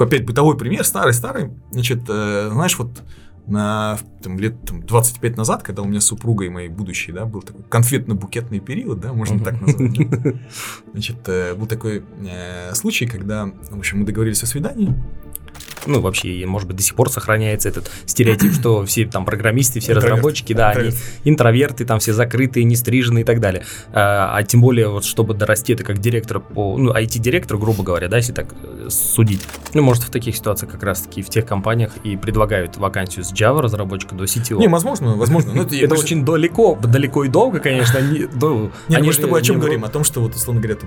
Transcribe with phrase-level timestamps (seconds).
[0.00, 1.50] такой опять бытовой пример, старый-старый.
[1.70, 3.02] Значит, э, знаешь, вот
[3.46, 7.42] на там, лет там, 25 назад, когда у меня с супругой моей будущей, да, был
[7.42, 9.92] такой конфетно-букетный период, да, можно так назвать.
[10.92, 14.94] Значит, э, был такой э, случай, когда, в общем, мы договорились о свидании,
[15.86, 19.92] ну, вообще, может быть, до сих пор сохраняется этот стереотип, что все там программисты, все
[19.92, 20.90] разработчики, да, они
[21.24, 23.64] интроверты, там все закрытые, не стриженные и так далее.
[23.92, 28.08] А, а тем более, вот чтобы дорасти, это как директор по, ну, IT-директор, грубо говоря,
[28.08, 29.42] да, если так э, судить.
[29.74, 33.60] Ну, может, в таких ситуациях как раз-таки в тех компаниях и предлагают вакансию с Java
[33.60, 34.58] разработчика до CTO.
[34.58, 35.52] Не, возможно, возможно.
[35.52, 37.98] Но это это очень далеко, далеко и долго, конечно.
[37.98, 39.84] Они, ну, не, они мы с тобой о чем говорим?
[39.84, 40.78] О том, что вот, условно говоря,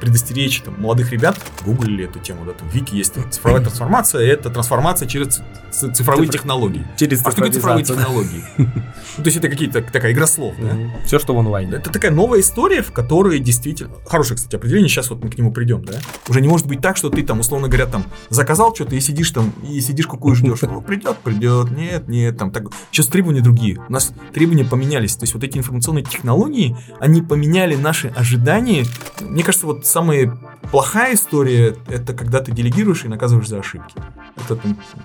[0.00, 5.08] предостеречь там, молодых ребят, гуглили эту тему, да, там, Вики есть цифровая трансформация, это трансформация
[5.08, 6.38] через цифровые Цифр...
[6.38, 6.86] технологии.
[6.96, 8.44] Через а что такое цифровые технологии?
[9.18, 10.70] Ну, то есть это какие-то такая игра слов, да?
[11.04, 11.74] Все, что в онлайне.
[11.74, 13.90] Это такая новая история, в которой действительно...
[14.06, 15.94] Хорошее, кстати, определение, сейчас вот мы к нему придем, да?
[16.28, 19.30] Уже не может быть так, что ты там, условно говоря, там заказал что-то и сидишь
[19.30, 20.62] там, и сидишь какую ждешь.
[20.62, 22.64] Ну, придет, придет, нет, нет, там так.
[22.90, 23.84] Сейчас требования другие.
[23.86, 25.14] У нас требования поменялись.
[25.16, 28.86] То есть вот эти информационные технологии, они поменяли наши ожидания.
[29.20, 30.38] Мне кажется, вот самая
[30.70, 33.94] плохая история, это когда ты делегируешь и наказываешь за ошибки.
[34.36, 34.58] Это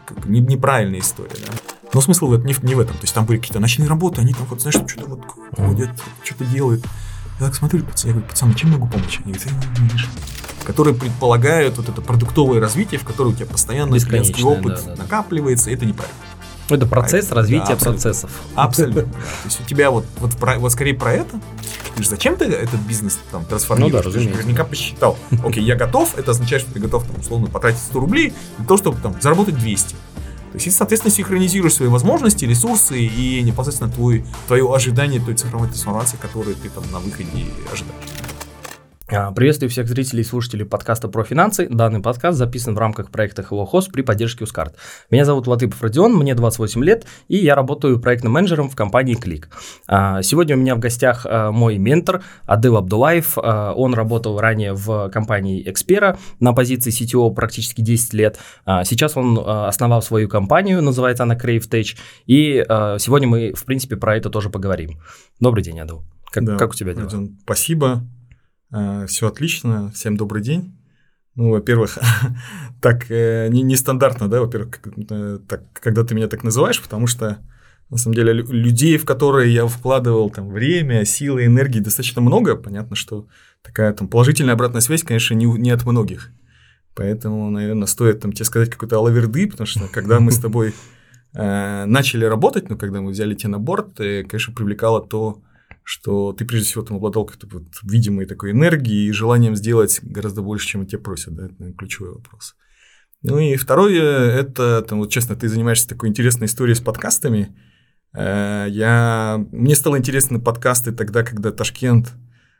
[0.06, 1.54] как, не, неправильная история, да.
[1.94, 2.96] Но смысл не, не в этом.
[2.96, 5.22] То есть там были какие-то ночные работы, они там вот, знаешь, что-то вот
[5.56, 5.90] ходят,
[6.24, 6.86] что-то делают.
[7.40, 9.20] Я так смотрю, пацаны, я говорю, пацаны, чем могу помочь?
[9.24, 10.10] Они говорят, «Э, видишь,
[10.66, 15.04] которые предполагают вот это продуктовое развитие, в котором у тебя постоянно клиентский опыт да, да,
[15.04, 16.18] накапливается, и это неправильно.
[16.70, 18.02] Это процесс а, развития да, абсолютно.
[18.02, 18.32] процессов.
[18.56, 19.02] Абсолютно.
[19.04, 19.10] То
[19.46, 21.40] есть у тебя вот, вот, про, вот скорее про это.
[21.96, 24.06] Ты же зачем ты этот бизнес там трансформируешь?
[24.06, 25.18] Ну да, ты же наверняка посчитал.
[25.44, 28.78] Окей, я готов, это означает, что ты готов там, условно потратить 100 рублей для того,
[28.78, 29.96] чтобы там заработать 200.
[30.52, 35.68] То есть, и, соответственно, синхронизируешь свои возможности, ресурсы и непосредственно твой, твое ожидание той цифровой
[35.68, 38.37] трансформации, которую ты там на выходе ожидаешь.
[39.10, 41.70] А, приветствую всех зрителей и слушателей подкаста про финансы.
[41.70, 44.76] Данный подкаст записан в рамках проекта Hello Host при поддержке Ускарт.
[45.10, 49.46] Меня зовут Латыпов Родион, мне 28 лет, и я работаю проектным менеджером в компании Click.
[49.88, 53.38] А, сегодня у меня в гостях а, мой ментор Адыл Абдулаев.
[53.38, 58.40] Он работал ранее в компании Expera на позиции CTO практически 10 лет.
[58.66, 62.66] Сейчас он основал свою компанию, называется она Crave Tech, и
[63.00, 65.00] сегодня мы, в принципе, про это тоже поговорим.
[65.40, 66.04] Добрый день, Адыл.
[66.30, 67.06] Как, да, как у тебя дела?
[67.06, 68.02] Родион, спасибо.
[68.72, 70.74] Э, Все отлично, всем добрый день.
[71.36, 71.98] Ну, во-первых,
[72.82, 74.80] так э, не, нестандартно, да, во-первых,
[75.10, 77.38] э, так, когда ты меня так называешь, потому что
[77.90, 82.56] на самом деле людей, в которые я вкладывал там время, силы, энергии достаточно много.
[82.56, 83.28] Понятно, что
[83.62, 86.32] такая там положительная обратная связь, конечно, не, не от многих.
[86.96, 90.74] Поэтому, наверное, стоит там тебе сказать какой-то алаверды, потому что когда мы с тобой
[91.34, 95.42] э, начали работать, ну, когда мы взяли тебя на борт, э, конечно, привлекало то,
[95.88, 100.42] что ты прежде всего там обладал какой-то вот видимой такой энергией и желанием сделать гораздо
[100.42, 102.58] больше, чем тебя просят, да, это наверное, ключевой вопрос.
[103.22, 107.56] Ну и второе, это, там, вот честно, ты занимаешься такой интересной историей с подкастами.
[108.14, 109.42] Э, я...
[109.54, 112.12] Мне стало интересно подкасты тогда, когда Ташкент,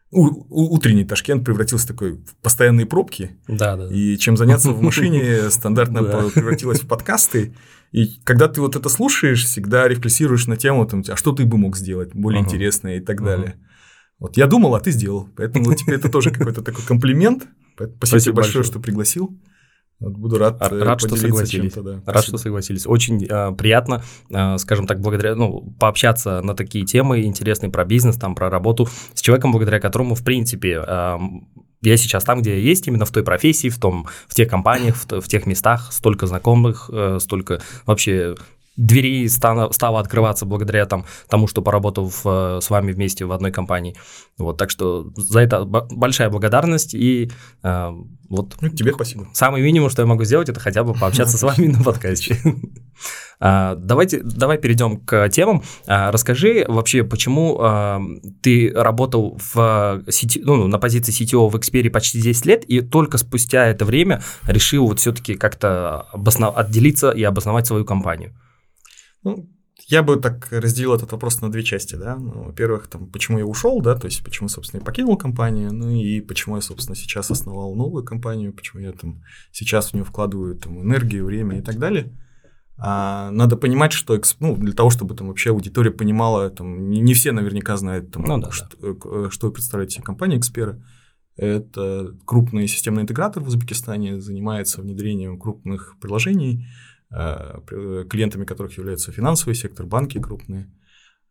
[0.10, 3.32] у, утренний Ташкент превратился в такой в постоянные пробки.
[3.50, 3.94] Да, да.
[3.94, 7.54] И чем заняться в машине стандартно превратилось в подкасты.
[7.92, 11.58] И когда ты вот это слушаешь, всегда рефлексируешь на тему, там, а что ты бы
[11.58, 12.46] мог сделать более uh-huh.
[12.46, 13.26] интересное и так uh-huh.
[13.26, 13.56] далее.
[14.20, 15.30] Вот я думал, а ты сделал.
[15.36, 17.48] Поэтому теперь это тоже какой-то такой комплимент.
[17.76, 19.40] Спасибо, Спасибо большое, что пригласил.
[20.00, 21.74] Вот буду рад, э, рад что согласились.
[21.74, 21.94] Да.
[21.94, 22.22] Рад, Спасибо.
[22.22, 22.86] что согласились.
[22.86, 28.16] Очень э, приятно, э, скажем так, благодаря, ну, пообщаться на такие темы интересные про бизнес,
[28.16, 31.18] там, про работу с человеком, благодаря которому, в принципе, э,
[31.82, 34.96] я сейчас там, где я есть, именно в той профессии, в, том, в тех компаниях,
[34.96, 38.36] в, в тех местах, столько знакомых, э, столько вообще
[38.78, 43.32] дверей стало, стало открываться благодаря там, тому, что поработал в, э, с вами вместе в
[43.32, 43.96] одной компании.
[44.38, 47.32] Вот, так что за это большая благодарность и
[47.64, 47.92] э,
[48.30, 48.56] вот.
[48.62, 49.28] Ну, тебе спасибо.
[49.34, 52.38] Самый минимум, что я могу сделать, это хотя бы пообщаться с вами на подкасте.
[53.40, 55.62] А, давайте, давай перейдем к темам.
[55.86, 58.02] А, расскажи вообще, почему а,
[58.42, 63.20] ты работал в сети, ну, на позиции CTO в Xperia почти 10 лет, и только
[63.20, 66.58] спустя это время решил вот все-таки как-то обоснов...
[66.58, 68.34] отделиться и обосновать свою компанию.
[69.24, 69.50] Ну,
[69.86, 72.16] я бы так разделил этот вопрос на две части, да.
[72.16, 75.90] Ну, во-первых, там, почему я ушел, да, то есть почему, собственно, я покинул компанию, ну
[75.90, 79.22] и почему я, собственно, сейчас основал новую компанию, почему я там
[79.52, 82.12] сейчас в нее вкладываю там энергию, время и так далее.
[82.80, 87.14] А надо понимать, что ну, для того, чтобы там вообще аудитория понимала, там, не, не
[87.16, 88.88] все наверняка знают, там, ну, да, что, да.
[89.06, 90.80] Э, что представляет себе компания Xpera.
[91.36, 96.68] Это крупный системный интегратор в Узбекистане, занимается внедрением крупных приложений,
[97.10, 100.70] клиентами которых являются финансовый сектор, банки крупные.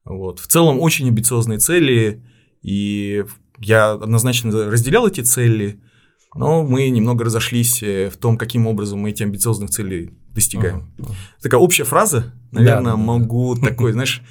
[0.05, 0.39] Вот.
[0.39, 2.23] В целом очень амбициозные цели,
[2.63, 3.25] и
[3.59, 5.81] я однозначно разделял эти цели,
[6.35, 10.93] Но мы немного разошлись э, в том, каким образом мы эти амбициозных целей достигаем.
[10.99, 11.15] Uh-huh.
[11.41, 13.69] Такая общая фраза, наверное, да, могу да.
[13.69, 14.23] такой, знаешь,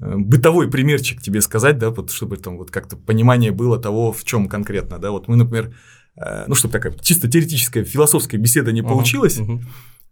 [0.00, 4.24] э, бытовой примерчик тебе сказать, да, вот, чтобы там вот как-то понимание было того, в
[4.24, 5.72] чем конкретно, да, вот мы, например,
[6.16, 9.62] э, ну, чтобы такая чисто теоретическая, философская беседа не uh-huh, получилась, uh-huh.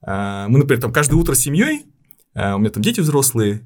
[0.03, 1.87] Мы, например, там каждое утро с семьей,
[2.35, 3.65] у меня там дети взрослые,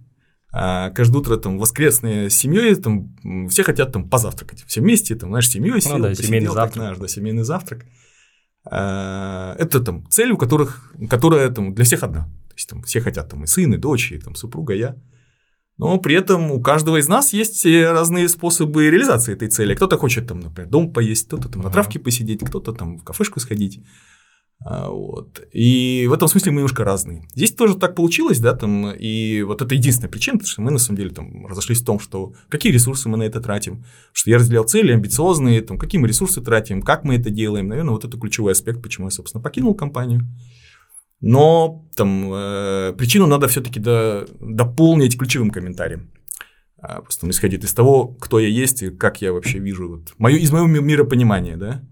[0.56, 4.64] а каждое утро там воскресные с семьей там все хотят там позавтракать.
[4.66, 6.84] Все вместе там знаешь семьей сел, ну, да, посидел, семейный завтрак.
[6.84, 7.86] наш, да семейный завтрак.
[8.64, 12.26] А, это там цель у которых которая там для всех одна.
[12.48, 14.96] То есть там все хотят там и сын и дочь и там супруга я.
[15.76, 19.74] Но при этом у каждого из нас есть разные способы реализации этой цели.
[19.74, 23.40] Кто-то хочет там, например, дом поесть, кто-то там на травке посидеть, кто-то там в кафешку
[23.40, 23.82] сходить.
[24.60, 25.42] А, вот.
[25.52, 27.28] И в этом смысле мы немножко разные.
[27.34, 30.78] Здесь тоже так получилось, да, там, и вот это единственная причина, потому что мы на
[30.78, 34.38] самом деле там разошлись в том, что какие ресурсы мы на это тратим, что я
[34.38, 38.18] разделял цели амбициозные, там, какие мы ресурсы тратим, как мы это делаем, наверное, вот это
[38.18, 40.22] ключевой аспект, почему я, собственно, покинул компанию.
[41.20, 46.10] Но там э, причину надо все-таки до, дополнить ключевым комментарием.
[46.78, 50.36] А, просто он из того, кто я есть и как я вообще вижу, вот, мою,
[50.36, 51.82] из моего миропонимания, да.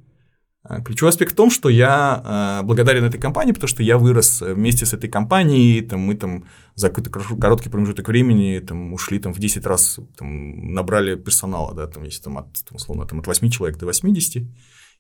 [0.73, 4.41] А, ключевой аспект в том, что я а, благодарен этой компании, потому что я вырос
[4.41, 6.47] вместе с этой компанией, там, мы там
[6.77, 11.87] за какой-то короткий промежуток времени там, ушли там, в 10 раз, там, набрали персонала, да,
[11.89, 14.45] там, если там, от, там, условно, там, от 8 человек до 80,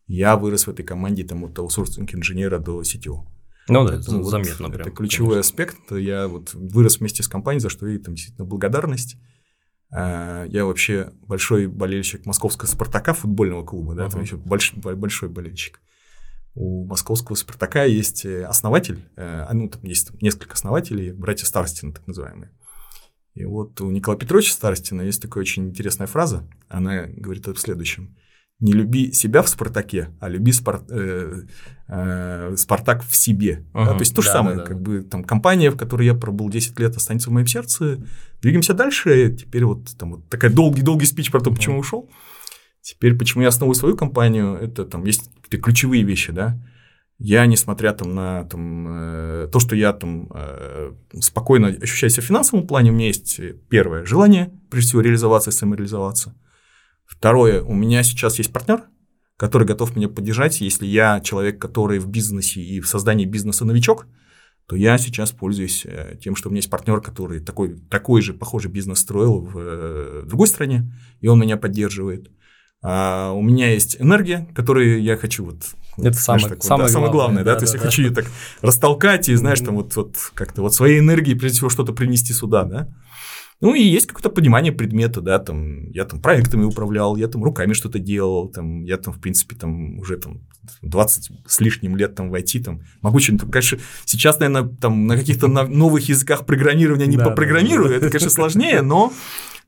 [0.09, 3.25] я вырос в этой команде там, от аутсорсинг инженера до CTO.
[3.69, 4.67] Ну да, это вот, заметно.
[4.67, 5.49] Это прям, ключевой конечно.
[5.49, 5.93] аспект.
[5.93, 9.17] Я вот вырос вместе с компанией, за что ей там действительно благодарность.
[9.93, 14.11] А, я вообще большой болельщик московского «Спартака» футбольного клуба, да, uh-huh.
[14.11, 15.81] там еще больш, большой болельщик.
[16.55, 21.93] У московского «Спартака» есть э, основатель, э, а, ну, там есть несколько основателей, братья Старостина,
[21.93, 22.51] так называемые.
[23.35, 28.17] И вот у Николая Петровича Старостина есть такая очень интересная фраза, она говорит о следующем
[28.63, 30.83] не люби себя в Спартаке, а люби спар...
[30.89, 31.43] э,
[31.89, 33.65] э, Спартак в себе.
[33.75, 33.95] Угу, да?
[33.95, 34.83] То есть то же да, самое, да, как да.
[34.83, 37.99] бы там компания, в которой я пробыл 10 лет, останется в моем сердце.
[38.41, 39.37] Двигаемся дальше.
[39.37, 41.81] Теперь вот там вот такая долгий-долгий спич про то, почему угу.
[41.81, 42.11] ушел.
[42.81, 46.57] Теперь, почему я основываю свою компанию, это там есть какие-то ключевые вещи, да.
[47.19, 52.27] Я, несмотря там на там, э, то, что я там э, спокойно ощущаю себя в
[52.27, 56.35] финансовом плане, у меня есть первое желание, прежде всего, реализоваться и самореализоваться.
[57.17, 58.85] Второе, у меня сейчас есть партнер,
[59.37, 60.61] который готов меня поддержать.
[60.61, 64.07] Если я человек, который в бизнесе и в создании бизнеса новичок,
[64.67, 68.33] то я сейчас пользуюсь э, тем, что у меня есть партнер, который такой, такой же
[68.33, 72.31] похожий бизнес строил в э, другой стране, и он меня поддерживает.
[72.83, 75.57] А у меня есть энергия, которую я хочу вот
[75.99, 77.85] это вот, самое, знаешь, такое, самое, да, самое главное, да, да, то есть да, я
[77.85, 78.25] хочу ее так
[78.63, 82.65] растолкать и, знаешь, там вот, вот как-то вот своей энергией, прежде всего, что-то принести сюда,
[82.65, 82.89] да.
[83.63, 87.75] Ну, и есть какое-то понимание предмета, да, там, я там проектами управлял, я там руками
[87.75, 90.41] что-то делал, там, я там, в принципе, там, уже там
[90.83, 95.17] 20 с лишним лет там в IT, там, могу что-нибудь, конечно, сейчас, наверное, там на
[95.17, 99.13] каких-то новых языках программирования не попрограммирую, это, конечно, сложнее, но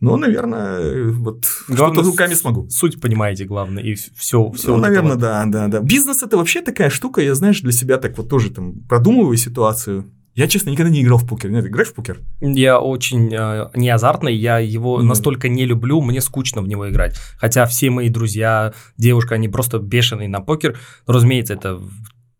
[0.00, 2.68] но, наверное, вот что-то руками смогу.
[2.68, 4.50] Суть понимаете, главное, и все.
[4.50, 5.80] все ну, наверное, да, да, да.
[5.80, 10.10] Бизнес это вообще такая штука, я, знаешь, для себя так вот тоже там продумываю ситуацию.
[10.34, 11.50] Я, честно, никогда не играл в покер.
[11.50, 12.18] Нет, играешь в покер?
[12.40, 15.04] Я очень э, не азартный, я его mm.
[15.04, 17.16] настолько не люблю, мне скучно в него играть.
[17.38, 20.76] Хотя все мои друзья, девушка, они просто бешеные на покер.
[21.06, 21.80] Но, разумеется, это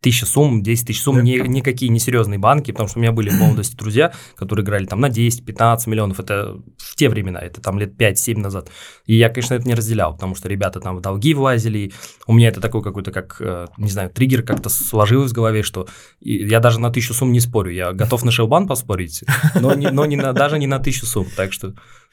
[0.05, 3.41] тысяча сумм, 10 тысяч сумм, ни, никакие несерьезные банки, потому что у меня были в
[3.41, 7.99] молодости друзья, которые играли там на 10-15 миллионов, это в те времена, это там лет
[7.99, 8.71] 5-7 назад.
[9.07, 11.93] И я, конечно, это не разделял, потому что ребята там в долги влазили,
[12.27, 15.89] у меня это такой какой-то, как, э, не знаю, триггер как-то сложилось в голове, что
[16.21, 20.05] я даже на тысячу сумм не спорю, я готов на шелбан поспорить, но, не, но
[20.05, 21.73] не на, даже не на тысячу сумм, так что...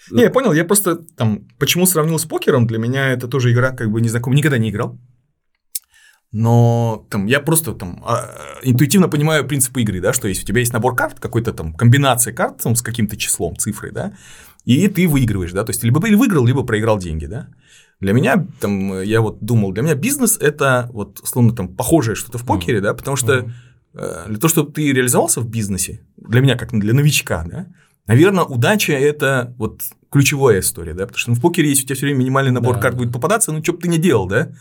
[0.10, 3.71] Не, я понял, я просто там, почему сравнил с покером, для меня это тоже игра
[3.71, 4.98] как бы незнакомая, никогда не играл,
[6.31, 8.29] но там, я просто там а,
[8.63, 12.33] интуитивно понимаю принципы игры, да, что если у тебя есть набор карт, какой-то там комбинация
[12.33, 14.13] карт там, с каким-то числом, цифрой, да,
[14.63, 17.50] и ты выигрываешь, да, то есть либо выиграл, либо проиграл деньги, да.
[18.00, 22.39] Для меня, там, я вот думал, для меня бизнес это вот, словно там, похожее что-то
[22.39, 22.81] в покере, mm-hmm.
[22.81, 23.33] да, потому что
[23.93, 24.27] mm-hmm.
[24.27, 27.67] для того, чтобы ты реализовался в бизнесе, для меня, как для новичка, да,
[28.07, 31.95] наверное, удача– это вот ключевая история, да, потому что ну, в покере, если у тебя
[31.95, 34.51] все время минимальный набор да, карт будет попадаться, ну, что бы ты не делал, да,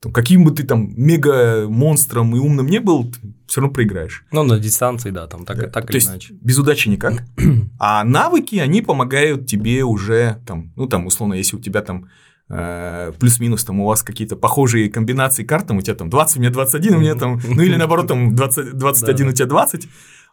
[0.00, 3.12] там, каким бы ты там мега монстром и умным не был,
[3.46, 4.24] все равно проиграешь.
[4.32, 5.66] Ну, на дистанции, да, там так, да.
[5.66, 6.34] так То или иначе.
[6.40, 7.22] Без удачи никак.
[7.78, 12.08] а навыки, они помогают тебе уже, там, ну, там, условно, если у тебя там
[12.48, 16.40] э, плюс-минус там у вас какие-то похожие комбинации карт, там у тебя там 20, у
[16.40, 19.86] меня 21, у меня там, ну или наоборот там 20, 21, у тебя 20,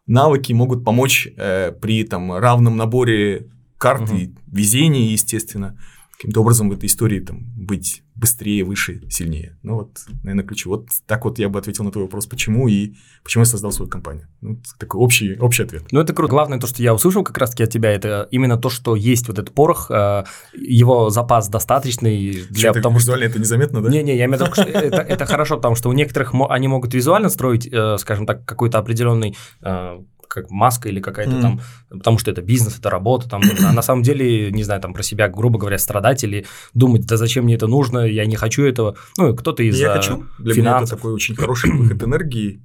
[0.05, 3.47] навыки могут помочь э, при там равном наборе
[3.77, 5.77] карт и везении, естественно,
[6.17, 9.57] каким-то образом в этой истории там быть быстрее, выше, сильнее.
[9.63, 10.65] Ну вот, наверное, ключ.
[10.65, 13.89] Вот так вот я бы ответил на твой вопрос, почему и почему я создал свою
[13.89, 14.27] компанию.
[14.41, 15.83] Ну, такой общий, общий ответ.
[15.91, 16.31] Ну, это круто.
[16.31, 19.37] Главное, то, что я услышал как раз-таки от тебя, это именно то, что есть вот
[19.37, 22.71] этот порох, э, его запас достаточный для...
[22.71, 23.31] Что, потому визуально что...
[23.31, 23.89] это незаметно, да?
[23.89, 26.93] Не-не, я имею в виду, что это, это хорошо, потому что у некоторых они могут
[26.93, 31.41] визуально строить, э, скажем так, какой-то определенный э, как маска или какая-то mm.
[31.41, 34.93] там, потому что это бизнес, это работа, там, а на самом деле, не знаю, там
[34.93, 38.63] про себя, грубо говоря, страдать или думать, да зачем мне это нужно, я не хочу
[38.63, 40.63] этого, ну, кто-то из Я хочу, для финансов.
[40.63, 42.61] меня это такой очень хороший выход энергии,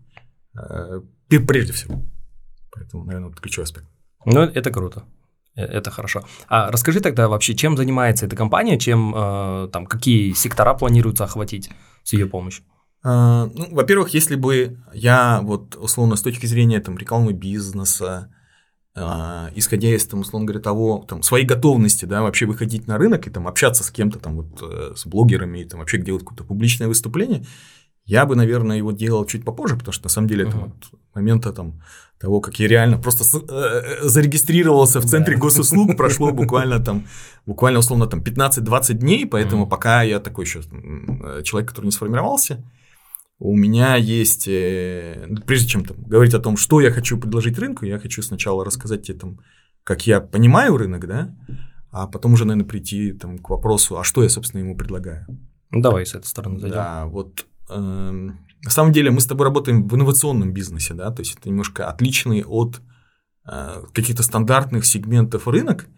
[0.57, 1.00] э,
[1.47, 2.02] прежде всего,
[2.73, 3.87] поэтому, наверное, вот ключевой аспект.
[4.25, 5.04] Ну, это круто.
[5.57, 6.23] Э, это хорошо.
[6.49, 11.71] А расскажи тогда вообще, чем занимается эта компания, чем э, там какие сектора планируется охватить
[12.02, 12.64] с ее помощью?
[13.04, 18.30] А, ну, во-первых, если бы я вот условно с точки зрения там рекламы бизнеса,
[18.94, 23.26] Uh, исходя из, там, условно говоря, того, там, своей готовности, да, вообще выходить на рынок
[23.26, 26.44] и там общаться с кем-то, там, вот, э, с блогерами, и там, вообще делать какое-то
[26.44, 27.47] публичное выступление,
[28.04, 30.49] я бы, наверное, его делал чуть попозже, потому что, на самом деле, uh-huh.
[30.49, 30.73] это вот
[31.14, 31.80] момента там
[32.18, 37.06] того, как я реально просто с, э, зарегистрировался в центре госуслуг, прошло буквально там,
[37.47, 42.62] буквально, условно, там 15-20 дней, поэтому пока я такой еще э, человек, который не сформировался,
[43.44, 47.84] у меня есть, э, прежде чем там, говорить о том, что я хочу предложить рынку,
[47.84, 49.40] я хочу сначала рассказать тебе, там,
[49.82, 51.34] как я понимаю рынок, да,
[51.90, 55.26] а потом уже, наверное, прийти там, к вопросу, а что я, собственно, ему предлагаю.
[55.70, 56.76] Ну, давай с этой стороны зайдем.
[56.76, 61.22] Да, вот э, на самом деле мы с тобой работаем в инновационном бизнесе, да, то
[61.22, 62.80] есть это немножко отличный от
[63.44, 65.88] э, каких-то стандартных сегментов рынок,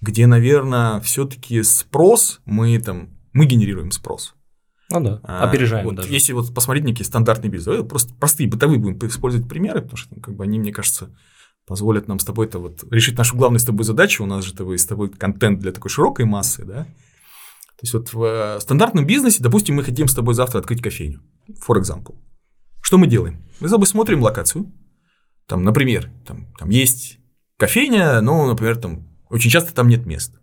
[0.00, 4.34] где, наверное, все-таки спрос мы там мы генерируем спрос.
[5.00, 6.12] Ну да, а, опережаем вот даже.
[6.12, 10.34] Если вот посмотреть некие стандартные бизнес, просто простые бытовые будем использовать примеры, потому что как
[10.34, 11.10] бы они, мне кажется,
[11.66, 14.22] позволят нам с тобой-то вот решить нашу главную с тобой задачу.
[14.22, 16.84] У нас же тобой, с тобой контент для такой широкой массы, да.
[16.84, 21.20] То есть вот в э, стандартном бизнесе, допустим, мы хотим с тобой завтра открыть кофейню,
[21.66, 22.16] for example.
[22.80, 23.44] Что мы делаем?
[23.60, 24.72] Мы с тобой смотрим локацию,
[25.46, 27.18] там, например, там, там есть
[27.58, 30.38] кофейня, но, например, там очень часто там нет места.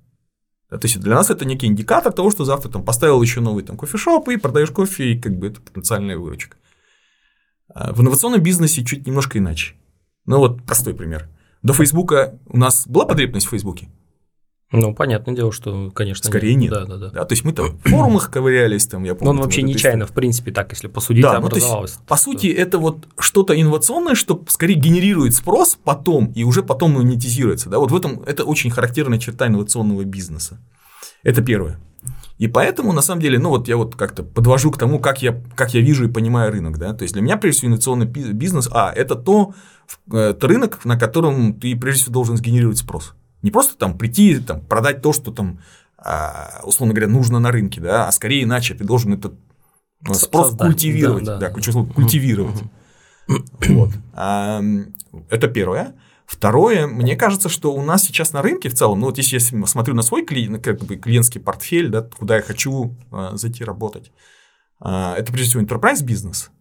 [0.72, 3.64] Да, то есть для нас это некий индикатор того, что завтра там поставил еще новый
[3.64, 6.56] там кофешоп и продаешь кофе, и как бы это потенциальная выручка.
[7.76, 9.76] В инновационном бизнесе чуть немножко иначе.
[10.26, 11.30] Ну вот простой пример.
[11.62, 13.90] До Фейсбука у нас была потребность в Фейсбуке?
[14.72, 16.72] Ну, понятное дело, что, конечно, Скорее нет.
[16.72, 17.10] Да, да, да.
[17.10, 19.34] да то есть мы там в форумах ковырялись, там, я помню.
[19.34, 21.92] Но он вообще нечаянно, в принципе, так, если посудить, да, образовалось.
[21.92, 26.64] Ну, есть, по сути, это вот что-то инновационное, что скорее генерирует спрос потом и уже
[26.64, 27.70] потом монетизируется.
[27.70, 27.80] Да?
[27.80, 30.60] Вот в этом это очень характерная черта инновационного бизнеса.
[31.24, 31.80] Это первое.
[32.38, 35.44] И поэтому, на самом деле, ну вот я вот как-то подвожу к тому, как я,
[35.56, 36.78] как я вижу и понимаю рынок.
[36.80, 36.94] Да?
[36.94, 39.54] То есть для меня, прежде всего, инновационный бизнес, а, это то,
[40.12, 43.14] это рынок, на котором ты, прежде всего, должен сгенерировать спрос.
[43.42, 45.60] Не просто там прийти, там, продать то, что там,
[45.98, 49.34] а, условно говоря, нужно на рынке, да, а скорее иначе ты должен этот
[50.02, 50.68] ну, спрос Создать.
[50.68, 51.24] культивировать.
[51.24, 51.48] Да, да.
[51.48, 52.64] да ключевое слово культивировать.
[53.28, 53.92] Вот.
[54.14, 54.62] А,
[55.30, 55.96] это первое.
[56.26, 59.66] Второе, мне кажется, что у нас сейчас на рынке в целом, ну вот если я
[59.68, 64.12] смотрю на свой клиент, как бы клиентский портфель, да, куда я хочу а, зайти работать,
[64.80, 66.44] а, это прежде всего enterprise бизнес.
[66.44, 66.52] То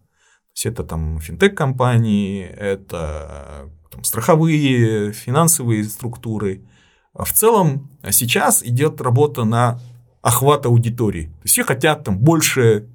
[0.55, 6.65] есть это там финтех-компании, это там, страховые, финансовые структуры.
[7.13, 9.79] А в целом сейчас идет работа на
[10.21, 11.23] охват аудитории.
[11.23, 12.87] То есть все хотят там больше,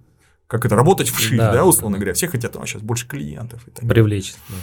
[0.46, 2.00] как это, работать вширь, да, да условно да.
[2.00, 2.14] говоря.
[2.14, 3.66] Все хотят там сейчас больше клиентов.
[3.66, 4.34] И так Привлечь.
[4.48, 4.54] Да.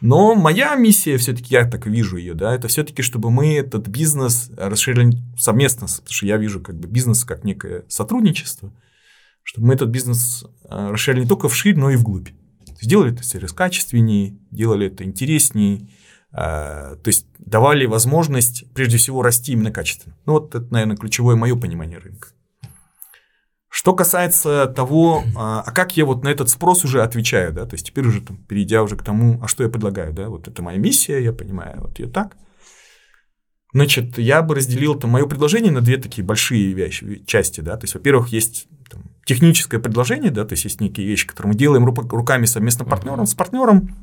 [0.00, 4.50] Но моя миссия все-таки, я так вижу ее, да, это все-таки, чтобы мы этот бизнес
[4.56, 8.72] расширили совместно, потому что я вижу как бы бизнес как некое сотрудничество,
[9.42, 12.28] чтобы мы этот бизнес э, расширили не только вширь, но и вглубь.
[12.80, 15.88] Сделали это сервис качественнее, делали это интереснее,
[16.30, 20.16] то есть давали возможность прежде всего расти именно качественно.
[20.26, 22.28] Ну вот это, наверное, ключевое мое понимание рынка.
[23.70, 27.74] Что касается того, а, а как я вот на этот спрос уже отвечаю, да, то
[27.74, 30.62] есть теперь уже там, перейдя уже к тому, а что я предлагаю, да, вот это
[30.62, 32.36] моя миссия, я понимаю, вот ее так.
[33.74, 37.84] Значит, я бы разделил там мое предложение на две такие большие вещи, части, да, то
[37.84, 41.84] есть, во-первых, есть там, техническое предложение, да, то есть есть некие вещи, которые мы делаем
[41.84, 43.94] руками совместно партнером, с партнером.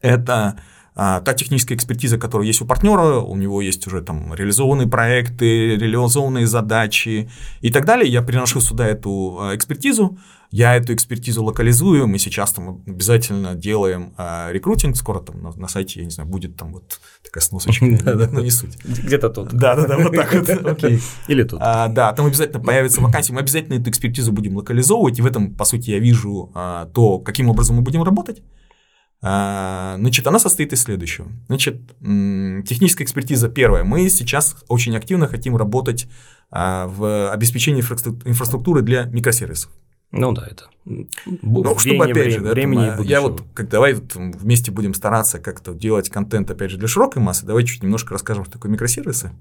[0.00, 0.60] Это
[0.94, 6.46] та техническая экспертиза, которая есть у партнера, у него есть уже там реализованные проекты, реализованные
[6.46, 7.28] задачи
[7.60, 8.10] и так далее.
[8.10, 10.16] Я приношу сюда эту а, экспертизу,
[10.52, 15.66] я эту экспертизу локализую, мы сейчас там обязательно делаем а, рекрутинг, скоро там на, на
[15.66, 17.84] сайте, я не знаю, будет там вот такая сносочка,
[18.30, 18.78] но не суть.
[18.84, 19.52] Где-то тут.
[19.52, 20.32] Да-да-да, вот так
[20.62, 20.84] вот.
[21.26, 21.58] Или тут.
[21.58, 25.64] Да, там обязательно появится вакансия, мы обязательно эту экспертизу будем локализовывать, и в этом, по
[25.64, 28.40] сути, я вижу то, каким образом мы будем работать.
[29.26, 31.26] А, значит, она состоит из следующего.
[31.46, 33.82] Значит, техническая экспертиза первая.
[33.82, 36.06] Мы сейчас очень активно хотим работать
[36.50, 39.72] а, в обеспечении инфраструктуры для микросервисов.
[40.10, 40.64] Ну да, это.
[40.84, 45.72] Ну, чтобы опять же, времени там, я вот как давай вот, вместе будем стараться как-то
[45.72, 47.46] делать контент опять же для широкой массы.
[47.46, 49.32] Давай чуть немножко расскажем, что такое микросервисы.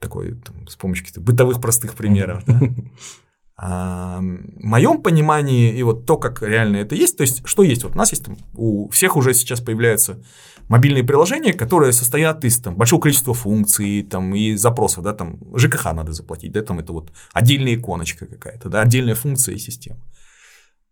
[0.00, 2.42] Такой там, с помощью каких-то бытовых простых примеров.
[2.44, 2.60] Да?
[3.62, 7.94] А, моем понимании и вот то, как реально это есть, то есть что есть, вот
[7.94, 10.22] у нас есть там, у всех уже сейчас появляются
[10.68, 15.92] мобильные приложения, которые состоят из там, большого количества функций там, и запросов, да, там ЖКХ
[15.92, 20.00] надо заплатить, да, там это вот отдельная иконочка какая-то, да, отдельная функция и система.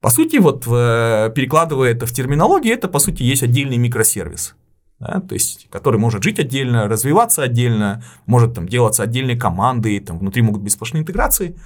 [0.03, 4.57] По сути, вот перекладывая это в терминологии, это по сути есть отдельный микросервис.
[5.01, 10.19] Да, то есть, который может жить отдельно, развиваться отдельно, может там делаться отдельной командой, там
[10.19, 11.57] внутри могут быть сплошные интеграции.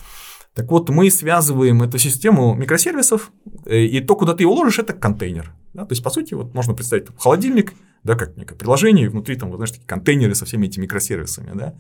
[0.54, 3.32] Так вот, мы связываем эту систему микросервисов,
[3.64, 5.54] э, и то, куда ты его ложишь, это контейнер.
[5.72, 5.86] Да?
[5.86, 7.72] То есть, по сути, вот можно представить там, холодильник,
[8.04, 11.52] да, как некое приложение, и внутри там, вот, знаешь, такие контейнеры со всеми этими микросервисами.
[11.54, 11.74] Да?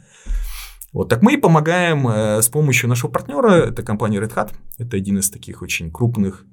[0.92, 5.18] Вот так мы помогаем э, с помощью нашего партнера, это компания Red Hat, это один
[5.18, 6.46] из таких очень крупных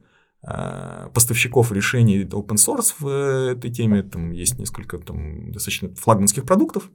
[0.45, 3.07] э, поставщиков решений open source в
[3.51, 6.89] этой теме, там есть несколько там, достаточно флагманских продуктов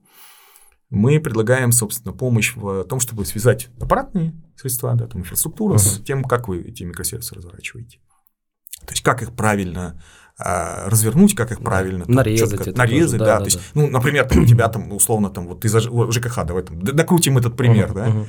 [0.90, 5.78] мы предлагаем, собственно, помощь в том, чтобы связать аппаратные средства, да, там инфраструктуру uh-huh.
[5.78, 7.98] с тем, как вы эти микросервисы разворачиваете.
[8.86, 10.02] То есть, как их правильно
[10.38, 13.80] а, развернуть, как их правильно там, нарезать, это нарезать, тоже, да, да, то есть, да.
[13.80, 17.38] ну, например, там, у тебя там условно там вот ты за ЖКХ, давай там докрутим
[17.38, 18.26] этот пример, uh-huh, да, uh-huh.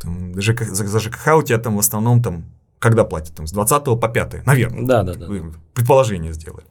[0.00, 2.44] Там, ЖК, за, за ЖКХ у тебя там в основном там
[2.78, 5.26] когда платят там с 20 по 5, наверное, да, да, да.
[5.72, 6.66] предположение сделали.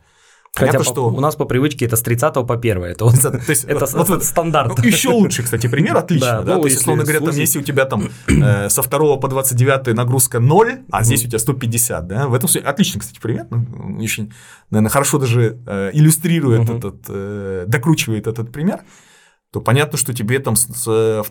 [0.56, 1.10] Хотя что...
[1.10, 2.84] у нас по привычке это с 30 по 1.
[2.84, 4.78] Это, вот, то есть, это вот, стандарт.
[4.78, 6.28] Ну, еще лучше, кстати, пример, отлично.
[6.28, 6.56] Да, да?
[6.56, 9.96] Ну, то есть, условно говоря, там, если у тебя там э, со 2 по 29
[9.96, 13.48] нагрузка 0, а здесь у тебя 150, да, в этом случае отличный, кстати, пример.
[13.50, 14.32] Ну, очень,
[14.70, 18.80] наверное, хорошо даже э, иллюстрирует этот, э, докручивает этот пример
[19.56, 21.24] то понятно, что тебе там с 2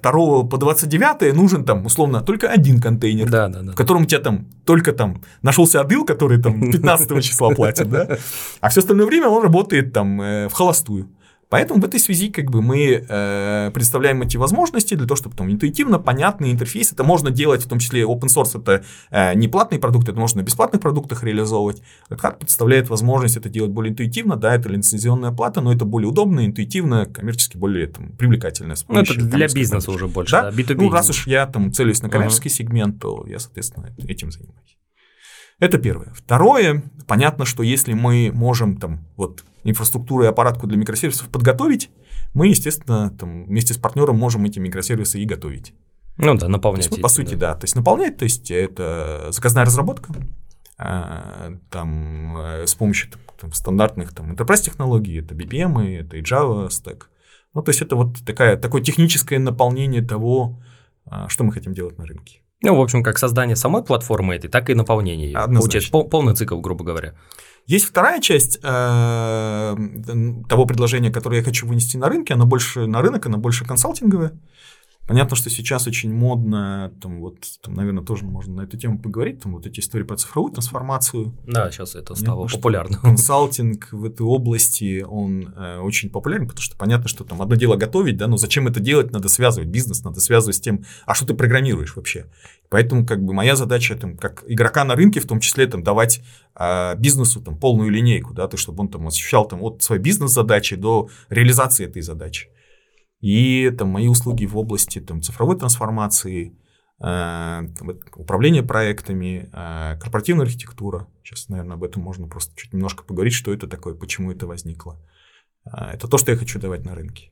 [0.44, 3.72] по 29 нужен там условно только один контейнер, да, да, да.
[3.72, 8.16] в котором у тебя там только там нашелся адыл, который там 15 числа платит, да,
[8.62, 11.10] а все остальное время он работает там э, в холостую.
[11.48, 15.50] Поэтому в этой связи как бы мы э, представляем эти возможности для того, чтобы там
[15.50, 16.92] интуитивно, понятный интерфейс.
[16.92, 20.40] Это можно делать, в том числе open source, это э, не платный продукт, это можно
[20.40, 21.82] на бесплатных продуктах реализовывать.
[22.10, 26.08] Red Hat представляет возможность это делать более интуитивно, да, это лицензионная плата, но это более
[26.08, 28.74] удобно, интуитивно, коммерчески более там, привлекательно.
[28.88, 30.50] Ну, это для бизнеса уже больше, да?
[30.50, 30.74] да B2B.
[30.76, 32.52] Ну, раз уж я там целюсь на коммерческий uh-huh.
[32.52, 34.73] сегмент, то я, соответственно, этим занимаюсь.
[35.60, 36.12] Это первое.
[36.14, 41.90] Второе, понятно, что если мы можем там вот инфраструктуру и аппаратку для микросервисов подготовить,
[42.34, 45.74] мы, естественно, там, вместе с партнером можем эти микросервисы и готовить.
[46.16, 46.86] Ну да, наполнять.
[46.86, 47.54] есть, по сути, да.
[47.54, 50.12] То есть наполнять, то есть это заказная разработка,
[50.76, 56.68] а, там э, с помощью там, стандартных там enterprise технологий, это BPM, это и Java
[56.68, 57.04] Stack.
[57.52, 60.60] Ну, то есть это вот такая, такое техническое наполнение того,
[61.06, 62.40] а, что мы хотим делать на рынке.
[62.62, 65.38] Ну, в общем, как создание самой платформы этой, так и наполнение ее.
[65.58, 67.14] Получается пол, полный цикл, грубо говоря.
[67.66, 69.76] Есть вторая часть э,
[70.48, 74.32] того предложения, которое я хочу вынести на рынке, она больше на рынок, она больше консалтинговая.
[75.06, 79.42] Понятно, что сейчас очень модно, там вот, там, наверное, тоже можно на эту тему поговорить,
[79.42, 81.34] там вот эти истории про цифровую трансформацию.
[81.46, 82.98] Да, сейчас это стало понятно, популярно.
[82.98, 87.76] Консалтинг в этой области, он э, очень популярен, потому что понятно, что там одно дело
[87.76, 91.26] готовить, да, но зачем это делать, надо связывать бизнес, надо связывать с тем, а что
[91.26, 92.26] ты программируешь вообще.
[92.70, 96.22] Поэтому как бы моя задача, там, как игрока на рынке, в том числе там, давать
[96.58, 100.76] э, бизнесу там, полную линейку, да, то, чтобы он там ощущал там, от своей бизнес-задачи
[100.76, 102.48] до реализации этой задачи.
[103.24, 106.58] И там мои услуги в области там, цифровой трансформации,
[107.02, 107.62] э,
[108.16, 111.08] управления проектами, э, корпоративная архитектура.
[111.22, 115.00] Сейчас, наверное, об этом можно просто чуть немножко поговорить, что это такое, почему это возникло.
[115.64, 117.30] Э, это то, что я хочу давать на рынке.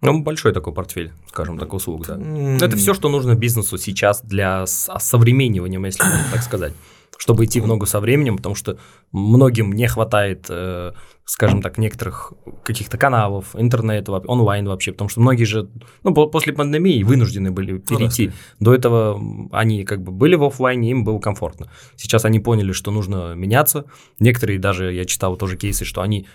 [0.00, 2.14] Ну, большой такой портфель, скажем так, услуг, да.
[2.14, 2.64] Mm.
[2.64, 6.72] Это все, что нужно бизнесу сейчас для современнивания, если можно так сказать
[7.18, 8.78] чтобы идти в ногу со временем, потому что
[9.10, 10.92] многим не хватает, э,
[11.24, 12.32] скажем так, некоторых
[12.62, 15.68] каких-то каналов, интернета, онлайн вообще, потому что многие же,
[16.04, 18.30] ну, после пандемии вынуждены были перейти.
[18.60, 19.20] До этого
[19.52, 21.70] они как бы были в офлайне, им было комфортно.
[21.96, 23.84] Сейчас они поняли, что нужно меняться.
[24.20, 26.26] Некоторые даже, я читал тоже кейсы, что они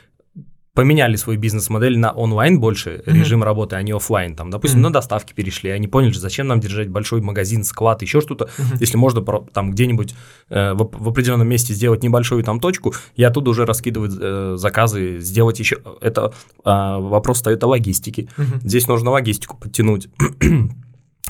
[0.73, 3.13] поменяли свою бизнес-модель на онлайн больше mm-hmm.
[3.13, 4.35] режим работы, а не офлайн.
[4.35, 4.83] Там, допустим, mm-hmm.
[4.83, 8.77] на доставки перешли, они поняли, зачем нам держать большой магазин, склад, еще что-то, mm-hmm.
[8.79, 9.21] если можно
[9.53, 10.15] там где-нибудь
[10.49, 15.19] э, в, в определенном месте сделать небольшую там точку, и оттуда уже раскидывать э, заказы,
[15.19, 15.77] сделать еще.
[16.01, 16.33] Это
[16.65, 18.29] э, вопрос стоит о логистике.
[18.37, 18.59] Mm-hmm.
[18.63, 20.09] Здесь нужно логистику подтянуть.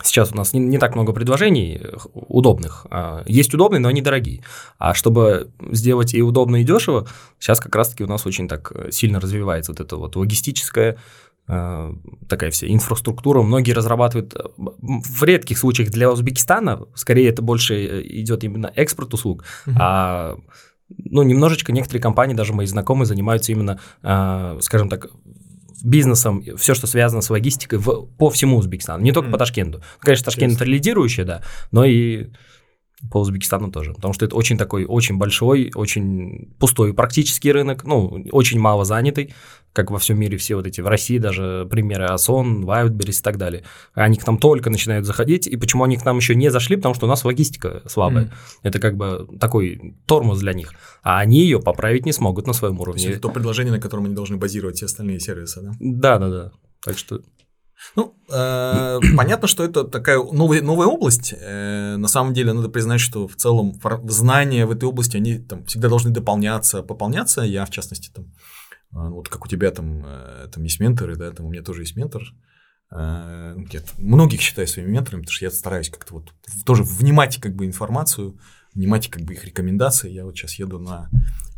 [0.01, 1.81] Сейчас у нас не, не так много предложений
[2.13, 2.87] удобных.
[2.89, 4.43] А, есть удобные, но они дорогие.
[4.79, 7.07] А чтобы сделать и удобно, и дешево,
[7.39, 10.97] сейчас как раз-таки у нас очень так сильно развивается вот это вот логистическая
[11.47, 11.93] а,
[12.27, 13.43] такая вся инфраструктура.
[13.43, 19.43] Многие разрабатывают в редких случаях для Узбекистана, скорее это больше э, идет именно экспорт услуг,
[19.67, 19.75] mm-hmm.
[19.79, 20.37] а
[20.97, 23.79] ну, немножечко некоторые компании, даже мои знакомые, занимаются именно,
[24.61, 25.07] скажем так,
[25.83, 29.31] бизнесом, все, что связано с логистикой в, по всему Узбекистану, не только mm.
[29.33, 29.81] по Ташкенту.
[29.99, 32.29] Конечно, Ташкент это лидирующий, да, но и
[33.11, 38.25] по Узбекистану тоже, потому что это очень такой, очень большой, очень пустой практически рынок, ну,
[38.31, 39.33] очень мало занятый,
[39.73, 43.37] как во всем мире все вот эти, в России даже примеры Асон, Wildberries и так
[43.37, 43.63] далее.
[43.93, 46.95] Они к нам только начинают заходить, и почему они к нам еще не зашли, потому
[46.95, 48.25] что у нас логистика слабая.
[48.25, 48.31] Mm.
[48.63, 52.79] Это как бы такой тормоз для них, а они ее поправить не смогут на своем
[52.79, 53.01] уровне.
[53.01, 55.71] То есть это то предложение, на котором они должны базировать все остальные сервисы, да?
[55.79, 56.51] Да, да, да.
[56.85, 57.21] Так что
[57.95, 61.33] ну, э, понятно, что это такая новая, новая область.
[61.37, 65.65] Э, на самом деле, надо признать, что в целом знания в этой области, они там
[65.65, 67.41] всегда должны дополняться, пополняться.
[67.41, 68.25] Я, в частности, там,
[68.93, 71.95] вот как у тебя там, э, там есть менторы, да, там у меня тоже есть
[71.95, 72.23] ментор.
[72.91, 76.33] Э, я многих считаю своими менторами, потому что я стараюсь как-то вот
[76.65, 78.37] тоже внимать как бы информацию,
[78.73, 80.11] внимать как бы их рекомендации.
[80.11, 81.09] Я вот сейчас еду на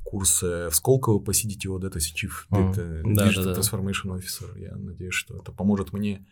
[0.03, 3.59] курс в Сколково по CDTO Data Chief Data да, Digital да, да.
[3.59, 4.57] Transformation Officer.
[4.59, 6.25] Я надеюсь, что это поможет мне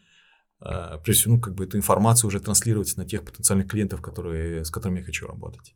[0.66, 4.63] а, прежде всего, ну, как бы эту информацию уже транслировать на тех потенциальных клиентов, которые,
[4.63, 5.76] с которыми я хочу работать.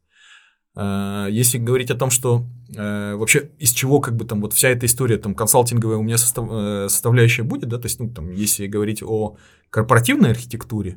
[0.79, 4.69] А, если говорить о том, что э, вообще из чего как бы там вот вся
[4.69, 8.67] эта история там консалтинговая у меня э, составляющая будет, да, то есть, ну, там, если
[8.67, 9.37] говорить о
[9.71, 10.91] корпоративной архитектуре,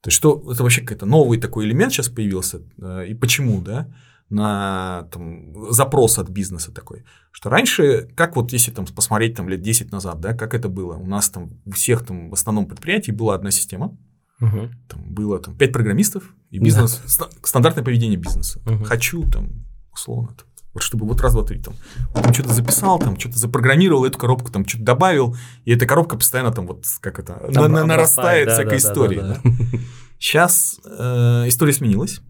[0.00, 3.92] то есть, что это вообще какой-то новый такой элемент сейчас появился, э, и почему, да,
[4.28, 9.60] на там, запрос от бизнеса такой, что раньше, как вот если там посмотреть там лет
[9.60, 13.10] 10 назад, да, как это было, у нас там у всех там в основном предприятии
[13.10, 13.96] была одна система,
[14.40, 14.70] угу.
[14.88, 17.28] там было там 5 программистов и бизнес, да.
[17.42, 18.84] стандартное поведение бизнеса, угу.
[18.84, 21.74] хочу там условно там, вот чтобы вот раз, два, три, там,
[22.12, 26.16] вот там что-то записал, там, что-то запрограммировал, эту коробку там что-то добавил, и эта коробка
[26.16, 29.16] постоянно там вот как это, там на, нарастает да, всякой да, истории.
[29.16, 29.78] Да, да, да.
[30.18, 32.20] Сейчас э, история сменилась.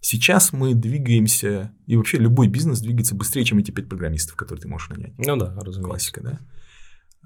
[0.00, 4.68] Сейчас мы двигаемся, и вообще любой бизнес двигается быстрее, чем эти пять программистов, которые ты
[4.68, 5.14] можешь нанять.
[5.18, 5.82] Ну да, разумеется.
[5.82, 6.38] Классика, да?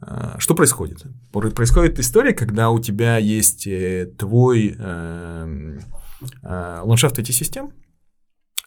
[0.01, 1.05] А, что происходит?
[1.33, 5.79] Происходит история, когда у тебя есть э, твой э,
[6.43, 7.73] э, ландшафт этих систем,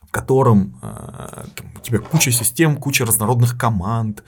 [0.01, 4.23] в котором э, там, у тебя куча систем, куча разнородных команд,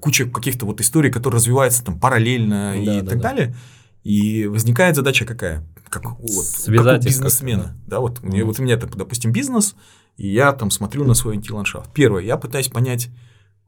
[0.00, 3.28] куча каких-то вот историй, которые развиваются там параллельно да, и да, так да.
[3.28, 3.56] далее.
[4.04, 5.66] И возникает задача какая?
[5.88, 6.20] как, вот,
[6.66, 7.76] как у бизнесмена.
[7.86, 8.44] Да, вот, mm-hmm.
[8.44, 9.74] вот у меня, допустим, бизнес,
[10.16, 11.92] и я там смотрю на свой антиландшафт.
[11.92, 13.08] Первое, я пытаюсь понять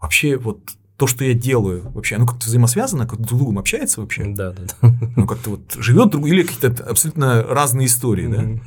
[0.01, 0.61] вообще вот
[1.01, 4.27] то, что я делаю, вообще, оно как-то взаимосвязано, как-то друг другом общается вообще.
[4.27, 4.95] Да, да, да.
[5.17, 8.57] Ну, как-то вот живет друг или какие-то абсолютно разные истории, mm-hmm.
[8.57, 8.63] да.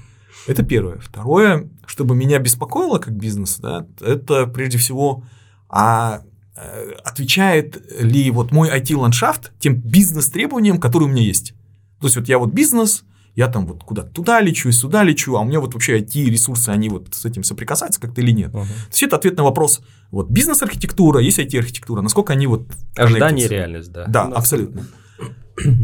[0.47, 0.97] Это первое.
[0.97, 5.23] Второе, чтобы меня беспокоило как бизнес, да, это прежде всего,
[5.69, 6.23] а
[6.55, 11.53] э, отвечает ли вот мой IT-ландшафт тем бизнес-требованиям, которые у меня есть.
[11.99, 13.03] То есть вот я вот бизнес,
[13.35, 16.69] я там вот куда-то туда лечу и сюда лечу, а у меня вот вообще IT-ресурсы,
[16.69, 18.53] они вот с этим соприкасаются как-то или нет.
[18.53, 18.65] Uh-huh.
[18.65, 22.67] То есть это ответ на вопрос, вот бизнес-архитектура, есть IT-архитектура, насколько они вот...
[22.95, 24.05] Ожидание и реальность, да.
[24.07, 24.85] Да, ну, абсолютно.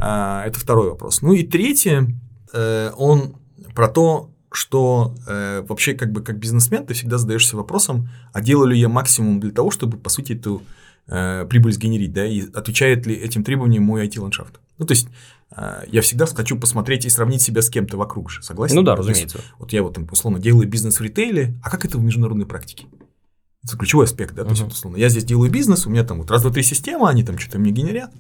[0.02, 1.22] а, это второй вопрос.
[1.22, 2.08] Ну и третье,
[2.54, 3.36] э, он
[3.74, 8.70] про то, что э, вообще как бы как бизнесмен ты всегда задаешься вопросом, а делаю
[8.70, 10.64] ли я максимум для того, чтобы, по сути, эту
[11.10, 14.60] э, прибыль сгенерить, да, и отвечает ли этим требованиям мой IT-ландшафт.
[14.78, 15.08] Ну, то есть,
[15.56, 18.76] э, я всегда хочу посмотреть и сравнить себя с кем-то вокруг же, согласен?
[18.76, 19.39] Ну да, разумеется.
[19.39, 22.45] Есть, вот я вот, там, условно, делаю бизнес в ритейле, а как это в международной
[22.45, 22.88] практике?
[23.63, 24.52] Это ключевой аспект, да, то uh-huh.
[24.52, 27.24] есть, условно, я здесь делаю бизнес, у меня там вот раз, два, три системы, они
[27.24, 28.12] там что-то мне генерят,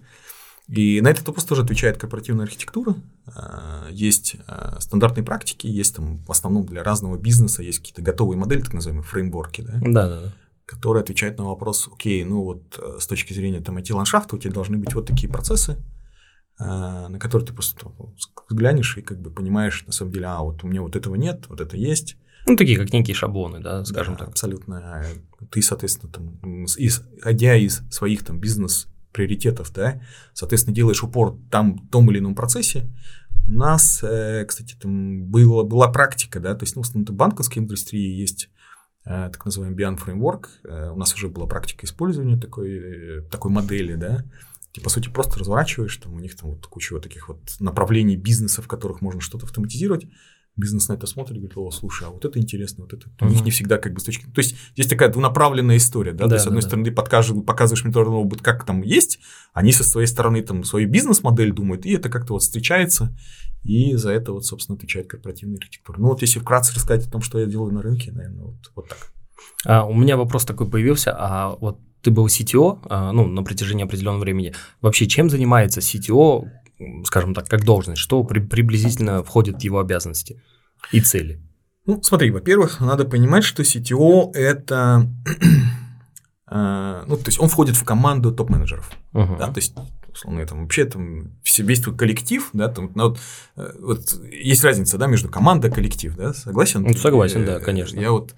[0.67, 2.95] и на этот вопрос тоже отвечает корпоративная архитектура.
[3.27, 8.37] Э, есть э, стандартные практики, есть там в основном для разного бизнеса, есть какие-то готовые
[8.37, 9.73] модели, так называемые фреймворки, да?
[9.81, 10.33] Да, да, да
[10.69, 14.53] который отвечает на вопрос, окей, ну вот э, с точки зрения там IT-ландшафта у тебя
[14.53, 15.77] должны быть вот такие процессы,
[16.59, 17.91] э, на которые ты просто
[18.47, 21.45] взглянешь и как бы понимаешь, на самом деле, а вот у меня вот этого нет,
[21.49, 22.17] вот это есть.
[22.45, 24.29] Ну, такие как некие шаблоны, да, скажем да, так.
[24.29, 25.03] Абсолютно.
[25.49, 30.01] Ты, соответственно, там, исходя из своих там бизнес-приоритетов, да,
[30.33, 32.87] соответственно, делаешь упор там, в том или ином процессе.
[33.47, 37.17] У нас, э, кстати, там было, была практика, да, то есть, ну, в основном, в
[37.17, 38.49] банковской индустрии есть
[39.09, 40.45] так называемый Beyond Framework.
[40.63, 44.23] Э, у нас уже была практика использования такой, такой модели, да,
[44.71, 48.15] ты, по сути, просто разворачиваешь, там у них там вот куча вот таких вот направлений
[48.15, 50.05] бизнеса, в которых можно что-то автоматизировать,
[50.55, 53.07] бизнес на это смотрит и говорит, о, слушай, а вот это интересно, вот это.
[53.21, 54.25] У них не всегда как бы с точки...
[54.25, 56.91] То есть, здесь такая двунаправленная история, да, да то есть, с одной да, стороны, ты
[56.91, 59.19] подкажешь, показываешь методный опыт, как там есть,
[59.53, 63.15] они со своей стороны там свою бизнес-модель думают, и это как-то вот встречается,
[63.63, 65.99] и за это вот, собственно, отвечает корпоративная архитектура.
[65.99, 68.89] Ну вот если вкратце рассказать о том, что я делаю на рынке, наверное, вот, вот
[68.89, 69.11] так.
[69.65, 73.83] А, у меня вопрос такой появился, а вот ты был CTO, а, ну, на протяжении
[73.83, 74.53] определенного времени.
[74.81, 76.45] Вообще, чем занимается CTO,
[77.03, 77.99] скажем так, как должность?
[78.01, 80.41] Что при, приблизительно входит в его обязанности
[80.91, 81.41] и цели?
[81.85, 85.09] Ну, смотри, во-первых, надо понимать, что CTO– это…
[86.51, 88.89] А, ну, то есть, он входит в команду топ-менеджеров.
[89.13, 89.37] Uh-huh.
[89.37, 89.75] Да, то есть,
[90.11, 93.19] условно, там вообще там весь твой коллектив, да, там, ну, вот,
[93.55, 96.83] э, вот есть разница, да, между команда и коллектив, да, согласен?
[96.83, 97.99] Ну, согласен, да, конечно.
[97.99, 98.35] Я вот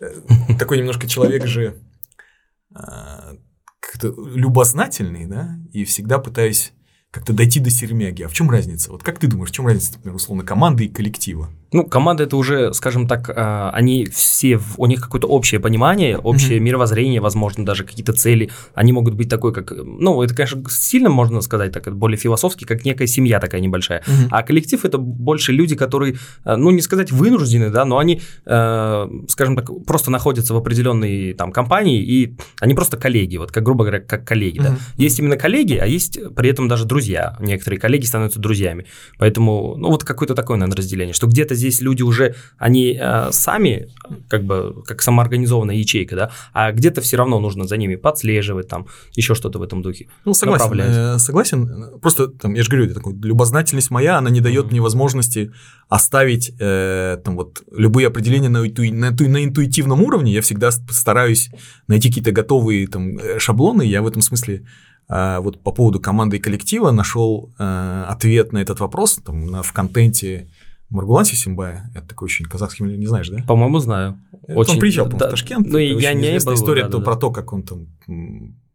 [0.00, 0.14] э,
[0.58, 1.80] такой немножко человек же
[2.72, 6.72] как-то любознательный, да, и всегда пытаюсь
[7.10, 8.22] как-то дойти до сермяги.
[8.22, 8.90] А в чем разница?
[8.90, 11.50] Вот как ты думаешь, в чем разница, например, условно, команды и коллектива?
[11.72, 16.58] Ну, команда это уже, скажем так, а, они все, у них какое-то общее понимание, общее
[16.58, 16.62] mm-hmm.
[16.62, 18.50] мировоззрение, возможно, даже какие-то цели.
[18.74, 22.84] Они могут быть такой, как, ну, это, конечно, сильно можно сказать, так, более философски, как
[22.84, 24.00] некая семья такая небольшая.
[24.00, 24.28] Mm-hmm.
[24.30, 29.08] А коллектив это больше люди, которые, а, ну, не сказать вынуждены, да, но они, э,
[29.28, 33.84] скажем так, просто находятся в определенной там компании, и они просто коллеги, вот как, грубо
[33.84, 34.62] говоря, как коллеги, mm-hmm.
[34.62, 34.76] да.
[34.96, 37.36] Есть именно коллеги, а есть при этом даже друзья.
[37.40, 38.86] Некоторые коллеги становятся друзьями.
[39.18, 43.88] Поэтому, ну, вот какое-то такое, наверное, разделение, что где-то здесь люди уже, они э, сами,
[44.28, 48.86] как бы, как самоорганизованная ячейка, да, а где-то все равно нужно за ними подслеживать, там,
[49.14, 50.08] еще что-то в этом духе.
[50.24, 51.98] Ну, согласен, э, согласен.
[52.00, 54.70] Просто, там, я же говорю, такой, любознательность моя, она не дает mm-hmm.
[54.70, 55.52] мне возможности
[55.88, 60.32] оставить, э, там, вот, любые определения на, на, на интуитивном уровне.
[60.32, 61.50] Я всегда стараюсь
[61.86, 63.82] найти какие-то готовые, там, э, шаблоны.
[63.82, 64.64] Я в этом смысле
[65.08, 69.62] э, вот по поводу команды и коллектива нашел э, ответ на этот вопрос там, на,
[69.62, 70.48] в контенте
[70.92, 73.42] Маргулан Сисимбая, это такой очень казахский, не знаешь, да?
[73.48, 74.20] По-моему, знаю.
[74.46, 74.74] Очень...
[74.74, 75.66] Он приезжал, да, в Ташкент.
[75.66, 77.86] Ну, я не был, история да, да, про то, как он там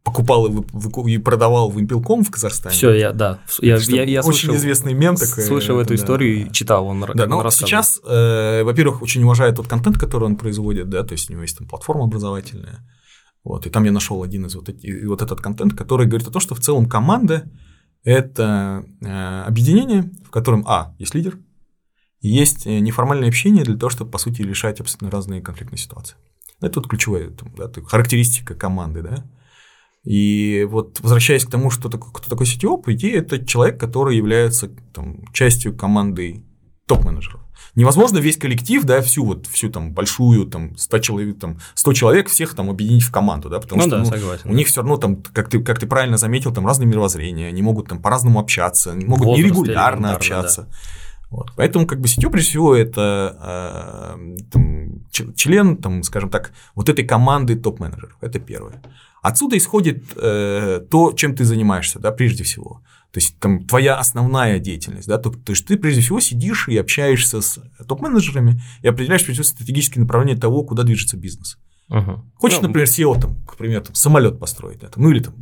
[0.02, 2.74] покупал и, и продавал в Импелком в Казахстане.
[2.74, 3.38] Все, я, да.
[3.60, 5.44] Я, я, я очень слышал, известный мем такой.
[5.44, 9.56] Слышал эту да, историю и читал, он, да, но он сейчас, э, во-первых, очень уважает
[9.56, 12.80] тот контент, который он производит, да, то есть у него есть там платформа образовательная,
[13.44, 16.30] вот, и там я нашел один из вот, эти, вот этот контент, который говорит о
[16.32, 17.44] том, что в целом команда–
[18.04, 21.38] это э, объединение, в котором, а, есть лидер,
[22.20, 26.16] есть э, неформальное общение для того, чтобы, по сути, решать абсолютно разные конфликтные ситуации.
[26.60, 29.24] Это вот ключевая там, да, характеристика команды, да.
[30.04, 34.16] И вот возвращаясь к тому, что такое, кто такой CTO, по идее, это человек, который
[34.16, 36.44] является там, частью команды
[36.86, 37.40] топ-менеджеров.
[37.74, 42.28] Невозможно весь коллектив, да, всю вот всю там большую там 100 человек, там 100 человек
[42.28, 44.80] всех там объединить в команду, да, потому ну, что да, ну, согласен, у них все
[44.80, 48.40] равно там, как ты, как ты правильно заметил, там разные мировоззрения, они могут там по-разному
[48.40, 50.62] общаться, могут Возраст нерегулярно общаться.
[50.62, 50.68] Да.
[51.30, 51.52] Вот.
[51.56, 55.04] Поэтому, как бы, сетью, прежде всего, это э, там,
[55.36, 58.16] член, там, скажем так, вот этой команды топ-менеджеров.
[58.20, 58.82] Это первое.
[59.20, 62.80] Отсюда исходит э, то, чем ты занимаешься, да, прежде всего.
[63.12, 66.78] То есть, там, твоя основная деятельность, да, то, то есть, ты, прежде всего, сидишь и
[66.78, 71.58] общаешься с топ-менеджерами и определяешь, прежде всего, стратегические направления того, куда движется бизнес.
[71.90, 72.24] Угу.
[72.36, 75.34] Хочешь, ну, например, SEO, там, к примеру, там, самолет построить, да, там, ну или там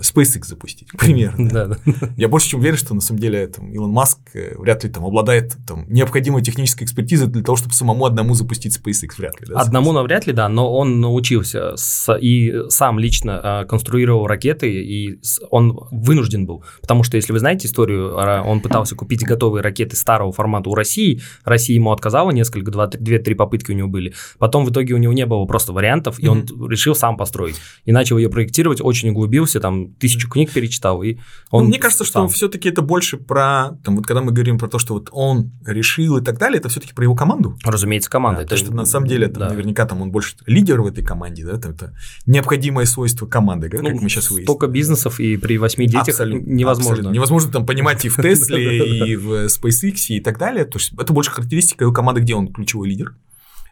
[0.00, 1.34] SpaceX запустить, к примеру.
[1.56, 1.76] Да, да.
[2.16, 5.04] Я больше чем уверен, что на самом деле там, Илон Маск э, вряд ли там
[5.04, 9.46] обладает там, необходимой технической экспертизой для того, чтобы самому одному запустить SpaceX, вряд ли.
[9.48, 14.70] Да, одному навряд ли, да, но он научился с, и сам лично э, конструировал ракеты,
[14.70, 19.96] и он вынужден был, потому что, если вы знаете историю, он пытался купить готовые ракеты
[19.96, 24.70] старого формата у России, Россия ему отказала несколько, две-три попытки у него были, потом в
[24.70, 28.28] итоге у него не было просто вариантов, и он решил сам построить, и начал ее
[28.28, 31.16] проектировать, очень углубился, курсе, там тысячу книг перечитал, и
[31.50, 32.28] он ну, Мне кажется, сам.
[32.28, 35.52] что все-таки это больше про, там, вот когда мы говорим про то, что вот он
[35.64, 37.56] решил и так далее, это все-таки про его команду.
[37.64, 38.40] Разумеется, команда.
[38.40, 38.54] Да, это...
[38.54, 39.48] Потому что на самом деле там, да.
[39.50, 41.94] наверняка там он больше лидер в этой команде, да, это, это
[42.26, 44.44] необходимое свойство команды, да, ну, как мы сейчас выяснили.
[44.44, 46.92] Столько бизнесов и при восьми детях абсолютно, невозможно.
[46.92, 47.14] Абсолютно.
[47.14, 50.64] Невозможно там понимать и в Тесле, и в SpaceX и так далее.
[50.64, 53.14] То есть это больше характеристика его команды, где он ключевой лидер,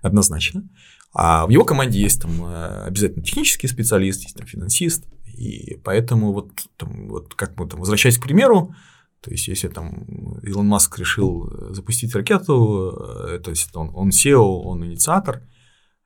[0.03, 0.65] однозначно.
[1.15, 5.05] А в его команде есть там э, обязательно технический специалист, есть там финансист,
[5.37, 8.75] и поэтому вот, там, вот как мы там, возвращаясь к примеру,
[9.21, 12.95] то есть, если там Илон Маск решил запустить ракету,
[13.27, 15.43] э, то есть он, он SEO, он инициатор,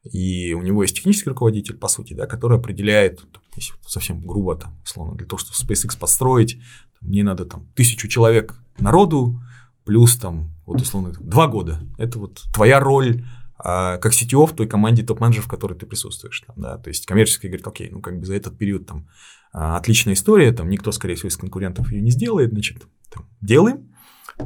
[0.04, 3.24] и у него есть технический руководитель, по сути, да, который определяет,
[3.56, 6.60] если совсем грубо, там, условно, для того, чтобы SpaceX построить,
[7.00, 9.40] мне надо там тысячу человек народу,
[9.84, 11.80] плюс там, вот условно, два года.
[11.98, 13.24] Это вот твоя роль
[13.58, 16.42] как CTO в той команде топ-менеджеров, в которой ты присутствуешь.
[16.46, 16.78] Там, да?
[16.78, 19.08] То есть коммерческий говорит, окей, ну как бы за этот период там
[19.52, 23.94] а, отличная история, там никто, скорее всего, из конкурентов ее не сделает, значит, там, делаем.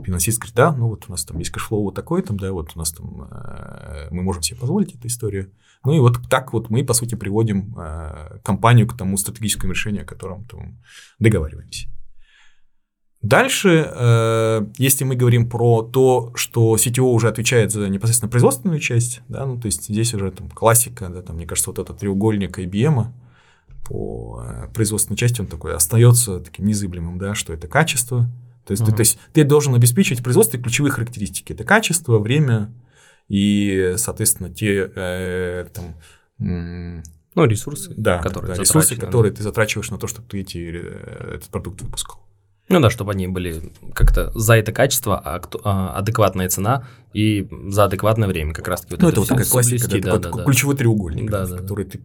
[0.04, 2.52] Финансист говорит, да, ну вот у нас там есть cash flow вот такой, там, да,
[2.52, 5.52] вот у нас там, э, мы можем себе позволить эту историю.
[5.84, 10.02] Ну и вот так вот мы, по сути, приводим э, компанию к тому стратегическому решению,
[10.02, 10.80] о котором там,
[11.18, 11.88] договариваемся.
[13.22, 19.20] Дальше, э, если мы говорим про то, что CTO уже отвечает за непосредственно производственную часть,
[19.28, 22.58] да, ну, то есть здесь уже там классика, да, там, мне кажется, вот этот треугольник
[22.58, 23.06] IBM
[23.86, 28.28] по э, производственной части, он такой остается таким незыблемым, да, что это качество.
[28.66, 28.86] То есть, uh-huh.
[28.86, 31.52] ты, то есть ты должен обеспечивать производство ключевые характеристики.
[31.52, 32.72] Это качество, время
[33.28, 35.94] и, соответственно, те э, там,
[37.34, 41.36] ну, ресурсы, да, которые, да, ресурсы, которые ты затрачиваешь на то, чтобы ты эти, э,
[41.36, 42.20] этот продукт выпускал.
[42.72, 47.84] Ну да, чтобы они были как-то за это качество, а, а адекватная цена и за
[47.84, 48.94] адекватное время как раз-таки.
[48.94, 51.58] Вот ну, это, это вот такая классика, да, да, такой да, ключевой треугольник, да, да,
[51.58, 52.00] который ты,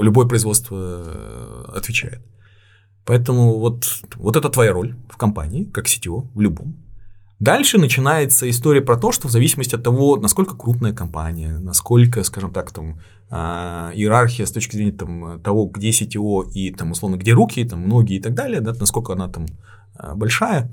[0.00, 2.22] любое производство э, отвечает.
[3.04, 3.84] Поэтому вот,
[4.16, 6.76] вот это твоя роль в компании, как CTO, в любом.
[7.42, 12.52] Дальше начинается история про то, что в зависимости от того, насколько крупная компания, насколько, скажем
[12.52, 13.00] так, там,
[13.30, 17.88] а, иерархия с точки зрения там, того, где CTO и, там, условно, где руки, там,
[17.88, 19.46] ноги и так далее, да, насколько она там
[19.96, 20.72] а, большая,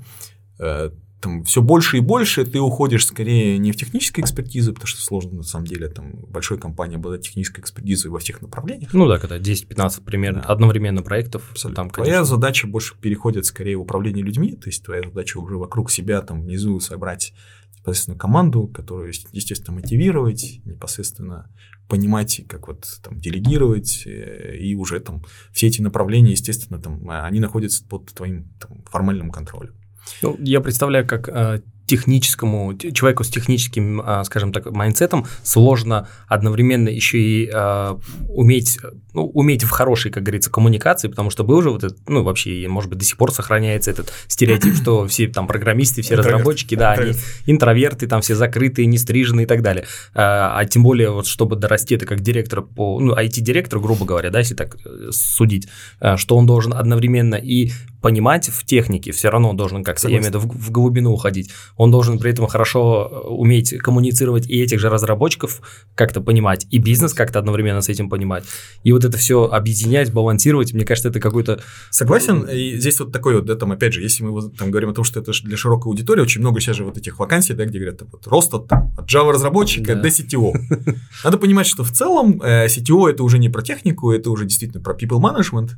[0.60, 5.02] э, там все больше и больше ты уходишь скорее не в техническую экспертизу, потому что
[5.02, 8.92] сложно на самом деле там большой компании обладать технической экспертизой во всех направлениях.
[8.92, 10.48] Ну да, когда 10-15 примерно да.
[10.48, 11.48] одновременно проектов.
[11.50, 11.76] Абсолютно.
[11.82, 12.12] Там, конечно...
[12.12, 16.22] Твоя задача больше переходит скорее в управление людьми, то есть твоя задача уже вокруг себя
[16.22, 17.32] там внизу собрать
[17.78, 21.50] непосредственно команду, которую, естественно, мотивировать, непосредственно
[21.88, 27.40] понимать, как вот там делегировать, э, и уже там все эти направления, естественно, там они
[27.40, 29.74] находятся под твоим там, формальным контролем.
[30.22, 31.60] Ну, я представляю, как э,
[31.90, 37.96] техническому, человеку с техническим, а, скажем так, mindset ом сложно одновременно еще и э,
[38.28, 38.78] уметь,
[39.12, 42.64] ну, уметь в хорошей, как говорится, коммуникации, потому что был уже вот этот, ну, вообще,
[42.68, 46.92] может быть, до сих пор сохраняется этот стереотип, что все там программисты, все разработчики, да,
[46.92, 47.14] они
[47.46, 49.84] интроверты, там все закрытые, не стриженные и так далее.
[50.14, 54.30] А, а тем более, вот чтобы дорасти это как директор по, ну, IT-директор, грубо говоря,
[54.30, 55.66] да, если так э, судить,
[55.98, 60.18] э, что он должен одновременно и понимать в технике, все равно он должен как-то, я
[60.18, 64.60] имею в виду, в глубину уходить он должен при этом хорошо э, уметь коммуницировать и
[64.60, 65.60] этих же разработчиков
[65.94, 68.44] как-то понимать, и бизнес как-то одновременно с этим понимать.
[68.82, 71.62] И вот это все объединять, балансировать, мне кажется, это какой-то...
[71.90, 74.92] Согласен, и здесь вот такой вот, да, там, опять же, если мы там говорим о
[74.92, 77.78] том, что это для широкой аудитории, очень много сейчас же вот этих вакансий, да, где
[77.78, 80.02] говорят, вот, рост от, там, от Java-разработчика да.
[80.02, 80.52] до CTO.
[81.24, 84.82] Надо понимать, что в целом э, CTO это уже не про технику, это уже действительно
[84.82, 85.70] про people management,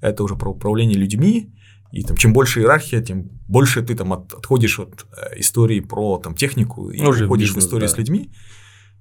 [0.00, 1.52] это уже про управление людьми,
[1.92, 6.18] и там, чем больше иерархия, тем больше ты там от, отходишь от э, истории про
[6.18, 7.94] там, технику и Уже уходишь бизнес, в историю да.
[7.94, 8.30] с людьми.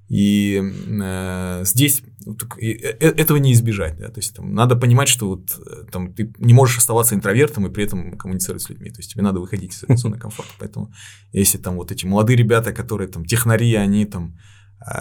[0.09, 3.97] И э, здесь э, э, этого не избежать.
[3.99, 4.07] Да?
[4.07, 5.51] То есть там, надо понимать, что вот,
[5.91, 8.89] там, ты не можешь оставаться интровертом и при этом коммуницировать с людьми.
[8.89, 10.51] То есть тебе надо выходить из зоны комфорта.
[10.57, 10.91] Поэтому
[11.31, 14.35] если там вот эти молодые ребята, которые там технари, они там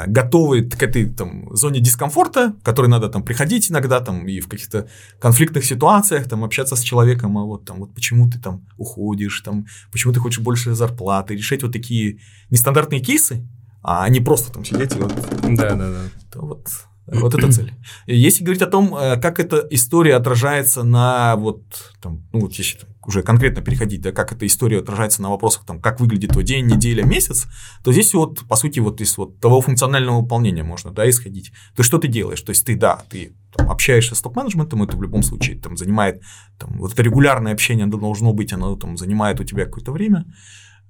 [0.07, 4.49] готовы к этой там, зоне дискомфорта, в которой надо там приходить иногда там и в
[4.49, 4.88] каких-то
[5.21, 9.67] конфликтных ситуациях там общаться с человеком, а вот там вот почему ты там уходишь, там
[9.93, 12.19] почему ты хочешь больше зарплаты, решать вот такие
[12.51, 13.47] нестандартные кейсы,
[13.83, 15.14] а не просто там сидеть и вот.
[15.43, 16.01] Да, да, да.
[16.33, 16.69] То вот
[17.07, 17.73] вот это цель.
[18.07, 21.62] Если говорить о том, э, как эта история отражается на вот
[22.03, 25.81] там, ну вот если уже конкретно переходить, да, как эта история отражается на вопросах, там,
[25.81, 27.47] как выглядит твой день, неделя, месяц,
[27.83, 31.51] то здесь вот, по сути, вот из вот того функционального выполнения можно, да, исходить.
[31.75, 32.42] То что ты делаешь?
[32.42, 36.21] То есть, ты, да, ты там, общаешься с топ-менеджментом, это в любом случае там занимает,
[36.59, 40.27] там, вот это регулярное общение должно быть, оно там занимает у тебя какое-то время,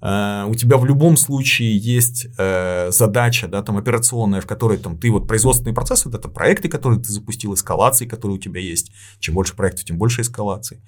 [0.00, 4.96] Uh, у тебя в любом случае есть uh, задача, да, там операционная, в которой там
[4.96, 8.92] ты вот производственные процессы, это проекты, которые ты запустил, эскалации, которые у тебя есть.
[9.18, 10.80] Чем больше проектов, тем больше эскалаций.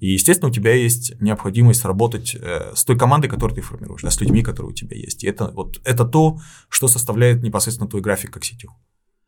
[0.00, 4.10] И, естественно, у тебя есть необходимость работать uh, с той командой, которую ты формируешь, да,
[4.10, 5.24] с людьми, которые у тебя есть.
[5.24, 8.72] И это вот это то, что составляет непосредственно твой график как сетью.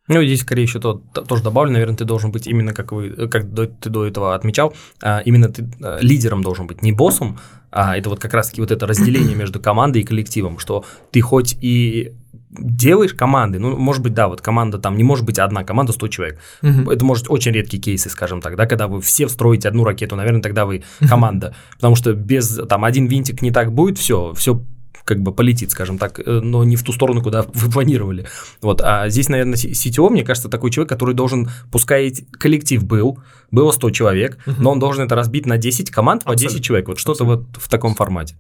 [0.09, 3.45] Ну, здесь скорее еще то, тоже добавлю, наверное, ты должен быть именно, как, вы, как
[3.81, 7.39] ты до этого отмечал, а, именно ты а, лидером должен быть, не боссом,
[7.71, 11.57] а это вот как раз-таки вот это разделение между командой и коллективом, что ты хоть
[11.61, 12.13] и
[12.51, 16.09] делаешь команды, ну, может быть, да, вот команда там не может быть одна команда 100
[16.09, 16.39] человек.
[16.63, 16.91] Угу.
[16.91, 20.43] Это может очень редкие кейсы, скажем так, да, когда вы все строите одну ракету, наверное,
[20.43, 24.63] тогда вы команда, потому что без там один винтик не так будет, все, все
[25.05, 28.27] как бы полетит, скажем так, э, но не в ту сторону, куда вы планировали.
[28.61, 33.19] Вот, а здесь, наверное, CTO, мне кажется, такой человек, который должен, пускай коллектив был,
[33.51, 34.57] было 100 человек, угу.
[34.61, 36.59] но он должен это разбить на 10 команд по Абсолютно.
[36.59, 38.37] 10 человек, вот что-то вот в таком формате.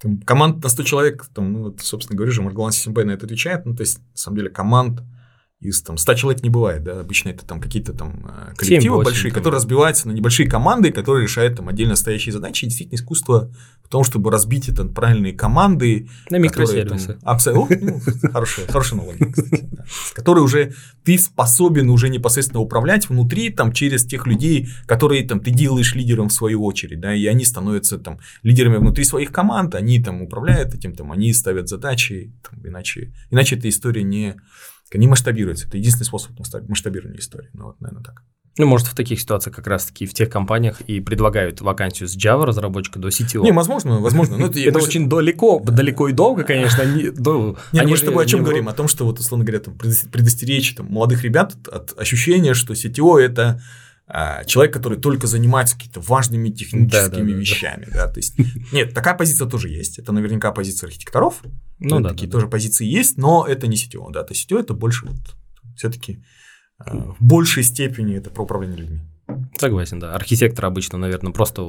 [0.00, 3.26] Там, команд на 100 человек, там, ну, вот, собственно говорю же, Маргалан Сисимбей на это
[3.26, 5.02] отвечает, ну, то есть, на самом деле, команд
[5.60, 9.04] из там 100 человек не бывает, да, обычно это там какие-то там э, коллективы 7,
[9.04, 9.40] большие, там.
[9.40, 12.64] которые разбиваются на небольшие команды, которые решают там отдельно стоящие задачи.
[12.64, 13.52] И действительно искусство
[13.84, 16.08] в том, чтобы разбить это правильные команды.
[16.30, 17.18] На микросервисы.
[17.22, 17.76] Абсолютно.
[17.78, 18.00] Ну,
[18.32, 19.68] хорошая, хорошая аналогия, кстати.
[20.14, 20.72] Которые уже
[21.04, 26.28] ты способен уже непосредственно управлять внутри, там, через тех людей, которые там ты делаешь лидером
[26.30, 30.74] в свою очередь, да, и они становятся там лидерами внутри своих команд, они там управляют
[30.74, 34.36] этим, там, они ставят задачи, там, иначе, иначе эта история не
[34.98, 35.66] не масштабируется.
[35.66, 37.50] Это единственный способ масштабирования истории.
[37.52, 38.22] Ну, вот, наверное, так.
[38.58, 42.44] Ну, может, в таких ситуациях как раз-таки в тех компаниях и предлагают вакансию с Java
[42.44, 43.42] разработчика до CTO.
[43.42, 44.36] Не, возможно, возможно.
[44.36, 46.82] Но это, это очень далеко, далеко и долго, конечно.
[46.82, 48.68] Не, до, не, мы с тобой о чем говорим?
[48.68, 53.18] О том, что, вот, условно говоря, там, предостеречь там, молодых ребят от ощущения, что CTO–
[53.20, 53.62] это
[54.46, 57.86] человек, который только занимается какими-то важными техническими да, да, вещами.
[57.86, 58.06] Да.
[58.06, 58.34] Да, то есть,
[58.72, 59.98] нет, такая позиция тоже есть.
[59.98, 61.42] Это наверняка позиция архитекторов.
[61.78, 62.50] Ну, да, такие да, тоже да.
[62.50, 64.10] позиции есть, но это не CTO.
[64.12, 65.18] Да, то есть CTO это больше вот
[65.76, 66.22] все-таки
[66.78, 69.00] а, в большей степени это про управление людьми.
[69.58, 70.14] Согласен, да.
[70.14, 71.62] Архитектор обычно, наверное, просто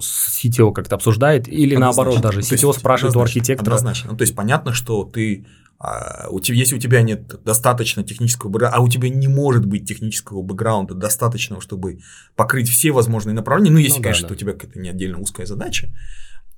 [0.00, 2.04] с CTO как-то обсуждает, или однозначно.
[2.04, 3.74] наоборот, даже CTO есть, спрашивает у архитектора.
[3.74, 4.12] Однозначно.
[4.12, 5.46] Ну, то есть понятно, что ты
[5.84, 9.66] а у тебя, если у тебя нет достаточно технического бэкграунда, а у тебя не может
[9.66, 11.98] быть технического бэкграунда достаточного, чтобы
[12.36, 14.34] покрыть все возможные направления, ну, если, ну, конечно, да, да.
[14.34, 15.92] у тебя какая-то не отдельно узкая задача,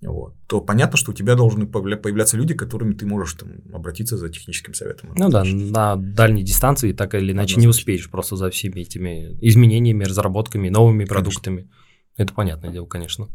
[0.03, 4.19] вот, то понятно, что у тебя должны появляться люди, к которым ты можешь там, обратиться
[4.19, 5.15] за техническим советом.
[5.17, 10.05] Ну да, на дальней дистанции так или иначе не успеешь просто за всеми этими изменениями,
[10.05, 11.15] разработками, новыми Конечно.
[11.15, 11.71] продуктами.
[12.19, 13.29] Это понятное дело, конечно.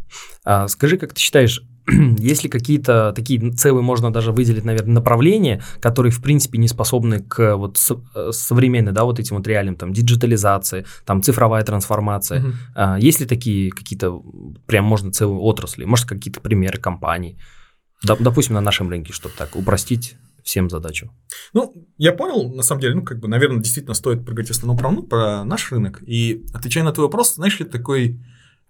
[0.45, 1.63] А скажи, как ты считаешь,
[2.17, 7.19] есть ли какие-то такие целые, можно даже выделить, наверное, направления, которые, в принципе, не способны
[7.19, 7.77] к вот
[8.15, 12.41] э, современной, да, вот этим вот реальным, там, диджитализации, там, цифровая трансформация?
[12.41, 12.51] Угу.
[12.75, 14.21] А, есть ли такие какие-то,
[14.65, 17.37] прям можно целые отрасли, может, какие-то примеры компаний?
[18.03, 21.11] Допустим, на нашем рынке, чтобы так упростить всем задачу.
[21.53, 24.77] Ну, я понял, на самом деле, ну, как бы, наверное, действительно стоит поговорить в основном
[24.77, 26.01] про, ну, про наш рынок.
[26.07, 28.19] И отвечая на твой вопрос, знаешь ли, такой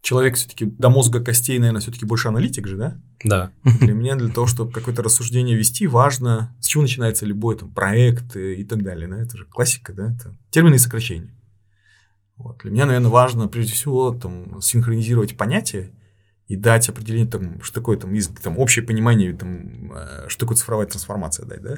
[0.01, 3.01] человек все-таки до мозга костей, наверное, все-таки больше аналитик же, да?
[3.23, 3.51] Да.
[3.63, 8.35] Для меня, для того, чтобы какое-то рассуждение вести, важно, с чего начинается любой там проект
[8.35, 9.07] и так далее.
[9.07, 9.17] Да?
[9.17, 10.13] Это же классика, да?
[10.13, 11.35] Это термины и сокращения.
[12.37, 12.59] Вот.
[12.59, 15.91] Для меня, наверное, важно прежде всего там, синхронизировать понятия
[16.47, 20.57] и дать определение, там, что такое там, из, там, общее понимание, там, э, что такое
[20.57, 21.75] цифровая трансформация дать, да?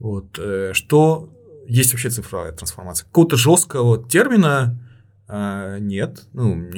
[0.00, 0.38] Вот.
[0.38, 1.32] Э, что
[1.68, 3.06] есть вообще цифровая трансформация?
[3.06, 4.83] Какого-то жесткого термина
[5.26, 6.24] а, нет.
[6.32, 6.70] Ну,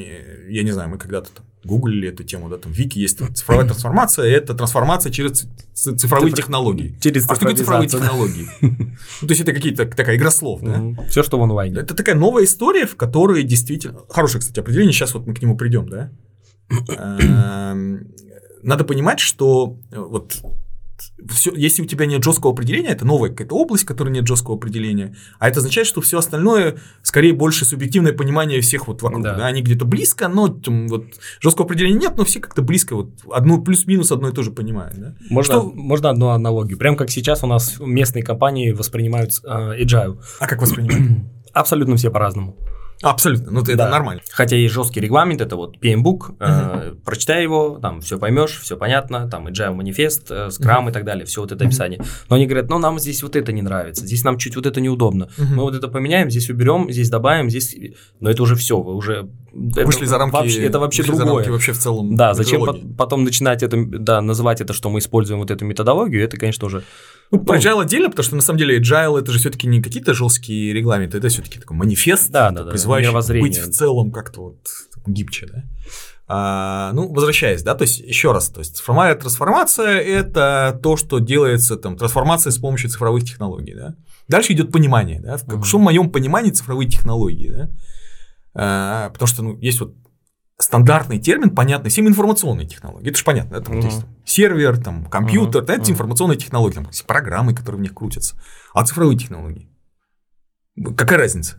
[0.49, 3.67] я не знаю, мы когда-то там гуглили эту тему, да, там в Вики есть цифровая
[3.67, 6.43] трансформация, это трансформация через цифровые Цифр...
[6.43, 6.97] технологии.
[7.01, 8.47] Через а что такое цифровые технологии?
[9.23, 10.83] Ну, то есть это какие-то такая игра слов, да?
[11.09, 11.81] Все, что в онлайне.
[11.81, 14.01] Это такая новая история, в которой действительно...
[14.09, 16.11] Хорошее, кстати, определение, сейчас вот мы к нему придем, да?
[18.63, 20.43] Надо понимать, что вот
[21.29, 24.57] все, если у тебя нет жесткого определения, это новая какая-то область, в которой нет жесткого
[24.57, 29.35] определения, а это означает, что все остальное скорее больше субъективное понимание всех вот вокруг, да.
[29.35, 29.47] Да?
[29.47, 31.07] они где-то близко, но там, вот
[31.41, 34.97] жесткого определения нет, но все как-то близко, вот одно плюс-минус одно и то же понимают.
[34.97, 35.15] Да?
[35.31, 35.73] Можно, что...
[35.75, 40.21] можно одну аналогию, прям как сейчас у нас местные компании воспринимают э, agile.
[40.39, 41.25] А как воспринимают?
[41.53, 42.57] Абсолютно все по-разному.
[43.03, 43.91] Абсолютно, ну это да.
[43.91, 44.23] нормально.
[44.31, 46.39] Хотя есть жесткий регламент, это вот PMBOK, uh-huh.
[46.39, 50.91] э, прочитай его, там все поймешь, все понятно, там agile манифест, э, Scrum uh-huh.
[50.91, 52.01] и так далее, все вот это описание.
[52.31, 54.81] Но они говорят, ну нам здесь вот это не нравится, здесь нам чуть вот это
[54.81, 55.29] неудобно.
[55.37, 55.45] Uh-huh.
[55.55, 57.77] Мы вот это поменяем, здесь уберем, здесь добавим, здесь,
[58.21, 60.35] но это уже все, вы уже вышли это, за рамки.
[60.35, 61.25] Вообще, это вообще другое.
[61.25, 62.15] За рамки вообще в целом.
[62.15, 66.23] Да, зачем по- потом начинать это, да, называть это, что мы используем вот эту методологию,
[66.23, 66.83] это, конечно, уже
[67.31, 70.15] ну, про agile отдельно, потому что на самом деле agile это же все-таки не какие-то
[70.15, 74.59] жесткие регламенты, это все-таки такой манифест, да, да, да, призывающий быть в целом как-то вот
[75.07, 75.65] гибче, да.
[76.29, 81.21] А, ну, возвращаясь, да, то есть еще раз, то есть цифровая трансформация– это то, что
[81.21, 83.95] делается там трансформация с помощью цифровых технологий, да.
[84.27, 85.63] Дальше идет понимание, да, в, uh-huh.
[85.63, 87.71] что в моем понимании цифровые технологии, да.
[88.59, 89.95] А, потому что ну, есть вот
[90.59, 93.09] стандартный термин, понятный всем информационные технологии.
[93.09, 93.57] Это же понятно.
[93.57, 93.85] Это uh-huh.
[93.85, 95.75] есть сервер, там, компьютер, uh-huh.
[95.75, 95.93] это uh-huh.
[95.93, 98.37] информационные технологии, там, программы, которые в них крутятся.
[98.73, 99.69] А цифровые технологии?
[100.97, 101.59] Какая разница?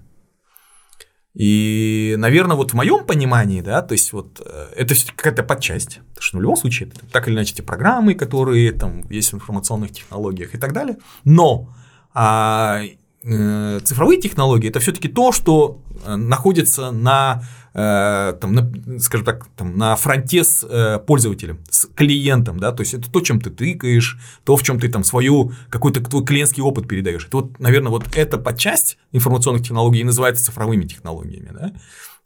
[1.36, 6.00] И, наверное, вот в моем понимании, да, то есть вот э, это все какая-то подчасть,
[6.10, 9.32] потому что ну, в любом случае это так или иначе те программы, которые там есть
[9.32, 11.76] в информационных технологиях и так далее, но
[12.16, 12.82] а,
[13.24, 17.44] цифровые технологии это все-таки то, что э, находится на
[17.74, 22.82] э, там, на, скажем так, там, на фронте с э, пользователем, с клиентом, да, то
[22.82, 26.62] есть это то, чем ты тыкаешь, то, в чем ты там свою, какой-то твой клиентский
[26.64, 27.26] опыт передаешь.
[27.28, 31.74] Это вот, наверное, вот эта подчасть информационных технологий называется цифровыми технологиями, да.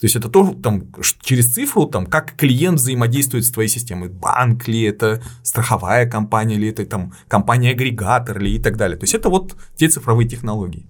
[0.02, 0.88] То есть это то, там,
[1.22, 4.10] через цифру, там, как клиент взаимодействует с твоей системой.
[4.10, 8.98] Банк ли это, страховая компания ли это, там, компания-агрегатор ли и так далее.
[8.98, 10.88] То есть это вот те цифровые технологии.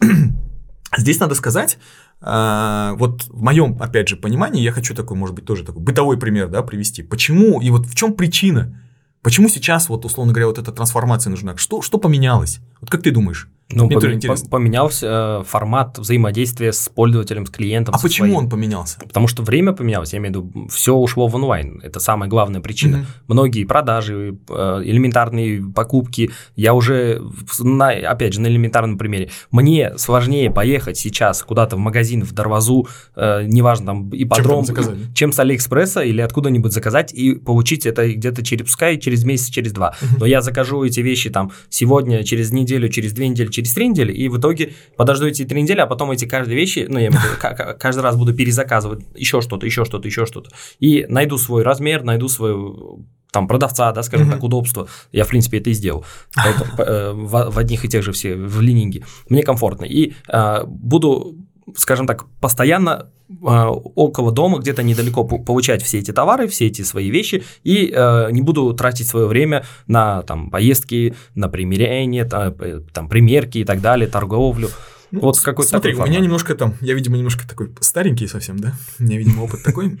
[0.96, 1.78] Здесь надо сказать,
[2.20, 6.16] а, вот в моем, опять же, понимании, я хочу такой, может быть, тоже такой бытовой
[6.16, 7.02] пример да, привести.
[7.02, 8.80] Почему и вот в чем причина?
[9.22, 11.56] Почему сейчас, вот, условно говоря, вот эта трансформация нужна?
[11.56, 12.60] Что, что поменялось?
[12.80, 13.48] Вот как ты думаешь?
[13.68, 17.96] Ну, Мне пом- поменялся э, формат взаимодействия с пользователем, с клиентом.
[17.96, 18.44] А почему своим.
[18.44, 19.00] он поменялся?
[19.00, 21.80] Потому что время поменялось, я имею в виду, все ушло в онлайн.
[21.82, 22.98] Это самая главная причина.
[22.98, 23.06] Угу.
[23.34, 27.20] Многие продажи, э, элементарные покупки, я уже,
[27.58, 32.86] на, опять же, на элементарном примере, мне сложнее поехать сейчас куда-то в магазин, в Дарвазу,
[33.16, 34.64] э, неважно, там, и чем,
[35.14, 39.72] чем с Алиэкспресса или откуда-нибудь заказать и получить это где-то через, пускай через месяц, через
[39.72, 39.96] два.
[40.00, 40.20] Угу.
[40.20, 44.12] Но я закажу эти вещи там сегодня, через неделю, через две недели, через три недели,
[44.12, 47.10] и в итоге подожду эти три недели, а потом эти каждые вещи, ну, я
[47.78, 50.50] каждый раз буду перезаказывать еще что-то, еще что-то, еще что-то.
[50.78, 54.32] И найду свой размер, найду свою там продавца, да, скажем mm-hmm.
[54.32, 54.88] так, удобство.
[55.12, 56.04] Я, в принципе, это и сделал.
[56.34, 59.04] Поэтому, э, в, в одних и тех же все, в лининге.
[59.28, 59.84] Мне комфортно.
[59.84, 61.36] И э, буду,
[61.74, 63.10] скажем так, постоянно
[63.44, 68.28] а, около дома, где-то недалеко получать все эти товары, все эти свои вещи, и э,
[68.30, 72.54] не буду тратить свое время на там, поездки, на примерение, там,
[72.92, 74.70] там, примерки и так далее, торговлю.
[75.10, 78.74] Ну, вот какой-то Смотри, у меня немножко там, я, видимо, немножко такой старенький совсем, да?
[78.98, 79.98] У меня, видимо, опыт такой.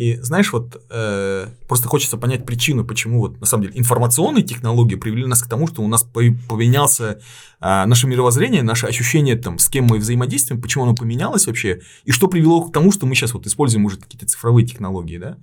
[0.00, 4.94] И знаешь, вот э, просто хочется понять причину, почему вот на самом деле информационные технологии
[4.94, 7.20] привели нас к тому, что у нас поменялся
[7.60, 12.12] э, наше мировоззрение, наше ощущение там, с кем мы взаимодействуем, почему оно поменялось вообще, и
[12.12, 15.36] что привело к тому, что мы сейчас вот используем уже какие-то цифровые технологии, да?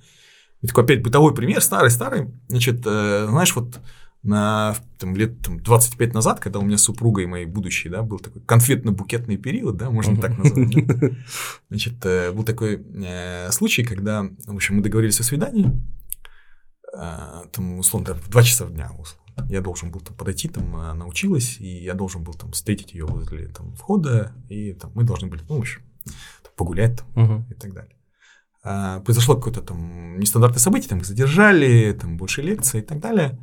[0.64, 3.80] И такой опять бытовой пример, старый-старый, значит, э, знаешь, вот
[4.24, 8.20] на там, лет там, 25 назад, когда у меня с супругой моей будущей, да, был
[8.20, 10.88] такой конфетно-букетный период, да, можно так назвать.
[10.88, 11.10] Да?
[11.70, 15.72] Значит, э, был такой э, случай, когда, в общем, мы договорились о свидании,
[16.94, 19.24] э, там, условно, в 2 часа дня, условно.
[19.50, 23.06] Я должен был там подойти, там она училась, и я должен был там встретить ее
[23.06, 25.82] возле там, входа, и там мы должны были, ну, в общем,
[26.56, 27.52] погулять там, uh-huh.
[27.52, 27.96] и так далее.
[28.64, 33.38] А, произошло какое-то там нестандартное событие, там их задержали, там больше лекций и так далее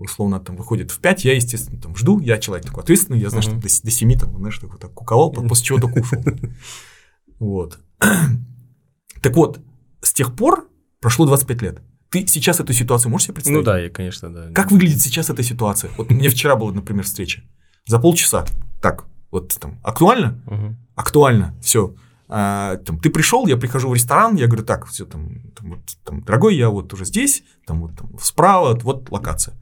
[0.00, 3.44] условно там выходит в 5, я, естественно, там жду, я человек такой ответственный, я знаю,
[3.44, 3.68] uh-huh.
[3.68, 6.22] что до, до 7 там, знаешь, такой так куковал, после чего только ушел.
[7.38, 7.78] Вот.
[9.22, 9.60] Так вот,
[10.00, 10.66] с тех пор
[11.00, 11.82] прошло 25 лет.
[12.10, 13.58] Ты сейчас эту ситуацию можешь себе представить?
[13.58, 14.50] Ну да, я, конечно, да.
[14.52, 15.90] Как выглядит сейчас эта ситуация?
[15.96, 17.42] Вот у меня вчера была, например, встреча.
[17.86, 18.46] За полчаса.
[18.82, 20.42] Так, вот там, актуально?
[20.46, 20.76] Угу.
[20.96, 21.94] Актуально, все.
[22.28, 25.80] А, там, ты пришел, я прихожу в ресторан, я говорю, так, все там, там, вот,
[26.04, 29.56] там, дорогой, я вот уже здесь, там вот там, справа, вот локация.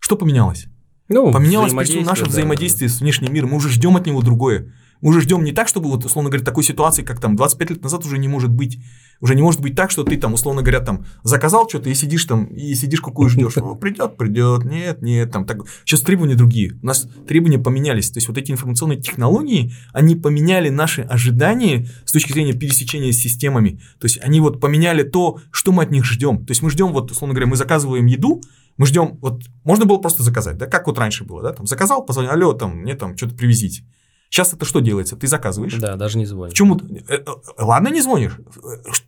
[0.00, 0.66] Что поменялось?
[1.08, 2.96] Ну, поменялось наше да, взаимодействие да.
[2.96, 3.50] с внешним миром.
[3.50, 4.72] Мы уже ждем от него другое.
[5.00, 7.82] Мы уже ждем не так, чтобы, вот, условно говоря, такой ситуации, как там 25 лет
[7.82, 8.78] назад, уже не может быть.
[9.20, 12.24] Уже не может быть так, что ты там, условно говоря, там заказал что-то и сидишь
[12.26, 13.54] там, и сидишь какую ждешь.
[13.60, 15.58] Ну, придет, придет, нет, нет, там так.
[15.84, 16.78] Сейчас требования другие.
[16.82, 18.10] У нас требования поменялись.
[18.10, 23.16] То есть вот эти информационные технологии, они поменяли наши ожидания с точки зрения пересечения с
[23.16, 23.80] системами.
[23.98, 26.44] То есть они вот поменяли то, что мы от них ждем.
[26.46, 28.42] То есть мы ждем, вот, условно говоря, мы заказываем еду,
[28.80, 32.02] мы ждем, вот можно было просто заказать, да, как вот раньше было, да, там заказал,
[32.02, 33.84] позвонил, алло, там, мне там что-то привезите.
[34.30, 35.16] Сейчас это что делается?
[35.16, 35.74] Ты заказываешь.
[35.74, 36.54] Да, даже не звонишь.
[36.54, 37.24] В чем, э, э,
[37.58, 38.38] ладно, не звонишь.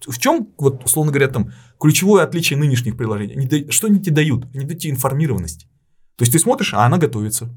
[0.06, 3.70] В чем, вот, условно говоря, там, ключевое отличие нынешних приложений?
[3.70, 4.44] Что они тебе дают?
[4.52, 5.66] Они дают тебе информированность.
[6.16, 7.48] То есть ты смотришь, а она готовится.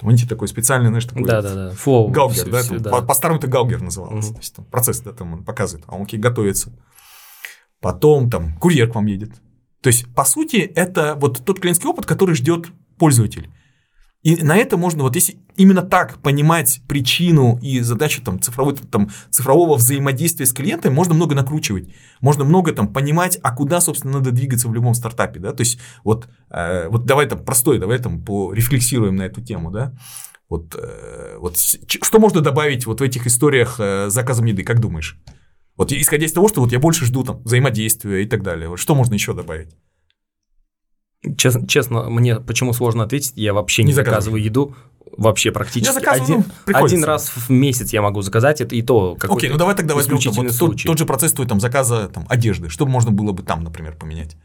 [0.00, 1.70] Тебе такой специальный, знаешь, такой да, да, да.
[1.70, 2.90] Флоу, галгер, все, да, все, да.
[2.90, 4.26] По, по-старому это галгер называлось.
[4.26, 4.34] Угу.
[4.34, 6.72] То есть там процесс, да, там он показывает, а он окей, готовится.
[7.80, 9.34] Потом там курьер к вам едет.
[9.82, 12.66] То есть, по сути, это вот тот клиентский опыт, который ждет
[12.98, 13.50] пользователь.
[14.22, 19.08] И на это можно, вот если именно так понимать причину и задачу там, цифровой, там,
[19.30, 21.88] цифрового взаимодействия с клиентом, можно много накручивать.
[22.20, 25.40] Можно много там понимать, а куда, собственно, надо двигаться в любом стартапе.
[25.40, 25.52] Да?
[25.52, 29.70] То есть, вот, э, вот давай там простой, давай там порефлексируем на эту тему.
[29.70, 29.94] Да?
[30.50, 34.80] Вот, э, вот что можно добавить вот в этих историях э, с заказом еды, как
[34.80, 35.18] думаешь?
[35.80, 38.68] Вот исходя из того, что вот я больше жду там взаимодействия и так далее.
[38.68, 39.70] Вот что можно еще добавить?
[41.38, 44.76] Честно, честно, мне почему сложно ответить, я вообще не, не заказываю еду,
[45.16, 46.04] вообще практически.
[46.04, 49.16] Я один, ну, один раз в месяц я могу заказать это и то.
[49.22, 52.68] Окей, ну давай тогда возьмем вот тот, тот же процесс твой там заказа там одежды.
[52.68, 54.36] Что можно было бы там, например, поменять?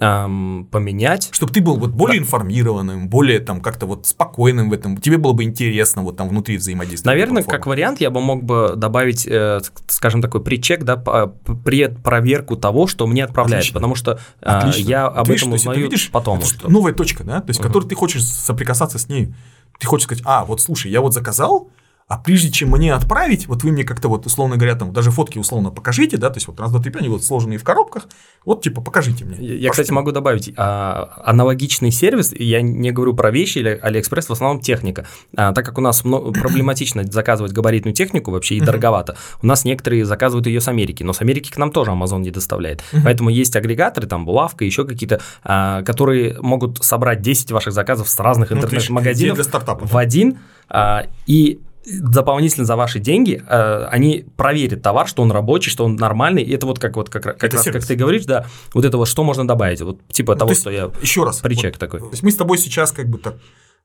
[0.00, 1.28] Эм, поменять.
[1.32, 5.32] Чтобы ты был вот более информированным, более там как-то вот спокойным в этом, тебе было
[5.32, 7.10] бы интересно вот там внутри взаимодействия.
[7.10, 12.86] Наверное, как вариант я бы мог бы добавить, э, скажем, такой причек, да, предпроверку того,
[12.86, 13.74] что мне отправляют, Отлично.
[13.74, 14.88] потому что э, Отлично.
[14.88, 16.38] я об ты этом видишь, узнаю видишь, потом.
[16.38, 16.70] Это что.
[16.70, 17.68] новая точка, да, то есть, угу.
[17.68, 19.34] которой ты хочешь соприкасаться с ней.
[19.78, 21.68] Ты хочешь сказать, а, вот слушай, я вот заказал,
[22.08, 25.38] а прежде чем мне отправить, вот вы мне как-то вот, условно говоря, там даже фотки
[25.38, 28.08] условно покажите, да, то есть вот раз, два, три, пять, они вот сложенные в коробках,
[28.44, 29.38] вот типа покажите мне.
[29.38, 34.32] Я, кстати, могу добавить, а, аналогичный сервис, я не говорю про вещи или Алиэкспресс, в
[34.32, 39.16] основном техника, а, так как у нас много, проблематично заказывать габаритную технику вообще и дороговато,
[39.42, 42.30] у нас некоторые заказывают ее с Америки, но с Америки к нам тоже Amazon не
[42.30, 48.08] доставляет, поэтому есть агрегаторы, там Булавка, еще какие-то, а, которые могут собрать 10 ваших заказов
[48.08, 49.38] с разных ну, интернет-магазинов
[49.80, 50.38] в один,
[50.68, 55.96] а, и дополнительно за ваши деньги э, они проверят товар, что он рабочий, что он
[55.96, 56.42] нормальный.
[56.42, 57.80] И это вот как вот как, как это раз, сервис.
[57.80, 60.60] как ты говоришь, да, вот это вот что можно добавить, вот типа ну, того, есть,
[60.60, 62.00] что я еще раз причек вот, такой.
[62.00, 63.36] То есть мы с тобой сейчас как бы так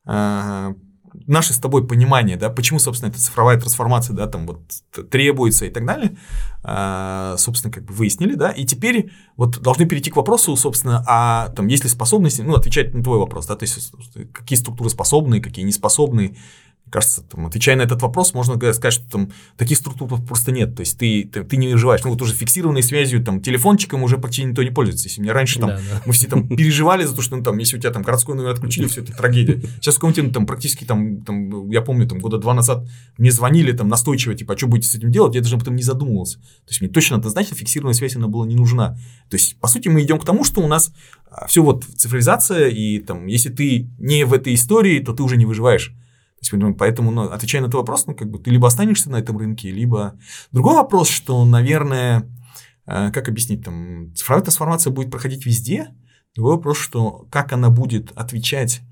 [0.06, 0.74] э,
[1.26, 4.60] наше с тобой понимание, да, почему, собственно, эта цифровая трансформация, да, там вот
[5.10, 6.16] требуется и так далее,
[6.64, 11.48] э, собственно, как бы выяснили, да, и теперь вот должны перейти к вопросу, собственно, а
[11.50, 13.92] там есть ли способности, ну, отвечать на твой вопрос, да, то есть
[14.32, 16.36] какие структуры способны, какие не способны,
[16.88, 20.74] мне кажется, там, отвечая на этот вопрос, можно сказать, что там таких структур просто нет.
[20.74, 22.02] То есть ты, ты, ты не выживаешь.
[22.02, 25.08] Ну, вот уже фиксированной связью, там, телефончиком уже почти никто не пользуется.
[25.08, 26.02] Если мне раньше там, да, да.
[26.06, 28.50] мы все там переживали за то, что ну, там, если у тебя там городской номер
[28.50, 29.60] отключили, все это трагедия.
[29.76, 32.86] Сейчас в каком-то там практически там, там, я помню, там года два назад
[33.18, 35.34] мне звонили там настойчиво, типа, а что будете с этим делать?
[35.34, 36.38] Я даже об этом не задумывался.
[36.38, 38.96] То есть мне точно однозначно фиксированная связь она была не нужна.
[39.28, 40.90] То есть, по сути, мы идем к тому, что у нас
[41.30, 45.36] а, все вот цифровизация, и там, если ты не в этой истории, то ты уже
[45.36, 45.94] не выживаешь.
[46.40, 49.16] То есть, поэтому, ну, отвечая на этот вопрос, ну, как бы ты либо останешься на
[49.16, 50.18] этом рынке, либо...
[50.52, 52.30] Другой вопрос, что, наверное,
[52.86, 55.88] э, как объяснить, там, цифровая трансформация будет проходить везде.
[56.36, 58.82] Другой вопрос, что как она будет отвечать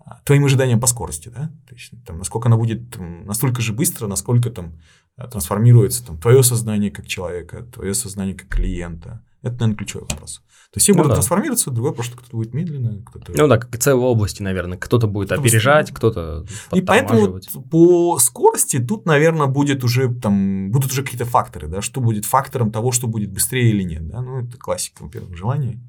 [0.00, 1.52] э, твоим ожиданиям по скорости, да?
[1.68, 4.80] То есть, там, насколько она будет там, настолько же быстро, насколько там
[5.16, 9.24] э, трансформируется там, твое сознание как человека, твое сознание как клиента.
[9.42, 10.42] Это, наверное, ключевой вопрос.
[10.70, 11.14] То есть все ну, будут да.
[11.14, 13.32] трансформироваться, другой вопрос, что кто-то будет медленно, кто-то...
[13.34, 14.76] Ну да, как целые области, наверное.
[14.76, 20.90] Кто-то будет кто опережать, кто-то И поэтому по скорости тут, наверное, будет уже там, будут
[20.90, 24.40] уже какие-то факторы, да, что будет фактором того, что будет быстрее или нет, да, ну
[24.40, 25.80] это классика, во-первых, желание.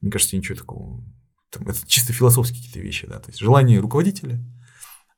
[0.00, 1.04] Мне кажется, ничего такого,
[1.50, 4.44] там, это чисто философские какие-то вещи, да, то есть желание руководителя,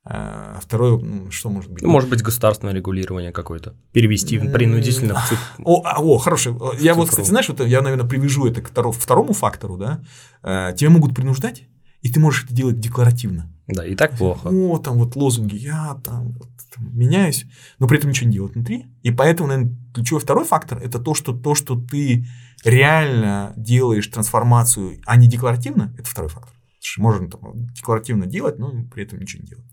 [0.09, 1.83] а второе, ну, что может быть?
[1.83, 3.75] Ну, может быть, государственное регулирование какое-то.
[3.91, 5.63] Перевести принудительно в цифру.
[5.65, 6.55] О, а, о, хороший.
[6.79, 10.01] Я вот, кстати, знаешь, вот я, наверное, привяжу это к второму фактору, да.
[10.43, 11.63] Э, тебя могут принуждать,
[12.01, 13.51] и ты можешь это делать декларативно.
[13.67, 14.47] Да, и так плохо.
[14.47, 17.45] О, там вот лозунги, я там, вот, там меняюсь,
[17.79, 18.85] но при этом ничего не делать внутри.
[19.03, 22.25] И поэтому, наверное, ключевой второй фактор– это то, что то, что ты
[22.63, 26.53] реально делаешь трансформацию, а не декларативно, это второй фактор.
[26.97, 29.65] Можно там, декларативно делать, но при этом ничего не делать.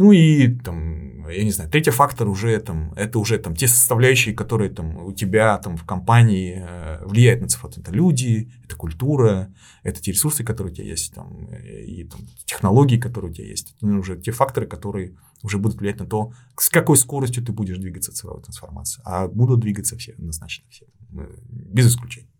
[0.00, 4.34] Ну и там, я не знаю, третий фактор уже там, это уже там те составляющие,
[4.34, 7.68] которые там у тебя там в компании э, влияют на цифру.
[7.68, 12.96] Это люди, это культура, это те ресурсы, которые у тебя есть, там, и там, технологии,
[12.96, 13.74] которые у тебя есть.
[13.76, 17.76] Это уже те факторы, которые уже будут влиять на то, с какой скоростью ты будешь
[17.76, 19.02] двигаться цифровой трансформации.
[19.04, 22.30] А будут двигаться все, однозначно все, без исключения.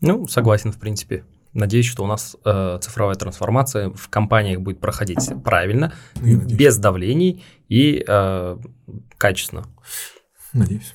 [0.00, 1.26] Ну, согласен, в принципе.
[1.56, 7.42] Надеюсь, что у нас э, цифровая трансформация в компаниях будет проходить правильно, ну, без давлений
[7.68, 8.58] и э,
[9.16, 9.64] качественно.
[10.52, 10.94] Надеюсь.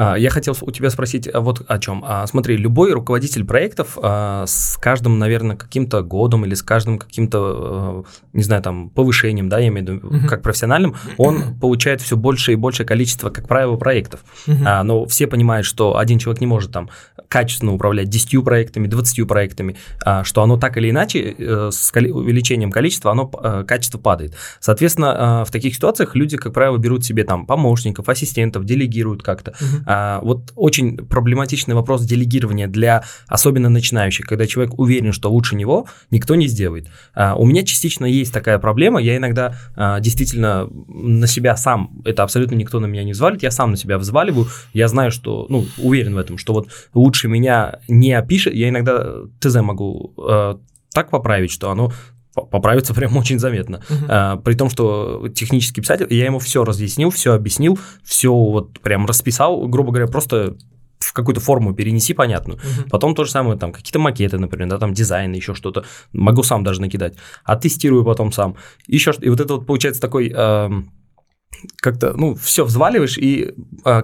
[0.00, 2.02] А, я хотел у тебя спросить а, вот о чем.
[2.06, 8.42] А, смотри, любой руководитель проектов с каждым, наверное, каким-то годом или с каждым каким-то, не
[8.42, 10.26] знаю, там, повышением, да, я имею в виду, uh-huh.
[10.26, 14.20] как профессиональным, он получает все больше и большее количество, как правило, проектов.
[14.46, 14.82] Uh-huh.
[14.82, 16.88] Но все понимают, что один человек не может там
[17.28, 19.76] качественно управлять 10 проектами, 20 проектами,
[20.22, 24.34] что оно так или иначе э, с увеличением количества, оно э, качество падает.
[24.60, 29.52] Соответственно, в таких ситуациях люди, как правило, берут себе там помощников, ассистентов, делегируют как-то.
[29.52, 29.89] Uh-huh.
[29.92, 35.88] А, вот очень проблематичный вопрос делегирования для особенно начинающих, когда человек уверен, что лучше него
[36.12, 36.86] никто не сделает.
[37.12, 42.22] А, у меня частично есть такая проблема, я иногда а, действительно на себя сам, это
[42.22, 45.66] абсолютно никто на меня не взвалит, я сам на себя взваливаю, я знаю, что, ну,
[45.78, 50.14] уверен в этом, что вот лучше меня не опишет, я иногда ТЗ могу
[50.92, 51.92] так поправить, что оно
[52.34, 53.82] поправиться прям очень заметно.
[53.88, 54.06] Uh-huh.
[54.08, 59.06] А, при том, что технический писатель, я ему все разъяснил, все объяснил, все вот прям
[59.06, 60.56] расписал, грубо говоря, просто
[60.98, 62.58] в какую-то форму перенеси понятную.
[62.58, 62.90] Uh-huh.
[62.90, 65.84] Потом то же самое, там какие-то макеты, например, да, там дизайн, еще что-то.
[66.12, 67.14] Могу сам даже накидать.
[67.44, 68.56] А тестирую потом сам.
[68.86, 70.32] Еще что И вот это вот получается такой...
[70.34, 70.70] Э,
[71.76, 73.54] как-то, ну, все взваливаешь, и
[73.84, 74.02] э,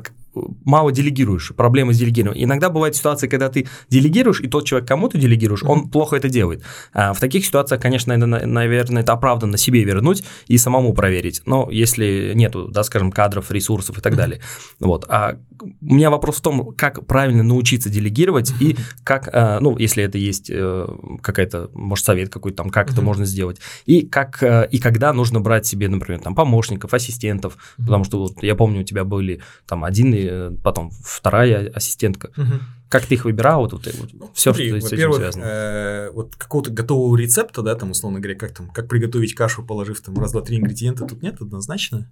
[0.65, 2.45] мало делегируешь, проблемы с делегированием.
[2.45, 5.69] Иногда бывает ситуация, когда ты делегируешь, и тот человек, кому ты делегируешь, mm-hmm.
[5.69, 6.63] он плохо это делает.
[6.93, 11.43] А в таких ситуациях, конечно, это, наверное, это оправданно себе вернуть и самому проверить.
[11.47, 14.17] Но если нету, да, скажем, кадров, ресурсов и так mm-hmm.
[14.17, 14.41] далее.
[14.81, 15.05] Вот.
[15.09, 20.05] А у меня вопрос в том, как правильно научиться делегировать и как, а, ну, если
[20.05, 20.87] это есть э,
[21.23, 22.93] какая-то, может, совет какой-то там, как mm-hmm.
[22.93, 27.57] это можно сделать, и как э, и когда нужно брать себе, например, там помощников, ассистентов,
[27.57, 27.85] mm-hmm.
[27.85, 32.31] потому что вот я помню, у тебя были там один, и потом вторая ассистентка.
[32.37, 32.61] Угу.
[32.89, 35.45] Как ты их выбирал, вот, вот, вот ну, все, Смотри, что с этим связано?
[35.45, 40.01] Э, вот какого-то готового рецепта, да, там, условно говоря, как там, как приготовить кашу, положив
[40.01, 42.11] там раз, два, три ингредиента, тут нет однозначно.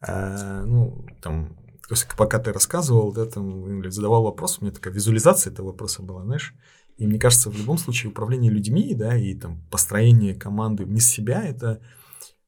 [0.00, 1.56] А, ну, там,
[1.88, 5.68] то есть, пока ты рассказывал, да, там, или задавал вопрос, у меня такая визуализация этого
[5.68, 6.54] вопроса была, знаешь,
[6.96, 11.42] и мне кажется, в любом случае управление людьми, да, и там построение команды вне себя,
[11.42, 11.80] это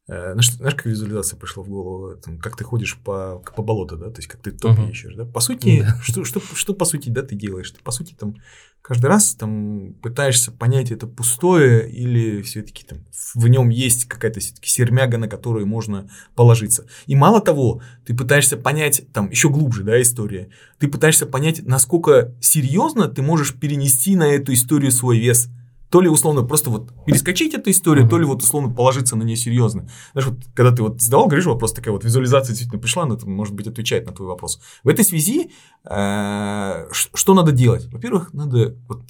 [0.06, 2.16] знаешь, знаешь, как визуализация пришла в голову?
[2.16, 4.90] Там, как ты ходишь по, по болоту, да, то есть как ты топи uh-huh.
[4.90, 5.24] ищешь, да?
[5.24, 5.98] По сути, да.
[6.02, 7.70] Что, что, что по сути, да, ты делаешь?
[7.70, 8.36] Ты, по сути, там
[8.82, 12.98] каждый раз там пытаешься понять, это пустое или все-таки там
[13.34, 16.86] в нем есть какая-то все-таки сермяга, на которую можно положиться.
[17.06, 22.34] И мало того, ты пытаешься понять, там еще глубже, да, история, ты пытаешься понять, насколько
[22.42, 25.48] серьезно ты можешь перенести на эту историю свой вес–
[25.94, 28.08] то ли условно просто вот перескочить эту историю, mm-hmm.
[28.08, 29.88] то ли вот условно положиться на нее серьезно.
[30.10, 33.54] Знаешь, вот когда ты вот задавал, говоришь, вопрос, такая вот визуализация действительно пришла, это, может
[33.54, 34.60] быть, отвечает на твой вопрос.
[34.82, 35.52] В этой связи
[35.88, 37.86] э, что надо делать?
[37.92, 39.04] Во-первых, надо вот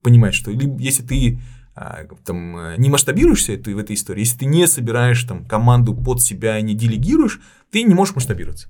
[0.00, 1.38] понимать, что если ты
[1.76, 6.22] э, там, не масштабируешься это, в этой истории, если ты не собираешь там команду под
[6.22, 8.68] себя, не делегируешь, ты не можешь масштабироваться.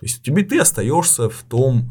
[0.00, 1.90] То есть тебе ты остаешься в том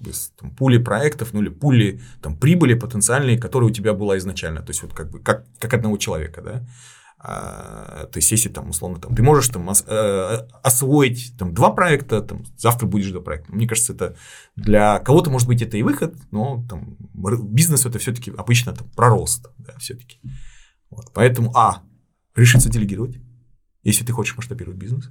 [0.00, 4.62] а, там, пуле проектов, ну или пуле там, прибыли потенциальной, которая у тебя была изначально.
[4.62, 6.66] То есть вот как бы как, как одного человека, да.
[7.18, 11.70] А, то есть если там условно там ты можешь там ос, э, освоить там два
[11.70, 13.52] проекта, там завтра будешь два проекта.
[13.52, 14.16] Мне кажется, это
[14.54, 19.08] для кого-то может быть это и выход, но там бизнес это все-таки обычно там про
[19.08, 20.20] рост, да, все-таки.
[20.90, 21.82] Вот, поэтому а
[22.36, 23.16] решиться делегировать,
[23.82, 25.10] если ты хочешь масштабировать бизнес.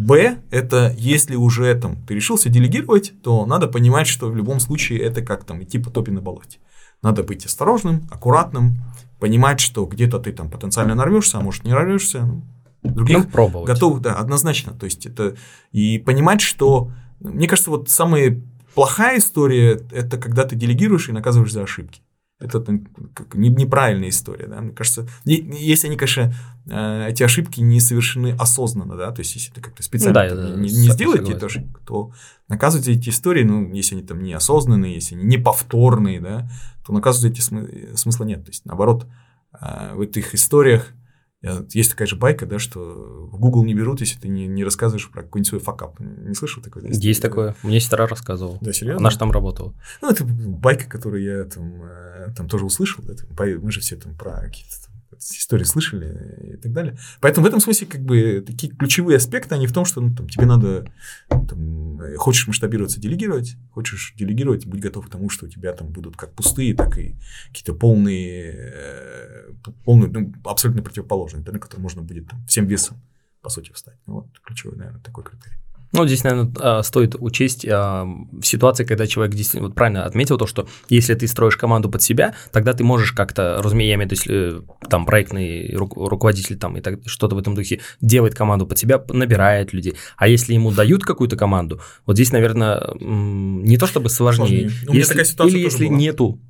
[0.00, 5.00] Б– это если уже там ты решился делегировать, то надо понимать, что в любом случае
[5.00, 6.58] это как там идти по топе на болоте.
[7.02, 8.78] Надо быть осторожным, аккуратным,
[9.18, 12.22] понимать, что где-то ты там потенциально нарвешься, а может не нарвешься.
[12.22, 12.42] Ну,
[12.82, 13.66] других ну, пробовать.
[13.66, 14.72] готовых, да, однозначно.
[14.72, 15.36] То есть это
[15.70, 16.90] и понимать, что
[17.20, 18.40] мне кажется, вот самая
[18.74, 22.00] плохая история это когда ты делегируешь и наказываешь за ошибки
[22.40, 22.80] это
[23.34, 26.34] неправильная история, да, мне кажется, если они, конечно,
[26.66, 30.56] э, эти ошибки не совершены осознанно, да, то есть если ты как-то специально ну, да,
[30.56, 32.12] не, не сделаете эту ошибку, то
[32.48, 36.50] наказывать эти истории, ну, если они там неосознанные, если они неповторные, да,
[36.84, 39.06] то наказывать эти смы- смысла нет, то есть наоборот,
[39.60, 40.94] э, в этих историях
[41.42, 45.10] есть такая же байка, да, что в Google не берут, если ты не, не рассказываешь
[45.10, 45.98] про какой-нибудь свой факап.
[45.98, 46.84] Не слышал такое?
[46.86, 47.56] Есть, есть такое.
[47.62, 48.58] Мне сестра рассказывала.
[48.60, 49.00] Да, серьезно?
[49.00, 49.74] Она же там работала.
[50.02, 53.02] Ну, это байка, которую я там, э, там тоже услышал.
[53.04, 53.14] Да,
[53.62, 56.96] мы же все там про какие-то истории слышали и так далее.
[57.20, 60.28] Поэтому в этом смысле как бы такие ключевые аспекты, они в том, что ну, там,
[60.28, 60.92] тебе надо,
[61.28, 65.88] там, э, хочешь масштабироваться, делегировать, хочешь делегировать, будь готов к тому, что у тебя там
[65.88, 67.16] будут как пустые, так и
[67.48, 69.52] какие-то полные, э,
[69.84, 73.00] полные ну, абсолютно противоположные, на которые можно будет там, всем весом,
[73.42, 73.98] по сути, встать.
[74.06, 75.56] Ну, вот ключевой, наверное, такой критерий.
[75.92, 80.38] Ну, здесь, наверное, а, стоит учесть а, в ситуации, когда человек действительно вот правильно отметил
[80.38, 84.26] то, что если ты строишь команду под себя, тогда ты можешь как-то, разумея, то есть
[84.28, 89.02] э, там проектный руководитель там и так что-то в этом духе делает команду под себя,
[89.08, 89.94] набирает людей.
[90.16, 94.98] А если ему дают какую-то команду, вот здесь, наверное, не то чтобы сложнее, сложнее.
[94.98, 95.96] Если, или если была.
[95.96, 96.40] нету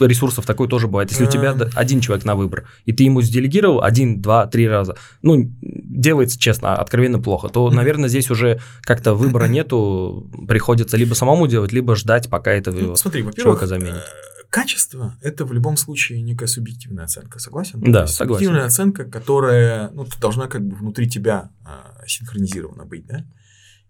[0.00, 1.10] ресурсов такое тоже бывает.
[1.10, 4.96] Если у тебя один человек на выбор, и ты ему сделегировал один, два, три раза,
[5.22, 11.46] ну, делается, честно, откровенно плохо, то, наверное, здесь уже как-то выбора нету, приходится либо самому
[11.46, 13.94] делать, либо ждать, пока это ну, Смотри, человека заменит.
[13.94, 17.80] Э, качество– это в любом случае некая субъективная оценка, согласен?
[17.80, 18.16] Да, согласен.
[18.16, 23.24] Субъективная оценка, которая ну, должна как бы внутри тебя а, синхронизирована быть, да?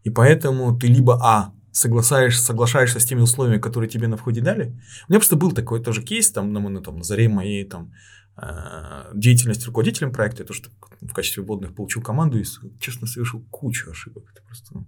[0.05, 4.79] И поэтому ты либо А соглашаешься, соглашаешься с теми условиями, которые тебе на входе дали.
[5.09, 7.93] У меня просто был такой тоже кейс, там, на, на, там, на заре моей там,
[8.37, 10.63] э, деятельности руководителем проекта, я тоже
[11.01, 12.45] в качестве вводных получил команду и,
[12.79, 14.25] честно, совершил кучу ошибок.
[14.33, 14.87] Это просто, ну,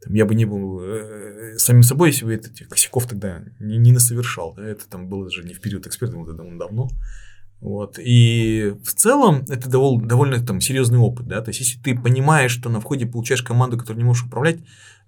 [0.00, 3.92] там, я бы не был э, самим собой, если бы этих косяков тогда не, не
[3.92, 4.54] насовершал.
[4.54, 4.66] Да?
[4.66, 6.90] Это там было же не в период эксперта, это довольно давно.
[7.64, 7.98] Вот.
[7.98, 11.26] И в целом это довольно, довольно там, серьезный опыт.
[11.26, 11.40] Да?
[11.40, 14.58] То есть, если ты понимаешь, что на входе получаешь команду, которую не можешь управлять,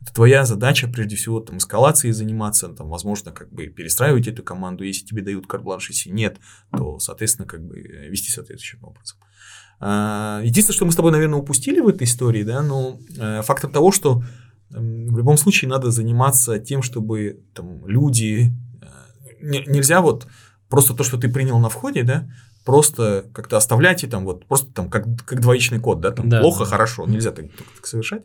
[0.01, 4.85] это твоя задача, прежде всего, там, эскалацией заниматься, там, возможно, как бы перестраивать эту команду.
[4.85, 6.39] Если тебе дают карт-бланш, если нет,
[6.75, 9.19] то, соответственно, как бы вести соответствующим образом.
[9.79, 13.71] А, единственное, что мы с тобой, наверное, упустили в этой истории, да, но э, фактор
[13.71, 14.23] того, что
[14.71, 18.51] в любом случае надо заниматься тем, чтобы там люди...
[19.43, 20.27] Нельзя вот
[20.69, 22.29] просто то, что ты принял на входе, да,
[22.65, 26.41] просто как-то оставлять и там вот просто там как, как двоичный код, да, там да,
[26.41, 27.47] плохо, хорошо, нельзя так,
[27.77, 28.23] так совершать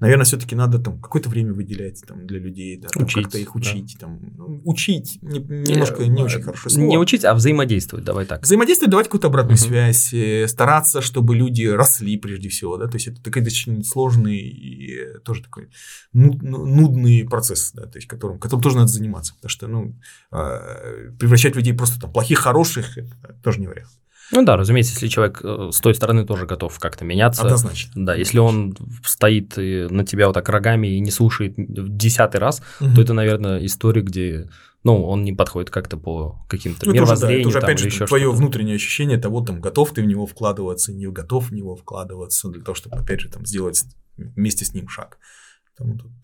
[0.00, 3.54] наверное, все-таки надо там какое-то время выделять там, для людей, да, там, учить, как-то их
[3.54, 4.06] учить, да.
[4.06, 6.86] там, ну, учить не, немножко не, не очень хорошо слово.
[6.86, 8.42] Не учить, а взаимодействовать, давай так.
[8.42, 9.68] Взаимодействовать, давать какую-то обратную uh-huh.
[9.68, 14.38] связь, э, стараться, чтобы люди росли прежде всего, да, то есть это такой очень сложный
[14.38, 15.70] и тоже такой
[16.12, 19.98] нуд, ну, нудный процесс, да, то есть которым, которым тоже надо заниматься, потому что, ну,
[20.30, 23.90] а, превращать людей просто там плохих, хороших, это тоже не вариант.
[24.32, 27.42] Ну да, разумеется, если человек э, с той стороны тоже готов как-то меняться.
[27.42, 27.92] Однозначно.
[27.94, 32.62] Да, если он стоит на тебя вот так рогами и не слушает в десятый раз,
[32.80, 32.94] угу.
[32.94, 34.48] то это, наверное, история, где
[34.82, 37.40] ну, он не подходит как-то по каким-то ну, мировоззрениям.
[37.40, 38.38] Это уже, да, это уже опять же, твое что-то.
[38.38, 42.62] внутреннее ощущение того, там, готов ты в него вкладываться, не готов в него вкладываться, для
[42.62, 43.84] того, чтобы, опять же, там, сделать
[44.16, 45.18] вместе с ним шаг.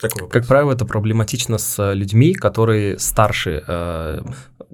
[0.01, 4.21] Такой как правило, это проблематично с людьми, которые старше э,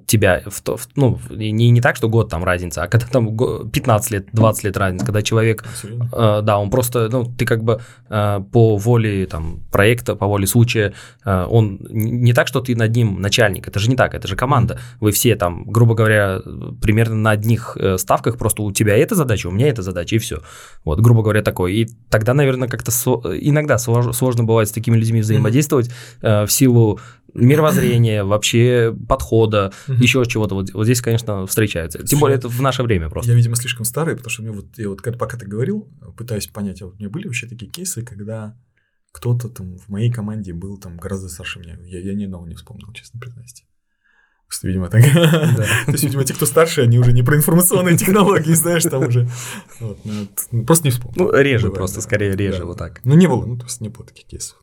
[0.05, 3.35] тебя, в в, ну, не, не так, что год там разница, а когда там
[3.69, 7.81] 15 лет, 20 лет разница, когда человек, э, да, он просто, ну, ты как бы
[8.09, 10.93] э, по воле там проекта, по воле случая,
[11.25, 14.35] э, он не так, что ты над ним начальник, это же не так, это же
[14.35, 16.41] команда, вы все там, грубо говоря,
[16.81, 20.19] примерно на одних э, ставках, просто у тебя эта задача, у меня эта задача, и
[20.19, 20.41] все,
[20.83, 25.89] вот, грубо говоря, такое, и тогда, наверное, как-то со, иногда сложно, бывает такими людьми взаимодействовать
[26.21, 26.99] э, в силу
[27.33, 30.55] мировоззрения, вообще подхода, еще чего-то.
[30.55, 32.03] Вот, вот здесь, конечно, встречается.
[32.03, 33.31] Тем более это в наше время просто.
[33.31, 36.81] Я, видимо, слишком старый, потому что мне вот, я вот пока ты говорил, пытаюсь понять,
[36.81, 38.55] а вот у меня были вообще такие кейсы, когда
[39.11, 41.77] кто-то там в моей команде был там гораздо старше меня.
[41.85, 43.63] Я, я ни одного не вспомнил, честно признаюсь.
[44.47, 45.01] Просто, видимо, так.
[45.03, 45.65] Да.
[45.85, 49.29] То есть, видимо, те, кто старше, они уже не про информационные технологии, знаешь, там уже.
[49.79, 51.25] Вот, ну, просто не вспомнил.
[51.25, 52.01] Ну, реже Бывает, просто, да.
[52.01, 52.65] скорее реже, да.
[52.65, 53.01] вот так.
[53.03, 54.62] Ну, не было, ну, то есть не было таких кейсов.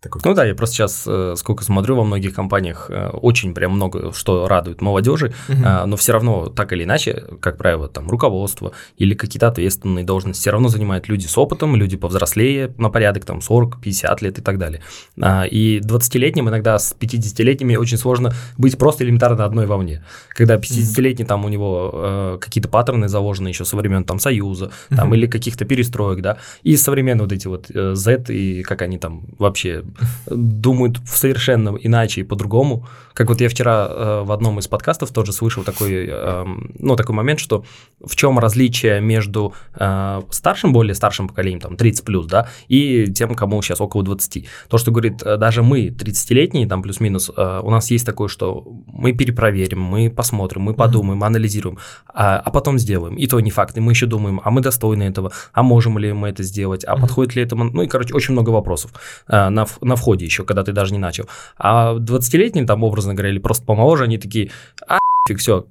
[0.00, 0.22] Такой.
[0.24, 4.12] Ну да, я просто сейчас, э, сколько смотрю, во многих компаниях э, очень прям много
[4.12, 5.58] что радует молодежи, угу.
[5.86, 10.52] но все равно так или иначе, как правило, там руководство или какие-то ответственные должности все
[10.52, 14.82] равно занимают люди с опытом, люди повзрослее на порядок, там 40-50 лет и так далее.
[15.20, 20.04] А, и 20-летним, иногда с 50-летними очень сложно быть просто элементарно одной волне.
[20.28, 25.08] Когда 50-летний там у него э, какие-то паттерны заложены еще со времен там Союза, там
[25.08, 25.16] угу.
[25.16, 29.82] или каких-то перестроек, да, и современные вот эти вот Z и как они там вообще
[30.26, 32.86] думают совершенно иначе и по-другому.
[33.14, 36.44] Как вот я вчера э, в одном из подкастов тоже слышал такой, э,
[36.78, 37.64] ну, такой момент, что
[38.04, 43.34] в чем различие между э, старшим, более старшим поколением, там, 30 плюс, да, и тем,
[43.34, 44.46] кому сейчас около 20.
[44.68, 48.64] То, что говорит, э, даже мы, 30-летние, там, плюс-минус, э, у нас есть такое, что
[48.86, 51.26] мы перепроверим, мы посмотрим, мы подумаем, mm-hmm.
[51.26, 53.16] анализируем, а, а потом сделаем.
[53.16, 56.12] И то не факт, и мы еще думаем, а мы достойны этого, а можем ли
[56.12, 57.00] мы это сделать, а mm-hmm.
[57.00, 58.92] подходит ли это, ну, и, короче, очень много вопросов
[59.26, 61.28] э, на, на входе еще, когда ты даже не начал.
[61.56, 64.50] А 20-летние, там, образно говоря, или просто помоложе, они такие,
[64.86, 64.98] а
[65.28, 65.66] фиг, все,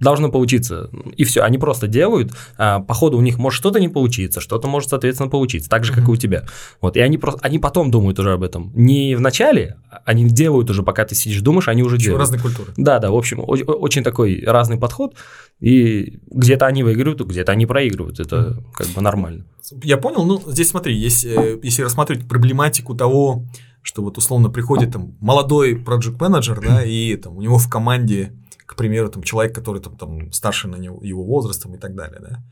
[0.00, 0.90] должно получиться.
[1.16, 4.68] И все, они просто делают, а по ходу у них может что-то не получиться, что-то
[4.68, 6.44] может, соответственно, получиться, так же, как и у тебя.
[6.80, 8.72] Вот, и они просто, они потом думают уже об этом.
[8.74, 12.20] Не в начале, они делают уже, пока ты сидишь, думаешь, они уже делают.
[12.20, 12.72] разные культуры.
[12.76, 15.14] Да, да, в общем, очень такой разный подход,
[15.60, 19.44] и где-то они выигрывают, где-то они проигрывают, это как бы нормально.
[19.82, 23.44] Я понял, ну, здесь смотри, если, если рассматривать проблематику того,
[23.82, 28.32] что вот условно приходит там молодой проект менеджер да, и там у него в команде
[28.68, 32.20] к примеру, там человек, который там, там старше на него, его возрастом и так далее,
[32.20, 32.44] да.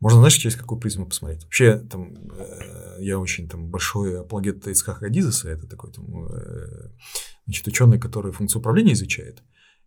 [0.00, 1.44] Можно, знаешь, через какую призму посмотреть.
[1.44, 6.90] Вообще, там, э, я очень там большой апологет Ицхака Дизеса, это такой там, э,
[7.46, 9.42] значит, ученый, который функцию управления изучает.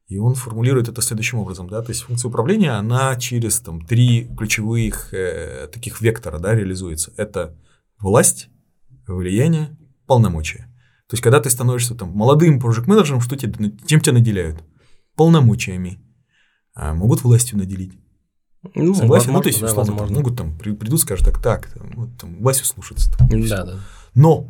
[0.07, 4.27] И он формулирует это следующим образом, да, то есть функция управления, она через там три
[4.35, 7.13] ключевых э, таких вектора, да, реализуется.
[7.15, 7.55] Это
[7.99, 8.49] власть,
[9.05, 9.77] влияние,
[10.07, 10.67] полномочия.
[11.08, 14.64] То есть, когда ты становишься там молодым проект менеджером что тебе, чем тебя наделяют?
[15.16, 15.99] полномочиями,
[16.74, 17.93] а могут властью наделить.
[18.74, 19.32] Ну, Согласен?
[19.32, 22.41] ну, то есть, условно, да, там, могут там придут, скажут так, так, там, вот, там,
[22.41, 23.12] Васю слушаться.
[23.18, 23.80] Там, да, да.
[24.16, 24.47] Но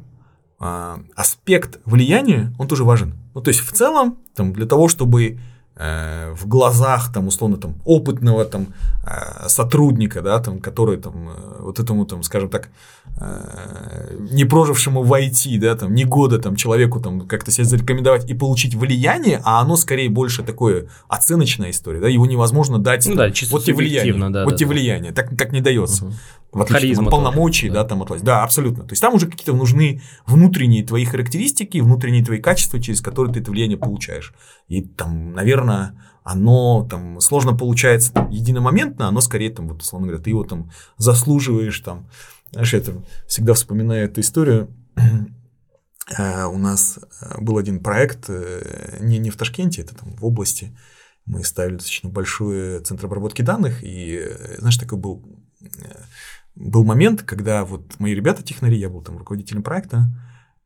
[0.57, 3.15] а, аспект влияния, он тоже важен.
[3.33, 5.39] Ну, то есть, в целом, там, для того, чтобы
[5.77, 8.67] в глазах, там, условно, там, опытного там,
[9.03, 12.69] э, сотрудника, да, там, который там, э, вот этому, там, скажем так,
[13.17, 18.29] Э, не прожившему в IT, да, там, ни года там, человеку там, как-то себя зарекомендовать
[18.29, 23.15] и получить влияние, а оно скорее больше такое оценочная история, да, его невозможно дать, ну,
[23.15, 24.73] там, да, чисто вот тебе влияние, да, вот да, тебе да.
[24.73, 26.05] влияние, так как не дается.
[26.05, 26.13] Угу.
[26.55, 27.83] В отличие от полномочий, да.
[27.83, 28.83] да, там от Да, абсолютно.
[28.83, 33.41] То есть там уже какие-то нужны внутренние твои характеристики, внутренние твои качества, через которые ты
[33.41, 34.33] это влияние получаешь.
[34.67, 40.23] И там, наверное, оно там сложно получается там, единомоментно, оно скорее там, вот, условно говоря,
[40.23, 42.07] ты его там заслуживаешь там
[42.55, 44.73] знаешь, я там всегда вспоминаю эту историю.
[46.17, 50.25] э, у нас э, был один проект, э, не, не в Ташкенте, это там в
[50.25, 50.73] области.
[51.25, 54.25] Мы ставили достаточно большой центр обработки данных, и,
[54.59, 55.21] знаешь, такой был,
[56.55, 60.11] был момент, когда вот мои ребята технари, я был там руководителем проекта,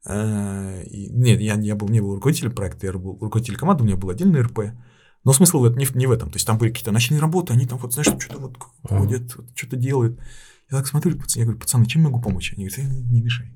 [0.05, 3.97] и, нет, я, я был, не был руководителем проекта, я был руководителем команды, у меня
[3.97, 4.59] был отдельный РП,
[5.23, 6.29] но смысл не, не в этом.
[6.29, 9.47] То есть там были какие-то ночные работы, они там вот, знаешь, что-то вот ходят, вот,
[9.55, 10.19] что-то делают.
[10.71, 12.53] Я так смотрю, я говорю, пацаны, чем могу помочь?
[12.55, 13.51] Они говорят, не мешай.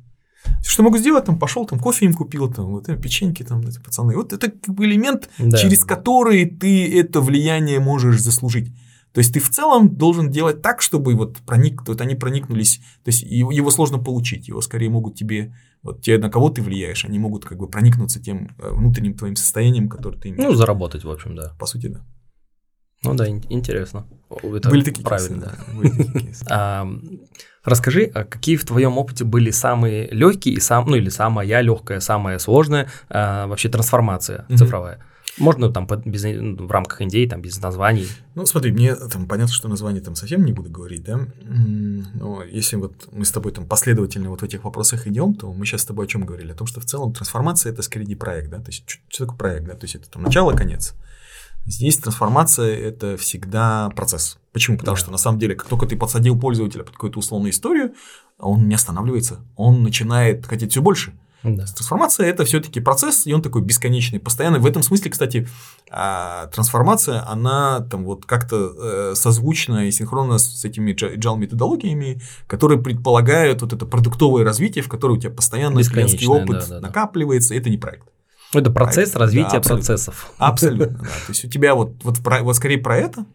[0.65, 3.79] Что могу сделать, там пошел, там кофе им купил, там вот э, печеньки, там эти
[3.79, 4.15] пацаны.
[4.15, 5.57] Вот это как бы элемент, да.
[5.57, 8.73] через который ты это влияние можешь заслужить.
[9.13, 13.09] То есть ты в целом должен делать так, чтобы вот проник, вот они проникнулись, то
[13.09, 15.53] есть его, его сложно получить, его скорее могут тебе,
[15.83, 19.35] вот те, на кого ты влияешь, они могут как бы проникнуться тем э, внутренним твоим
[19.35, 20.43] состоянием, которое ты имеешь.
[20.43, 21.53] Ну, заработать, в общем, да.
[21.59, 22.01] По сути, да.
[23.03, 24.07] Ну да, интересно.
[24.29, 25.41] Это были такие правильно.
[25.41, 25.73] Кейсы, да.
[25.77, 26.45] Были такие кейсы.
[26.49, 26.87] а,
[27.63, 31.99] расскажи, а какие в твоем опыте были самые легкие и сам, ну или самая легкая,
[31.99, 34.57] самая сложная а, вообще трансформация mm-hmm.
[34.57, 35.05] цифровая?
[35.37, 38.07] Можно там без, в рамках идей, там без названий.
[38.35, 41.27] Ну, смотри, мне там понятно, что название там совсем не буду говорить, да.
[41.41, 45.65] Но если вот мы с тобой там последовательно вот в этих вопросах идем, то мы
[45.65, 46.51] сейчас с тобой о чем говорили?
[46.51, 48.59] О том, что в целом трансформация это скорее не проект, да.
[48.59, 49.73] То есть что, что такое проект, да?
[49.73, 50.93] То есть это там начало, конец.
[51.65, 54.37] Здесь трансформация– это всегда процесс.
[54.51, 54.77] Почему?
[54.77, 55.01] Потому да.
[55.01, 57.93] что на самом деле, как только ты подсадил пользователя под какую-то условную историю,
[58.37, 61.13] он не останавливается, он начинает хотеть все больше.
[61.43, 61.65] Да.
[61.65, 64.59] Трансформация это все-таки процесс, и он такой бесконечный, постоянный.
[64.59, 65.47] В этом смысле, кстати,
[65.91, 72.81] а, трансформация, она там вот как-то э, созвучна и синхронна с этими agile методологиями, которые
[72.81, 77.55] предполагают вот это продуктовое развитие, в которое у тебя постоянно клиентский опыт да, да, накапливается.
[77.55, 78.07] Это не проект.
[78.53, 80.31] Это процесс развития да, процессов.
[80.37, 81.05] Абсолютно, да.
[81.05, 83.25] То есть у тебя вот, вот, про, вот скорее про это.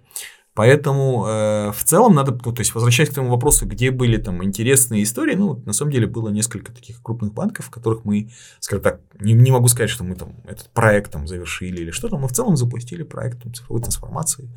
[0.58, 4.42] Поэтому э, в целом надо, ну, то есть возвращаясь к тому вопросу, где были там
[4.42, 8.82] интересные истории, ну, на самом деле было несколько таких крупных банков, в которых мы, скажем
[8.82, 12.26] так, не, не могу сказать, что мы там этот проект там завершили или что-то, мы
[12.26, 14.50] в целом запустили проект там, цифровой трансформации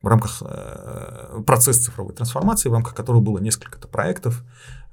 [0.00, 4.42] в рамках э, процесса цифровой трансформации, в рамках которого было несколько проектов,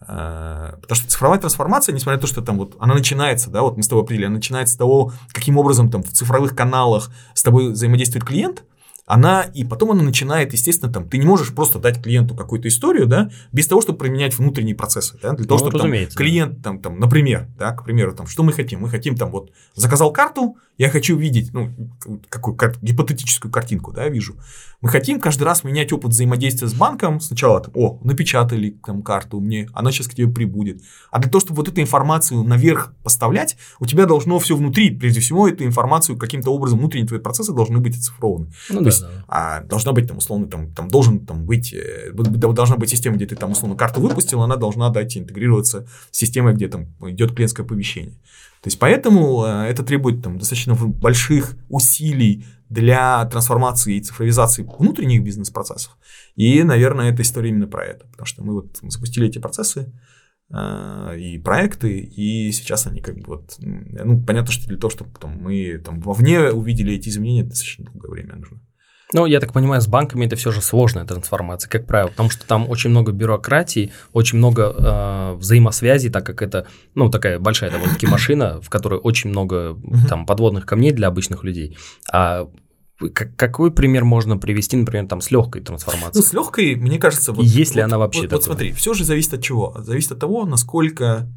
[0.02, 3.78] э, потому что цифровая трансформация, несмотря на то, что там вот она начинается, да, вот
[3.78, 7.42] мы с тобой определили, она начинается с того, каким образом там в цифровых каналах с
[7.42, 8.66] тобой взаимодействует клиент,
[9.06, 13.08] она и потом она начинает, естественно, там, ты не можешь просто дать клиенту какую-то историю,
[13.08, 16.80] да, без того, чтобы применять внутренние процессы, да, для того, ну, чтобы там, клиент, там,
[16.80, 18.82] там, например, да, к примеру, там, что мы хотим?
[18.82, 21.70] Мы хотим там вот заказал карту, я хочу видеть, ну,
[22.28, 24.36] какую гипотетическую картинку, да, вижу.
[24.82, 27.22] Мы хотим каждый раз менять опыт взаимодействия с банком.
[27.22, 30.82] Сначала, там, о, напечатали там карту мне, она сейчас к тебе прибудет.
[31.12, 35.20] А для того, чтобы вот эту информацию наверх поставлять, у тебя должно все внутри, прежде
[35.20, 38.48] всего, эту информацию каким-то образом, внутренние твои процессы должны быть оцифрованы.
[38.70, 39.08] Ну, То да, есть, да.
[39.28, 43.28] А, должна быть там, условно, там, там должен там быть, э, должна быть система, где
[43.28, 47.64] ты там, условно, карту выпустил, она должна дать интегрироваться с системой, где там идет клиентское
[47.64, 48.16] оповещение.
[48.62, 55.24] То есть поэтому э, это требует там, достаточно больших усилий для трансформации и цифровизации внутренних
[55.24, 55.98] бизнес-процессов.
[56.36, 59.92] И, наверное, эта история именно про это, потому что мы вот запустили эти процессы
[60.54, 65.10] э, и проекты, и сейчас они как бы вот, ну, понятно, что для того, чтобы
[65.20, 68.62] там, мы там вовне увидели эти изменения, достаточно долгое время нужно.
[69.14, 72.46] Ну, я так понимаю, с банками это все же сложная трансформация, как правило, потому что
[72.46, 78.08] там очень много бюрократии, очень много э, взаимосвязей, так как это, ну, такая большая довольно-таки
[78.08, 81.78] машина, в которой очень много там подводных камней для обычных людей.
[82.12, 82.48] А
[83.10, 86.24] какой пример можно привести, например, там с легкой трансформацией?
[86.24, 88.22] Ну, с легкой, мне кажется, вот, есть ли вот, она вообще?
[88.22, 89.76] Вот, вот смотри, все же зависит от чего?
[89.80, 91.28] Зависит от того, насколько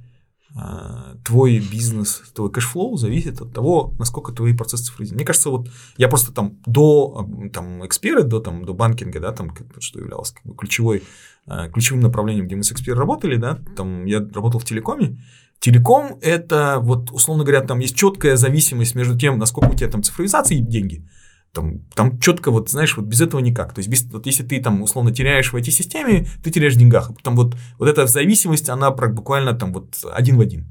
[1.25, 5.19] твой бизнес, твой cash flow зависит от того, насколько твои процессы цифровизированы.
[5.19, 9.53] Мне кажется, вот я просто там до там, Expera, до, там, до банкинга, да, там,
[9.81, 11.03] что являлось как бы ключевой,
[11.47, 15.19] а, ключевым направлением, где мы с экспером работали, да, там я работал в телекоме,
[15.61, 20.03] Телеком– это, вот, условно говоря, там есть четкая зависимость между тем, насколько у тебя там
[20.03, 21.09] цифровизация и деньги–
[21.55, 23.73] там, там четко, вот, знаешь, вот без этого никак.
[23.73, 26.79] То есть, без, вот если ты там условно теряешь в этой системе, ты теряешь в
[26.79, 27.13] деньгах.
[27.23, 30.71] Там вот, вот эта зависимость, она буквально там вот один в один.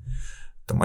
[0.66, 0.82] Там,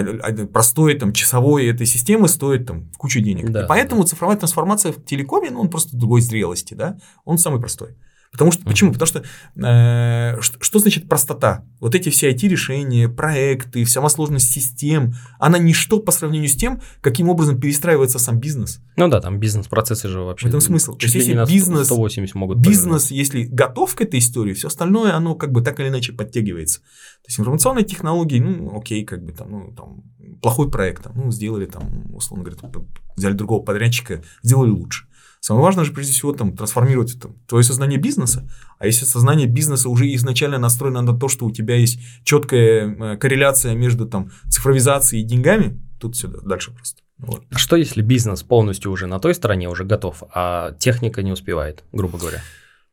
[0.53, 3.51] простой там, часовой этой системы стоит там кучу денег.
[3.51, 4.09] Да, и поэтому да.
[4.09, 7.97] цифровая трансформация в телекоме, ну, он просто другой зрелости, да, он самый простой.
[8.33, 8.93] Потому что, почему?
[8.93, 9.22] Потому что,
[9.57, 11.64] э, что, что значит простота?
[11.81, 17.29] Вот эти все IT-решения, проекты, вся сложность систем, она ничто по сравнению с тем, каким
[17.29, 18.81] образом перестраивается сам бизнес.
[18.97, 20.47] Ну да, там бизнес-процессы же вообще.
[20.47, 20.95] В этом смысл.
[20.95, 25.35] То есть, если бизнес, 180 могут бизнес, если готов к этой истории, все остальное, оно
[25.35, 26.81] как бы так или иначе подтягивается.
[26.81, 30.03] То есть информационные технологии, ну, окей, как бы там, ну, там
[30.41, 35.08] плохой проект, там, ну, сделали там, условно говоря, взяли другого подрядчика, сделали лучше.
[35.41, 38.49] Самое важное же, прежде всего, там, трансформировать там, твое сознание бизнеса.
[38.78, 43.16] А если сознание бизнеса уже изначально настроено на то, что у тебя есть четкая э,
[43.16, 47.03] корреляция между там, цифровизацией и деньгами, тут все дальше просто.
[47.18, 47.45] Вот.
[47.51, 51.82] А что если бизнес полностью уже на той стороне уже готов, а техника не успевает,
[51.93, 52.43] грубо говоря?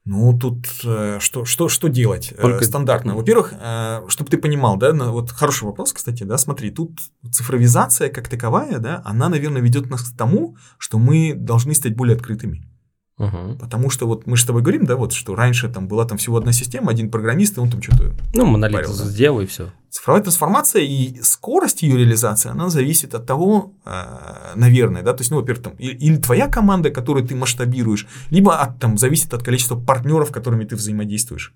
[0.05, 2.63] Ну, тут э, что, что, что делать э, Только...
[2.63, 3.15] стандартно?
[3.15, 6.99] Во-первых, э, чтобы ты понимал, да, вот хороший вопрос, кстати, да, смотри, тут
[7.31, 12.15] цифровизация как таковая, да, она, наверное, ведет нас к тому, что мы должны стать более
[12.15, 12.63] открытыми.
[13.17, 13.57] Угу.
[13.59, 16.17] Потому что вот мы же с тобой говорим, да, вот что раньше там была там
[16.17, 18.13] всего одна система, один программист, и он там что-то.
[18.33, 19.05] Ну, монолит парил, да.
[19.05, 19.71] сделал и все.
[19.89, 25.31] Цифровая трансформация и скорость ее реализации, она зависит от того, э, наверное, да, то есть,
[25.31, 29.79] ну, во-первых, там, или твоя команда, которую ты масштабируешь, либо от, там, зависит от количества
[29.79, 31.53] партнеров, которыми ты взаимодействуешь.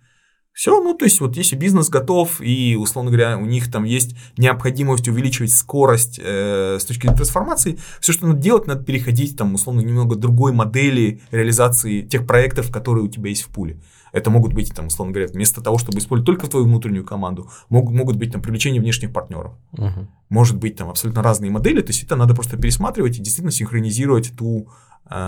[0.60, 4.18] Все, ну то есть вот если бизнес готов и, условно говоря, у них там есть
[4.36, 9.54] необходимость увеличивать скорость э, с точки зрения трансформации, все, что надо делать, надо переходить там,
[9.54, 13.80] условно, немного другой модели реализации тех проектов, которые у тебя есть в пуле.
[14.12, 17.96] Это могут быть, там, условно говоря, вместо того, чтобы использовать только твою внутреннюю команду, могут,
[17.96, 19.54] могут быть там привлечение внешних партнеров.
[19.78, 20.10] Угу.
[20.28, 24.36] Может быть там абсолютно разные модели, то есть это надо просто пересматривать и действительно синхронизировать
[24.36, 24.68] ту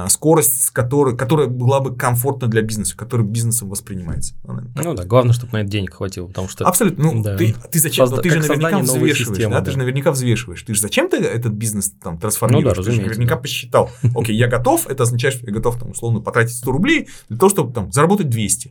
[0.10, 4.36] скорость, с которой, которая была бы комфортна для бизнеса, которая бизнесом воспринимается.
[4.44, 6.66] Ну да, главное, чтобы на это денег хватило, потому что...
[6.66, 7.04] Абсолютно.
[7.04, 7.36] Ну, да.
[7.36, 8.06] ты, ты зачем?
[8.06, 8.22] Созда...
[8.22, 9.60] ты же наверняка взвешиваешь, системы, да?
[9.60, 9.66] да?
[9.66, 10.62] Ты же наверняка взвешиваешь.
[10.62, 12.78] Ты же зачем-то этот бизнес там трансформируешь?
[12.78, 13.42] Ну, да, ты же наверняка да.
[13.42, 13.90] посчитал.
[14.16, 17.50] Окей, я готов, это означает, что я готов там условно потратить 100 рублей для того,
[17.50, 18.70] чтобы там заработать 200.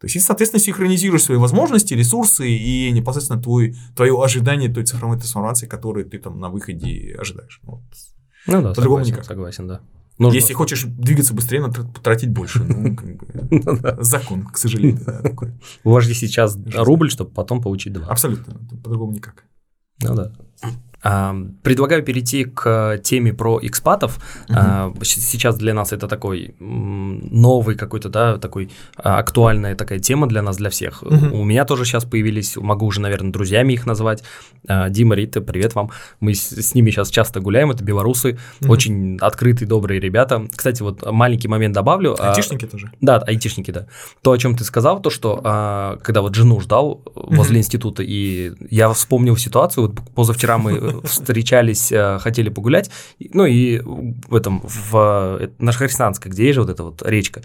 [0.00, 5.16] То есть, и, соответственно, синхронизируешь свои возможности, ресурсы и непосредственно твой, твое ожидание той цифровой
[5.16, 7.60] трансформации, которую ты там на выходе ожидаешь.
[7.64, 7.80] Вот.
[8.46, 9.24] Ну да, По-другому согласен, никак.
[9.24, 9.80] согласен, да.
[10.18, 10.36] Нужно...
[10.36, 12.64] Если хочешь двигаться быстрее, надо потратить больше.
[12.64, 15.04] Ну, как бы, ну закон, к сожалению.
[15.04, 15.52] Да, такой.
[15.84, 18.06] Вложи сейчас рубль, чтобы потом получить два.
[18.08, 19.44] Абсолютно, по-другому никак.
[20.02, 20.32] Ну да.
[21.00, 24.18] Предлагаю перейти к теме про экспатов.
[24.48, 25.04] Угу.
[25.04, 30.56] Сейчас для нас это такой новый какой-то, да, такой а, актуальная такая тема для нас,
[30.56, 31.04] для всех.
[31.04, 31.38] Угу.
[31.38, 34.24] У меня тоже сейчас появились, могу уже, наверное, друзьями их назвать.
[34.66, 35.92] А, Дима, Рита, привет вам.
[36.18, 38.72] Мы с ними сейчас часто гуляем, это белорусы, угу.
[38.72, 40.48] очень открытые, добрые ребята.
[40.54, 42.16] Кстати, вот маленький момент добавлю.
[42.18, 42.90] Айтишники а, тоже?
[43.00, 43.86] Да, айтишники, да.
[44.22, 48.92] То, о чем ты сказал, то, что когда вот жену ждал возле института, и я
[48.92, 52.90] вспомнил ситуацию, вот позавчера мы встречались, э, хотели погулять,
[53.34, 57.42] ну и в этом, в э, Нашхаристанской, где есть же вот эта вот речка.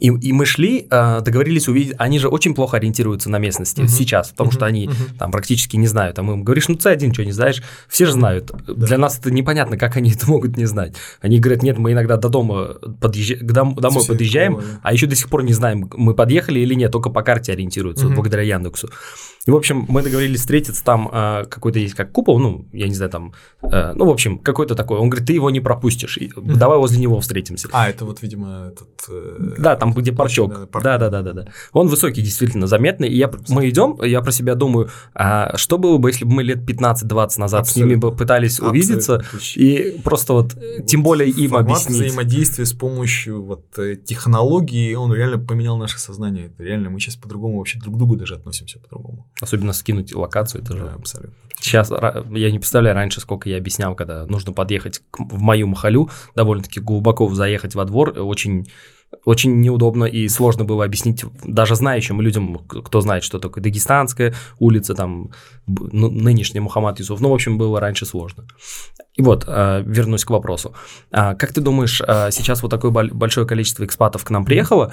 [0.00, 3.88] И, и мы шли, э, договорились увидеть, они же очень плохо ориентируются на местности uh-huh.
[3.88, 4.54] сейчас, потому uh-huh.
[4.54, 5.18] что они uh-huh.
[5.18, 6.18] там практически не знают.
[6.18, 8.50] А мы им говоришь, ну ты один что не знаешь, все же знают.
[8.66, 8.72] Да.
[8.74, 10.94] Для нас это непонятно, как они это могут не знать.
[11.20, 13.42] Они говорят, нет, мы иногда до дома подъезж...
[13.42, 14.80] домой все подъезжаем, такое.
[14.82, 18.06] а еще до сих пор не знаем, мы подъехали или нет, только по карте ориентируются,
[18.06, 18.14] uh-huh.
[18.14, 18.88] благодаря Яндексу.
[19.46, 22.94] И, в общем, мы договорились встретиться, там э, какой-то есть как купол, ну, я не
[22.94, 23.32] знаю, там,
[23.62, 24.98] э, ну, в общем, какой-то такой.
[24.98, 27.68] Он говорит, ты его не пропустишь, и, давай возле него встретимся.
[27.72, 28.88] А, это вот, видимо, этот...
[29.08, 30.70] Э, да, там, где парчок.
[30.72, 31.46] Да, да, да, да, да.
[31.72, 33.08] Он высокий, действительно, заметный.
[33.08, 36.42] И я, мы идем, я про себя думаю, а что было бы, если бы мы
[36.42, 37.64] лет 15-20 назад Абсолютно.
[37.66, 38.70] с ними бы пытались Абсолютно.
[38.70, 39.24] увидеться,
[39.56, 41.96] и просто вот, вот тем более им объяснить.
[41.96, 46.46] взаимодействия с помощью вот э, технологии, он реально поменял наше сознание.
[46.46, 49.26] Это реально, мы сейчас по-другому вообще друг к другу даже относимся по-другому.
[49.40, 50.84] Особенно скинуть локацию, это же...
[50.84, 51.34] Да, абсолютно.
[51.60, 56.80] Сейчас я не представляю раньше, сколько я объяснял, когда нужно подъехать в мою махалю, довольно-таки
[56.80, 58.66] глубоко заехать во двор, очень
[59.24, 64.94] очень неудобно и сложно было объяснить даже знающим людям, кто знает, что такое Дагестанская улица,
[64.94, 65.30] там
[65.66, 67.20] ну, нынешний Мухаммад Юсуф.
[67.20, 68.46] Ну, в общем, было раньше сложно.
[69.14, 70.74] И вот, а, вернусь к вопросу.
[71.10, 74.92] А, как ты думаешь, а, сейчас вот такое большое количество экспатов к нам приехало,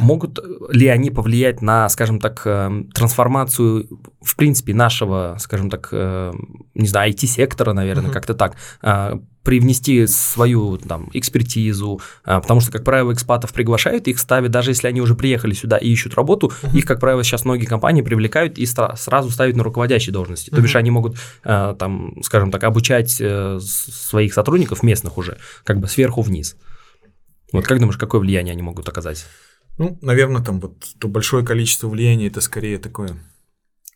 [0.00, 0.38] могут
[0.70, 3.88] ли они повлиять на, скажем так, э, трансформацию,
[4.20, 6.32] в принципе, нашего, скажем так, э,
[6.74, 8.12] не знаю, IT-сектора, наверное, uh-huh.
[8.12, 8.56] как-то так,
[9.48, 15.00] привнести свою там экспертизу, потому что, как правило, экспатов приглашают, их ставят, даже если они
[15.00, 16.76] уже приехали сюда и ищут работу, uh-huh.
[16.76, 20.50] их, как правило, сейчас многие компании привлекают и сразу ставят на руководящие должности.
[20.50, 20.56] Uh-huh.
[20.56, 25.78] То бишь они могут, там, скажем так, обучать обучать э, своих сотрудников местных уже, как
[25.78, 26.56] бы сверху вниз.
[27.52, 29.24] Вот как думаешь, какое влияние они могут оказать?
[29.78, 33.10] Ну, наверное, там вот то большое количество влияния это скорее такое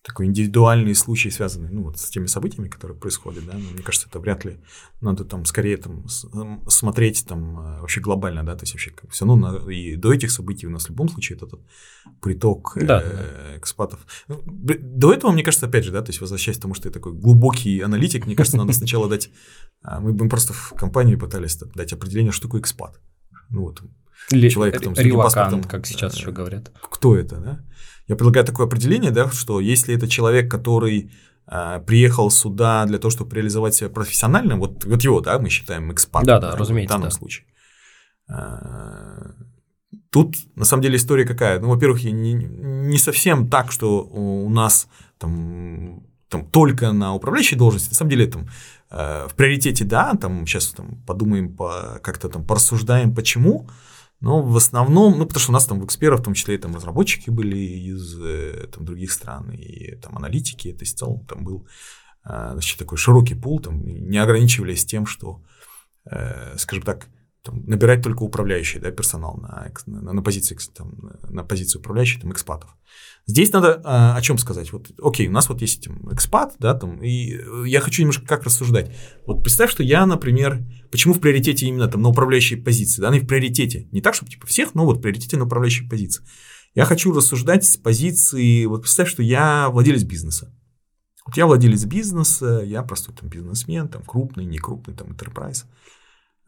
[0.03, 4.09] такой индивидуальный случай, связанный ну, вот с теми событиями, которые происходят, да, но мне кажется,
[4.09, 4.59] это вряд ли
[5.01, 6.07] надо там скорее там
[6.67, 10.67] смотреть там э, вообще глобально, да, то есть вообще все равно и до этих событий
[10.67, 11.55] у нас в любом случае этот
[12.21, 13.01] приток да.
[13.05, 14.01] э, экспатов.
[14.27, 16.93] Ну, до этого, мне кажется, опять же, да, то есть возвращаясь к тому, что я
[16.93, 19.31] такой глубокий аналитик, мне кажется, надо сначала дать,
[19.83, 23.01] а, мы бы просто в компании пытались дать определение, что такое экспат.
[23.51, 23.83] Ну вот,
[24.31, 26.73] человек там с паспортом, как сейчас еще говорят.
[26.91, 27.65] Кто это, да?
[28.09, 31.13] Я предлагаю такое определение, да, что если это человек, который
[31.47, 35.93] э, приехал сюда для того, чтобы реализовать себя профессионально, вот, вот его, да, мы считаем
[35.93, 37.17] экспатом да, да, разумеется, в данном да.
[37.17, 37.47] случае.
[40.13, 41.59] Тут, на самом деле, история какая?
[41.59, 44.87] Ну, во-первых, не, не совсем так, что у нас
[45.19, 47.91] там, там только на управляющей должности.
[47.91, 48.49] На самом деле, там,
[48.91, 53.69] э, в приоритете, да, там сейчас там, подумаем, по, как-то там порассуждаем, почему.
[54.23, 56.77] Но в основном, ну, потому что у нас там в экспертах, в том числе, там
[56.77, 61.43] разработчики были из э, там, других стран, и там аналитики, то есть в целом там
[61.43, 61.67] был
[62.25, 65.43] э, значит, такой широкий пул, там не ограничивались тем, что,
[66.09, 67.09] э, скажем так,
[67.43, 70.93] там, набирать только управляющий да, персонал на, на, на, позиции, там,
[71.29, 72.77] на позицию управляющих там, экспатов.
[73.27, 74.73] Здесь надо а, о чем сказать.
[74.73, 78.45] Вот, окей, у нас вот есть там, экспат, да, там, и я хочу немножко как
[78.45, 78.95] рассуждать.
[79.27, 83.21] Вот представь, что я, например, почему в приоритете именно там на управляющей позиции, да, не
[83.21, 86.25] в приоритете, не так, чтобы типа всех, но вот в приоритете на управляющей позиции.
[86.75, 90.55] Я хочу рассуждать с позиции, вот представь, что я владелец бизнеса.
[91.27, 95.65] Вот я владелец бизнеса, я простой там бизнесмен, там крупный, не крупный, там enterprise.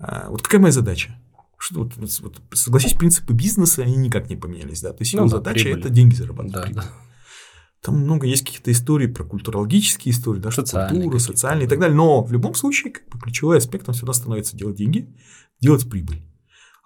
[0.07, 1.17] А, вот какая моя задача?
[1.57, 5.31] Что, вот, вот, согласись, принципы бизнеса, они никак не поменялись, да, то есть его ну,
[5.31, 5.81] задача прибыль.
[5.81, 6.75] это деньги зарабатывать.
[6.75, 6.91] Да, да.
[7.81, 11.97] Там много есть каких-то историй про культурологические истории, да, что культура, социальные и так далее.
[11.97, 15.15] Но в любом случае, как бы, ключевой аспект он всегда становится делать деньги,
[15.61, 16.23] делать прибыль.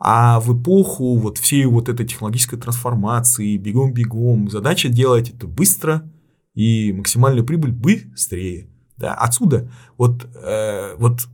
[0.01, 6.11] А в эпоху вот всей вот этой технологической трансформации, бегом-бегом, задача делать это быстро
[6.55, 8.69] и максимальную прибыль быстрее.
[8.97, 11.29] Да, отсюда вот, э, вот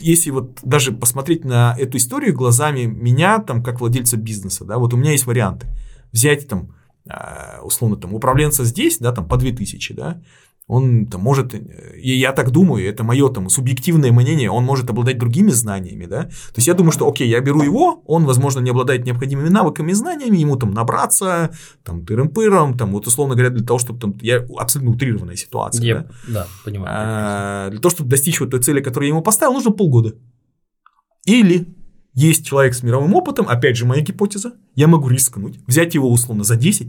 [0.00, 4.94] если вот даже посмотреть на эту историю глазами меня, там, как владельца бизнеса, да, вот
[4.94, 5.68] у меня есть варианты.
[6.12, 6.74] Взять там,
[7.08, 10.22] а, условно, там, управленца здесь, да, там, по 2000, да,
[10.68, 15.18] он там, может, и я так думаю, это мое там субъективное мнение, он может обладать
[15.18, 16.24] другими знаниями, да.
[16.24, 19.92] То есть я думаю, что окей, я беру его, он, возможно, не обладает необходимыми навыками
[19.92, 24.14] и знаниями, ему там набраться, там, тырым-пыром, там, вот условно говоря, для того, чтобы там,
[24.20, 26.10] я абсолютно утрированная ситуация, yep.
[26.28, 26.32] да.
[26.40, 26.94] Да, понимаю.
[26.94, 30.16] А, для того, чтобы достичь вот той цели, которую я ему поставил, нужно полгода.
[31.24, 31.66] Или
[32.12, 36.44] есть человек с мировым опытом, опять же, моя гипотеза, я могу рискнуть, взять его условно
[36.44, 36.88] за 10,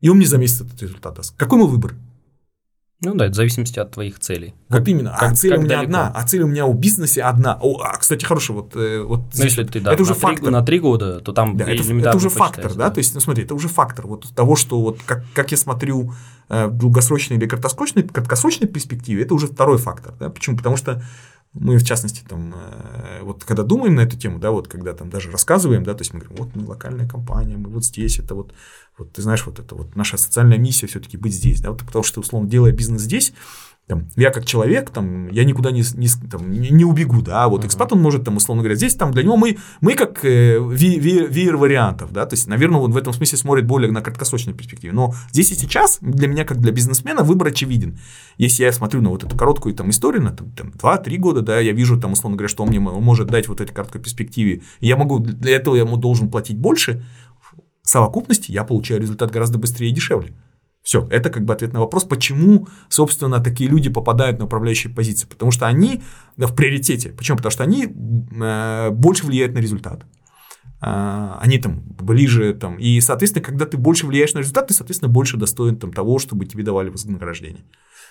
[0.00, 1.36] и он мне за месяц этот результат даст.
[1.36, 1.94] Какой мой выбор?
[3.02, 4.54] Ну да, это в зависимости от твоих целей.
[4.70, 5.14] Вот как, именно.
[5.18, 5.84] Как, а цель как у меня далеко?
[5.84, 7.58] одна, а цель у меня у бизнеса одна.
[7.60, 10.44] О, а, кстати, хороший вот, э, вот ну, если ты, да, это уже на фактор.
[10.44, 12.88] 3, на три года, то там да, это, это уже фактор, да?
[12.88, 15.58] да, то есть, ну смотри, это уже фактор вот того, что вот как, как я
[15.58, 16.14] смотрю
[16.48, 20.30] э, в долгосрочной или краткосрочной, краткосрочной перспективе, это уже второй фактор, да?
[20.30, 20.56] Почему?
[20.56, 21.02] Потому что
[21.58, 25.10] мы, в частности, там, э, вот когда думаем на эту тему, да, вот когда там
[25.10, 28.34] даже рассказываем, да, то есть мы говорим, вот мы локальная компания, мы вот здесь, это
[28.34, 28.52] вот,
[28.98, 32.02] вот ты знаешь, вот это вот наша социальная миссия все-таки быть здесь, да, вот потому
[32.02, 33.32] что, условно, делая бизнес здесь,
[33.86, 37.62] там, я как человек, там, я никуда не, не, там, не, не убегу, да, вот
[37.62, 37.66] uh-huh.
[37.66, 41.56] экспат, он может, там, условно говоря, здесь, там, для него мы, мы как э, веер
[41.56, 45.14] вариантов, да, то есть, наверное, он в этом смысле смотрит более на краткосрочной перспективе, но
[45.30, 47.98] здесь и сейчас для меня, как для бизнесмена, выбор очевиден.
[48.38, 51.60] Если я смотрю на вот эту короткую там историю, на там, там 2-3 года, да,
[51.60, 54.96] я вижу, там, условно говоря, что он мне может дать вот этой короткой перспективе, я
[54.96, 57.04] могу, для этого я ему должен платить больше,
[57.84, 60.34] в совокупности я получаю результат гораздо быстрее и дешевле.
[60.86, 65.26] Все, это как бы ответ на вопрос, почему, собственно, такие люди попадают на управляющие позиции.
[65.26, 66.00] Потому что они
[66.36, 67.08] да, в приоритете.
[67.08, 67.38] Почему?
[67.38, 70.04] Потому что они э, больше влияют на результат.
[70.80, 75.12] Э, они там ближе, там, и, соответственно, когда ты больше влияешь на результат, ты, соответственно,
[75.12, 77.64] больше достоин там, того, чтобы тебе давали вознаграждение.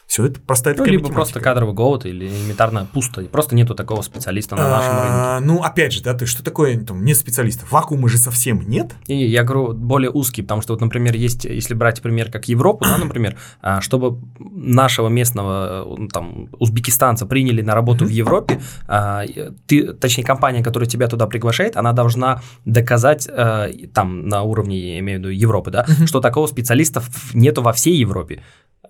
[0.08, 1.16] Все это простая ну, такая либо математика.
[1.16, 5.48] просто кадровый голод или элементарно пусто, просто нету такого специалиста на нашем а, рынке.
[5.52, 7.72] Ну, опять же, да, то есть что такое там, нет специалистов?
[7.72, 8.94] Вакуума же совсем нет.
[9.08, 12.86] И я говорю более узкий, потому что вот, например, есть, если брать пример как Европу,
[12.86, 19.26] да, например, а, чтобы нашего местного э, там узбекистанца приняли на работу в Европе, а,
[19.66, 25.00] ты, точнее компания, которая тебя туда приглашает, она должна доказать э, там на уровне, я
[25.00, 28.44] имею в виду Европы, да, что такого специалистов нету во всей Европе.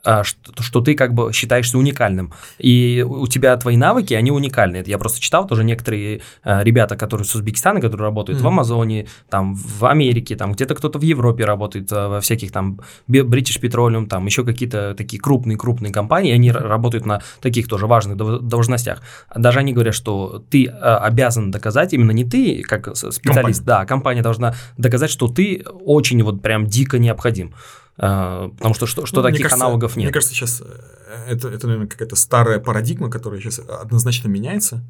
[0.05, 2.31] А, что, что ты как бы считаешься уникальным.
[2.59, 4.83] И у тебя твои навыки, они уникальны.
[4.85, 8.43] Я просто читал тоже некоторые а, ребята, которые с Узбекистана, которые работают mm-hmm.
[8.43, 12.81] в Амазоне, там в Америке, там где-то кто-то в Европе работает, а, во всяких там
[13.09, 19.01] British Petroleum, там еще какие-то такие крупные-крупные компании, они работают на таких тоже важных должностях.
[19.35, 23.63] Даже они говорят, что ты обязан доказать, именно не ты как специалист, компания.
[23.65, 27.55] да, компания должна доказать, что ты очень вот прям дико необходим.
[27.97, 30.05] А, потому что что, что ну, таких кажется, аналогов нет.
[30.05, 34.83] Мне кажется, сейчас э, это, это наверное, какая-то старая парадигма, которая сейчас однозначно меняется.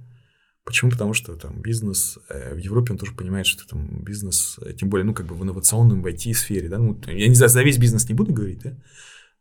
[0.64, 0.90] Почему?
[0.90, 4.90] Потому что там бизнес э, в Европе он тоже понимает, что там бизнес, э, тем
[4.90, 7.78] более, ну, как бы в инновационном, в IT-сфере, да, ну, я не знаю, за весь
[7.78, 8.76] бизнес не буду говорить, да,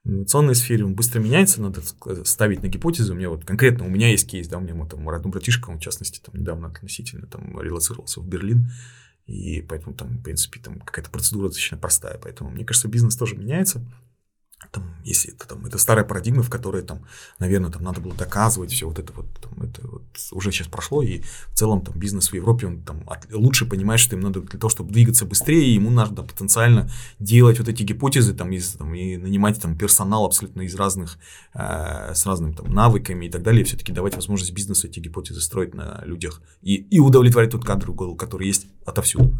[0.05, 1.81] в инновационной сфере он быстро меняется, надо
[2.24, 3.15] ставить на гипотезы.
[3.15, 5.78] У меня вот конкретно, у меня есть кейс, да, у меня там родной братишка, он
[5.78, 8.70] в частности там недавно относительно там релацировался в Берлин,
[9.27, 12.19] и поэтому там, в принципе, там какая-то процедура достаточно простая.
[12.19, 13.83] Поэтому, мне кажется, бизнес тоже меняется.
[14.71, 17.05] Там, если это там, это старая парадигма, в которой там,
[17.39, 20.03] наверное, там надо было доказывать все вот это вот, там, это вот
[20.33, 24.01] уже сейчас прошло, и в целом там бизнес в Европе, он там от, лучше понимает,
[24.01, 28.35] что им надо для того, чтобы двигаться быстрее, ему надо потенциально делать вот эти гипотезы
[28.35, 31.19] там, из, там и нанимать там персонал абсолютно из разных,
[31.55, 35.75] э, с разными там навыками и так далее, все-таки давать возможность бизнесу эти гипотезы строить
[35.75, 39.35] на людях и, и удовлетворять тот кадр, который есть отовсюду.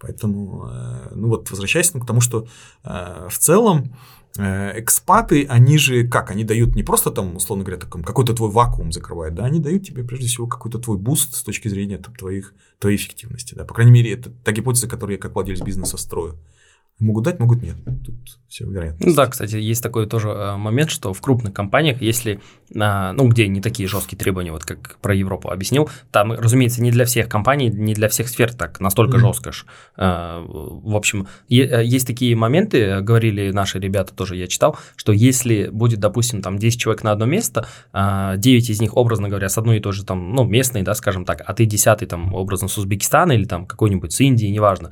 [0.00, 2.46] Поэтому, э, ну вот, возвращаясь к тому, что
[2.84, 3.96] э, в целом
[4.36, 8.92] экспаты, они же как, они дают не просто там, условно говоря, таком, какой-то твой вакуум
[8.92, 12.54] закрывают, да, они дают тебе прежде всего какой-то твой boost с точки зрения там, твоих,
[12.78, 16.38] твоей эффективности, да, по крайней мере, это та гипотеза, которую я как владелец бизнеса строю.
[17.00, 17.76] Могут дать, могут нет.
[18.04, 18.16] Тут
[18.48, 19.06] все вероятно.
[19.06, 22.40] Ну да, кстати, есть такой тоже э, момент, что в крупных компаниях, если,
[22.76, 26.90] а, ну, где не такие жесткие требования, вот как про Европу объяснил, там, разумеется, не
[26.90, 29.20] для всех компаний, не для всех сфер так настолько mm-hmm.
[29.20, 29.52] жестко.
[29.96, 35.68] А, в общем, э, есть такие моменты, говорили наши ребята тоже, я читал, что если
[35.68, 39.56] будет, допустим, там 10 человек на одно место, 9 а, из них, образно говоря, с
[39.56, 42.66] одной и той же там, ну, местной, да, скажем так, а ты десятый там, образно,
[42.66, 44.90] с Узбекистана или там какой-нибудь с Индии, неважно,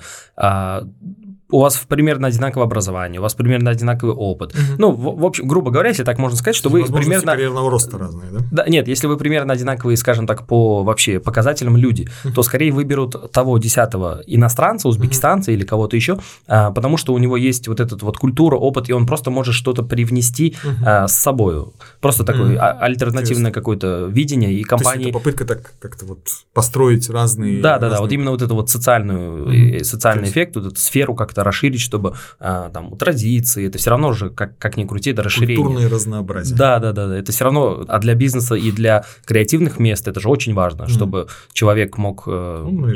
[1.49, 4.53] у вас примерно одинаковое образование, у вас примерно одинаковый опыт.
[4.55, 4.63] Угу.
[4.79, 7.33] Ну, в, в общем, грубо говоря, если так можно сказать, что вы примерно...
[7.33, 8.41] карьерного роста разные, да?
[8.51, 12.35] Да, нет, если вы примерно одинаковые, скажем так, по вообще показателям люди, угу.
[12.35, 15.59] то скорее выберут того десятого иностранца, узбекистанца угу.
[15.59, 16.19] или кого-то еще,
[16.49, 19.55] а, потому что у него есть вот эта вот культура, опыт, и он просто может
[19.55, 20.75] что-то привнести угу.
[20.85, 21.65] а, с собой.
[22.01, 22.33] Просто угу.
[22.33, 24.95] такое а, альтернативное какое-то видение и компании...
[24.95, 27.63] То есть это попытка так как-то вот построить разные...
[27.63, 29.85] Да, да, да, вот именно вот это вот социальную, угу.
[29.85, 34.13] социальный эффект, вот эту сферу как-то расширить, чтобы а, там у традиции, это все равно
[34.13, 35.57] же, как, как ни крути, это расширение.
[35.57, 36.57] Культурное разнообразие.
[36.57, 40.21] Да, да, да, да, это все равно, а для бизнеса и для креативных мест это
[40.21, 40.89] же очень важно, mm.
[40.89, 42.89] чтобы человек мог э, ну,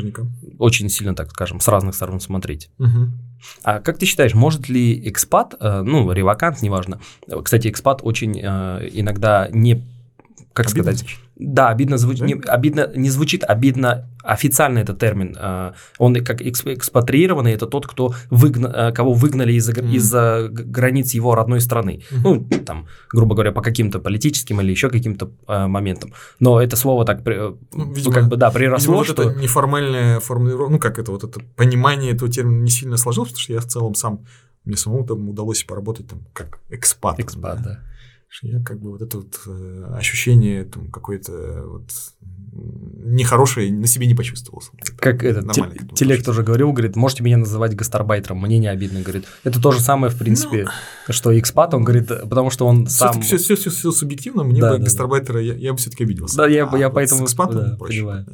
[0.57, 2.69] очень сильно, так скажем, с разных сторон смотреть.
[2.79, 3.07] Mm-hmm.
[3.63, 6.99] А как ты считаешь, может ли экспат, э, ну, ревакант, неважно,
[7.43, 9.83] кстати, экспат очень э, иногда не
[10.53, 11.17] как обидно сказать?
[11.41, 12.19] Да, обидно, звуч...
[12.19, 12.25] да?
[12.27, 15.35] Не, обидно не звучит, обидно официально этот термин.
[15.39, 18.71] А, он как экспатриированный, это тот, кто выгна...
[18.73, 19.91] А, кого выгнали из-за mm.
[19.91, 20.11] из
[20.69, 22.03] границ его родной страны.
[22.11, 22.19] Mm-hmm.
[22.23, 26.13] Ну, там, грубо говоря, по каким-то политическим или еще каким-то а, моментам.
[26.39, 29.23] Но это слово так, ну, видимо, как бы, да, приросло, видимо, что...
[29.23, 33.29] вот это неформальная формулировка, ну, как это, вот это понимание этого термина не сильно сложилось,
[33.29, 34.25] потому что я в целом сам,
[34.63, 37.19] мне самому там удалось поработать там как экспат.
[37.19, 37.63] Экспат, да.
[37.63, 37.90] да
[38.43, 41.91] я как бы вот это вот э, ощущение там какое-то вот
[42.53, 44.63] нехорошее на себе не почувствовал.
[44.97, 45.41] Как это,
[45.95, 49.25] телег тоже говорил, говорит, можете меня называть гастарбайтером, мне не обидно, говорит.
[49.43, 50.65] Это то же самое, в принципе,
[51.07, 53.21] ну, что экспат, он говорит, потому что он сам...
[53.21, 55.41] Все, все, все, все субъективно, мне да, бы да, гастарбайтера, да.
[55.41, 56.37] Я, я бы все-таки обиделся.
[56.37, 57.27] Да, я, а я вот поэтому...
[57.27, 57.99] С экспатом да, проще.
[57.99, 58.25] Понимаю.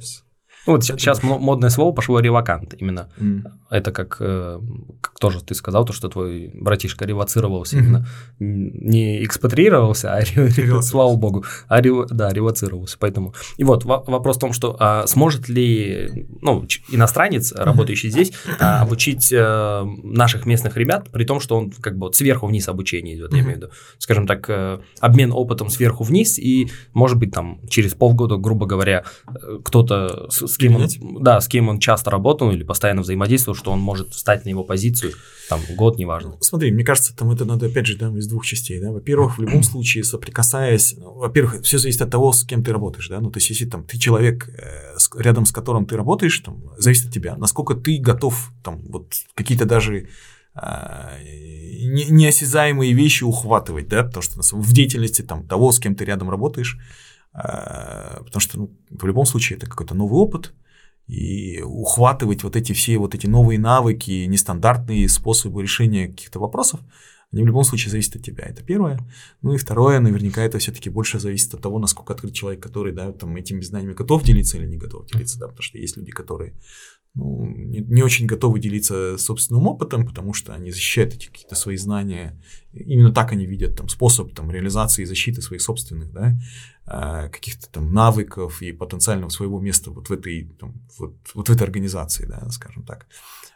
[0.67, 3.09] Ну, вот сейчас модное слово пошло ревакант именно.
[3.17, 3.49] Mm.
[3.69, 4.59] Это как, э,
[4.99, 7.79] как тоже ты сказал, то, что твой братишка ревоцировался mm-hmm.
[7.79, 8.07] именно.
[8.39, 10.21] Не экспатриировался, а
[10.81, 12.97] слава богу, а да, ревоцировался.
[12.99, 13.33] Поэтому.
[13.55, 18.11] И вот вопрос в том, что а, сможет ли ну, иностранец, работающий mm-hmm.
[18.11, 22.47] здесь, а, обучить а, наших местных ребят, при том, что он как бы вот сверху
[22.47, 23.37] вниз обучение идет, mm-hmm.
[23.37, 23.69] я имею в виду.
[23.99, 29.03] Скажем так, э, обмен опытом сверху вниз, и, может быть, там через полгода, грубо говоря,
[29.63, 33.71] кто-то с с кем он, да, с кем он часто работал или постоянно взаимодействовал, что
[33.71, 35.13] он может встать на его позицию,
[35.49, 36.31] там, год, неважно.
[36.31, 38.91] Ну, смотри, мне кажется, там это надо, опять же, да, из двух частей, да.
[38.91, 43.07] Во-первых, в любом случае, соприкасаясь, ну, во-первых, все зависит от того, с кем ты работаешь,
[43.07, 43.19] да.
[43.19, 47.07] Ну, то есть, если там ты человек, э, рядом с которым ты работаешь, там, зависит
[47.07, 50.07] от тебя, насколько ты готов, там, вот какие-то даже
[50.59, 56.31] а, неосязаемые вещи ухватывать, да, потому что в деятельности там, того, с кем ты рядом
[56.31, 56.79] работаешь,
[57.37, 60.53] потому что ну, в любом случае это какой-то новый опыт,
[61.07, 66.81] и ухватывать вот эти все вот эти новые навыки, нестандартные способы решения каких-то вопросов,
[67.31, 68.45] они в любом случае зависят от тебя.
[68.45, 68.99] Это первое.
[69.41, 73.11] Ну и второе, наверняка это все-таки больше зависит от того, насколько открыт человек, который да,
[73.11, 76.53] там, этими знаниями готов делиться или не готов делиться, да, потому что есть люди, которые
[77.13, 81.75] ну, не, не очень готовы делиться собственным опытом, потому что они защищают эти какие-то свои
[81.77, 82.39] знания.
[82.73, 86.37] Именно так они видят там, способ там, реализации и защиты своих собственных да,
[86.85, 91.51] а, каких-то там навыков и потенциального своего места вот в этой, там, вот, вот в
[91.51, 93.07] этой организации, да, скажем так.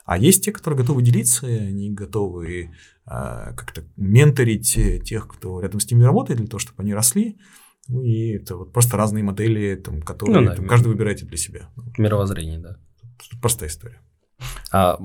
[0.05, 2.71] А есть те, которые готовы делиться, и они готовы
[3.05, 7.37] а, как-то менторить тех, кто рядом с ними работает, для того, чтобы они росли.
[7.87, 11.37] Ну и это вот просто разные модели, там, которые ну, да, там, каждый выбирает для
[11.37, 11.69] себя.
[11.97, 12.77] Мировоззрение, да.
[13.41, 13.99] Простая история.
[14.71, 14.99] А,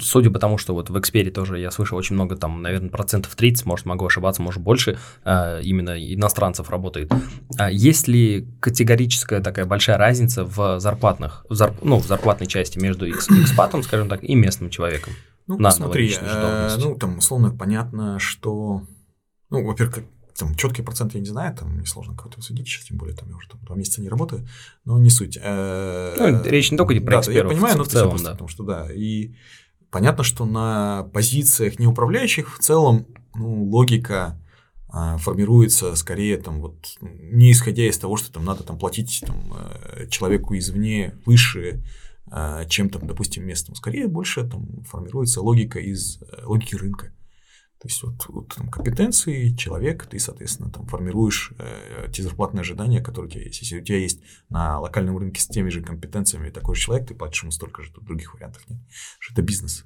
[0.00, 3.34] судя по тому, что вот в Экспере тоже я слышал очень много, там, наверное, процентов
[3.34, 7.12] 30, может, могу ошибаться, может, больше, а, именно иностранцев работает.
[7.58, 12.78] А есть ли категорическая такая большая разница в зарплатных, в зарп, ну, в зарплатной части
[12.78, 15.12] между экспатом, скажем так, и местным человеком?
[15.46, 18.82] Ну, на смотри, э, ну, там, условно, понятно, что
[19.50, 20.04] Ну, во-первых,
[20.42, 23.28] там четкий процент я не знаю, там мне сложно какой-то судить сейчас, тем более там
[23.28, 24.46] я уже там, два месяца не работаю,
[24.84, 25.38] но не суть.
[25.40, 28.32] Э, ну, речь не только про да, экспертов, я понимаю, но в целом, просто, да.
[28.32, 29.34] потому что да, и
[29.90, 34.40] понятно, что на позициях неуправляющих в целом ну, логика
[34.88, 39.54] а, формируется скорее там вот не исходя из того, что там надо там платить там,
[39.54, 41.84] э, человеку извне выше,
[42.26, 43.76] а, чем там, допустим, местному.
[43.76, 47.12] Скорее больше там формируется логика из э, логики рынка.
[47.82, 53.00] То есть вот, вот там, компетенции, человек, ты, соответственно, там формируешь э, те зарплатные ожидания,
[53.00, 53.60] которые у тебя есть.
[53.60, 57.16] Если у тебя есть на локальном рынке с теми же компетенциями такой же человек, ты
[57.16, 58.78] платишь ему столько же, тут других вариантов нет.
[59.18, 59.84] Что это бизнес.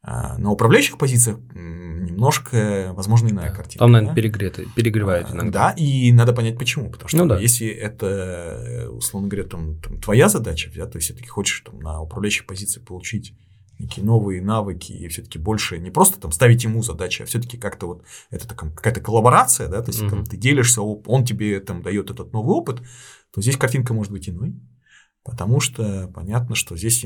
[0.00, 3.80] А, на управляющих позициях немножко, возможно, иная картина.
[3.80, 4.14] Там, наверное, да?
[4.14, 5.70] перегреты, перегревает а, иногда.
[5.70, 6.88] Да, и надо понять почему.
[6.88, 7.40] Потому что ну, да.
[7.40, 12.00] если это, условно говоря, там, там, твоя задача, да, то есть все-таки хочешь там, на
[12.00, 13.36] управляющих позициях получить
[13.84, 17.86] некие новые навыки и все-таки больше не просто там ставить ему задачи, а все-таки как-то
[17.86, 20.08] вот это какая-то коллаборация, да, то есть mm-hmm.
[20.08, 22.82] когда ты делишься, он тебе там дает этот новый опыт,
[23.32, 24.54] то здесь картинка может быть иной.
[25.24, 27.02] Потому что понятно, что здесь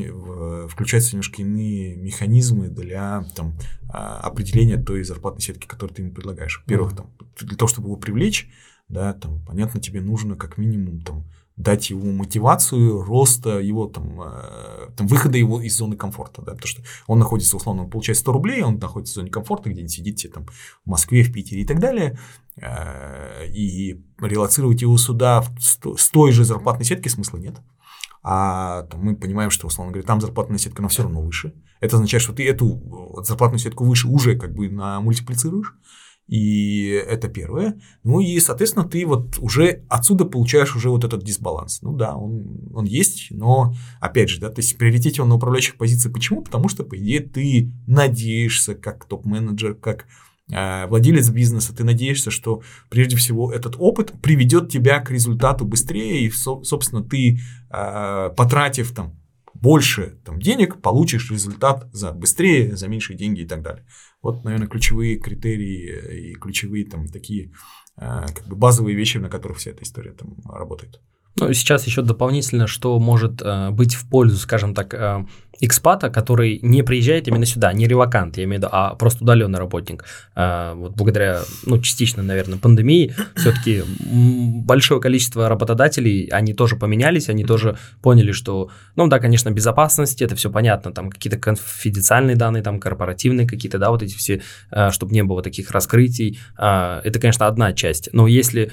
[0.68, 3.56] включаются немножко иные механизмы для там,
[3.88, 6.60] а, определения той зарплатной сетки, которую ты ему предлагаешь.
[6.66, 8.50] Во-первых, там, для того, чтобы его привлечь,
[8.88, 14.90] да, там, понятно, тебе нужно как минимум там, дать ему мотивацию роста его там, э,
[14.96, 18.32] там выхода его из зоны комфорта, да, потому что он находится, условно, он получает 100
[18.32, 21.80] рублей, он находится в зоне комфорта, где-нибудь сидите там в Москве, в Питере и так
[21.80, 22.18] далее,
[22.56, 27.60] э, и релацировать его сюда с той же зарплатной сетки смысла нет
[28.22, 31.54] а там, мы понимаем, что, условно говоря, там зарплатная сетка, но все равно выше.
[31.80, 35.74] Это означает, что ты эту зарплатную сетку выше уже как бы на мультиплицируешь.
[36.28, 37.80] И это первое.
[38.04, 41.80] Ну и, соответственно, ты вот уже отсюда получаешь уже вот этот дисбаланс.
[41.82, 45.76] Ну да, он, он есть, но опять же, да, то есть приоритете он на управляющих
[45.76, 46.14] позициях.
[46.14, 46.42] Почему?
[46.42, 50.04] Потому что, по идее, ты надеешься как топ-менеджер, как
[50.50, 56.22] Э, владелец бизнеса, ты надеешься, что прежде всего этот опыт приведет тебя к результату быстрее,
[56.22, 57.38] и, собственно, ты,
[57.70, 59.18] э, потратив там
[59.52, 63.84] больше там, денег, получишь результат за быстрее, за меньшие деньги и так далее.
[64.22, 67.52] Вот, наверное, ключевые критерии и ключевые там такие
[67.96, 71.00] э, как бы базовые вещи, на которых вся эта история там работает.
[71.36, 75.26] Ну, сейчас еще дополнительно, что может э, быть в пользу, скажем так, э,
[75.60, 79.58] экспата, который не приезжает именно сюда, не релакант, я имею в виду, а просто удаленный
[79.58, 80.04] работник.
[80.34, 83.82] Э, вот благодаря, ну, частично, наверное, пандемии, все-таки
[84.64, 90.36] большое количество работодателей, они тоже поменялись, они тоже поняли, что, ну, да, конечно, безопасность, это
[90.36, 95.12] все понятно, там какие-то конфиденциальные данные, там корпоративные какие-то, да, вот эти все, э, чтобы
[95.12, 98.08] не было таких раскрытий, э, это, конечно, одна часть.
[98.12, 98.72] Но если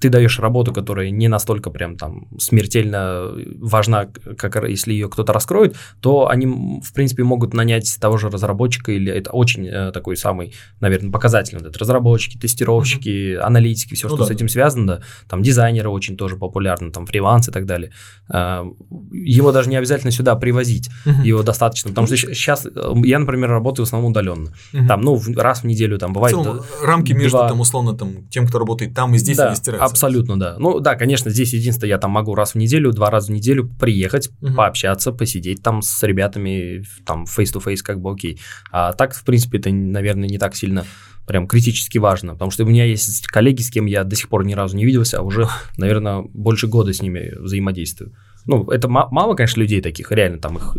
[0.00, 5.76] ты даешь работу, которая не настолько прям там смертельно важна, как если ее кто-то раскроет,
[6.00, 10.54] то они, в принципе, могут нанять того же разработчика, или это очень э, такой самый,
[10.80, 11.68] наверное, показательный.
[11.68, 13.38] Это разработчики, тестировщики, mm-hmm.
[13.38, 14.52] аналитики, все, ну, что да, с этим да.
[14.52, 15.00] связано, да.
[15.28, 17.92] Там дизайнеры очень тоже популярны, там фриланс и так далее.
[18.32, 18.64] Э,
[19.12, 21.24] его даже не обязательно сюда привозить, mm-hmm.
[21.24, 22.70] его достаточно, потому что сейчас э,
[23.04, 24.52] я, например, работаю в основном удаленно.
[24.72, 24.86] Mm-hmm.
[24.86, 26.36] Там, ну, раз в неделю там бывает.
[26.36, 29.56] В целом, рамки между там условно там тем, кто работает там и здесь, да, они
[29.56, 29.86] стираются.
[29.86, 30.56] Абсолютно, да.
[30.58, 33.68] Ну да, конечно, здесь единственное, я там могу раз в неделю, два раза в неделю
[33.78, 34.54] приехать, угу.
[34.54, 38.38] пообщаться, посидеть там с ребятами, там face-to-face как бы окей.
[38.70, 40.84] А так, в принципе, это, наверное, не так сильно
[41.26, 44.44] прям критически важно, потому что у меня есть коллеги, с кем я до сих пор
[44.44, 45.46] ни разу не виделся, а уже,
[45.76, 48.12] наверное, больше года с ними взаимодействую.
[48.46, 50.76] Ну, это мало, конечно, людей таких, реально, там их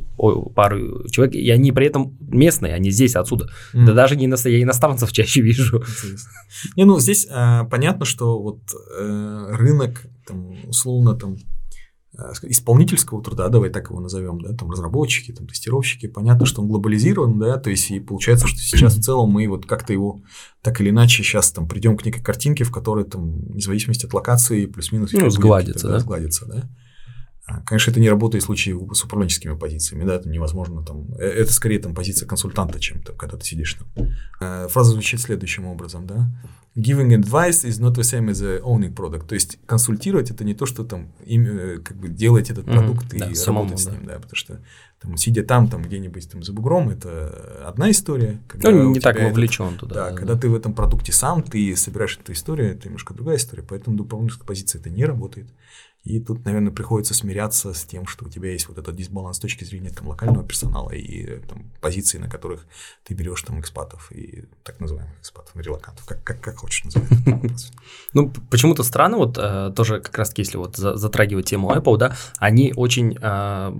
[0.55, 3.49] пару человек, и они при этом местные, они здесь, отсюда.
[3.73, 3.85] Mm.
[3.85, 4.35] Да даже не ино...
[4.45, 5.83] я иностранцев чаще вижу.
[6.75, 8.59] Не, ну, здесь э, понятно, что вот
[8.97, 11.37] э, рынок, там, условно, там,
[12.43, 17.39] исполнительского труда, давай так его назовем, да, там разработчики, там тестировщики, понятно, что он глобализирован,
[17.39, 20.21] да, то есть и получается, что сейчас в целом мы вот как-то его
[20.61, 24.13] так или иначе сейчас там придем к некой картинке, в которой там, вне зависимости от
[24.13, 25.99] локации, плюс-минус ну, сгладится, да?
[25.99, 26.69] сгладится, да.
[27.45, 31.25] А, конечно, это не работает в случае с управленческими позициями, да, это невозможно там, э,
[31.25, 34.07] это скорее там позиция консультанта, чем там, когда ты сидишь там.
[34.39, 36.29] Э, фраза звучит следующим образом, да,
[36.75, 40.65] giving advice is not the same as owning product, то есть консультировать это не то,
[40.65, 43.85] что там им, э, как бы делать этот продукт mm-hmm, и да, работать самому, с
[43.87, 44.13] ним, да.
[44.13, 44.61] да, потому что
[45.01, 48.39] там, сидя там, там где-нибудь там за бугром, это одна история.
[48.47, 49.95] Когда ну, не так вовлечен этот, туда.
[49.95, 50.39] Да, да, когда да.
[50.41, 54.03] ты в этом продукте сам, ты собираешь эту историю, это немножко другая история, поэтому до
[54.03, 55.47] управленческой позиции это не работает.
[56.03, 59.39] И тут, наверное, приходится смиряться с тем, что у тебя есть вот этот дисбаланс с
[59.39, 62.65] точки зрения там, локального персонала и там, позиций, на которых
[63.03, 67.71] ты берешь там экспатов и так называемых экспатов, релакантов, как, как, как хочешь называть.
[68.13, 72.73] Ну, почему-то странно, вот э, тоже как раз если вот затрагивать тему Apple, да, они
[72.75, 73.79] очень э,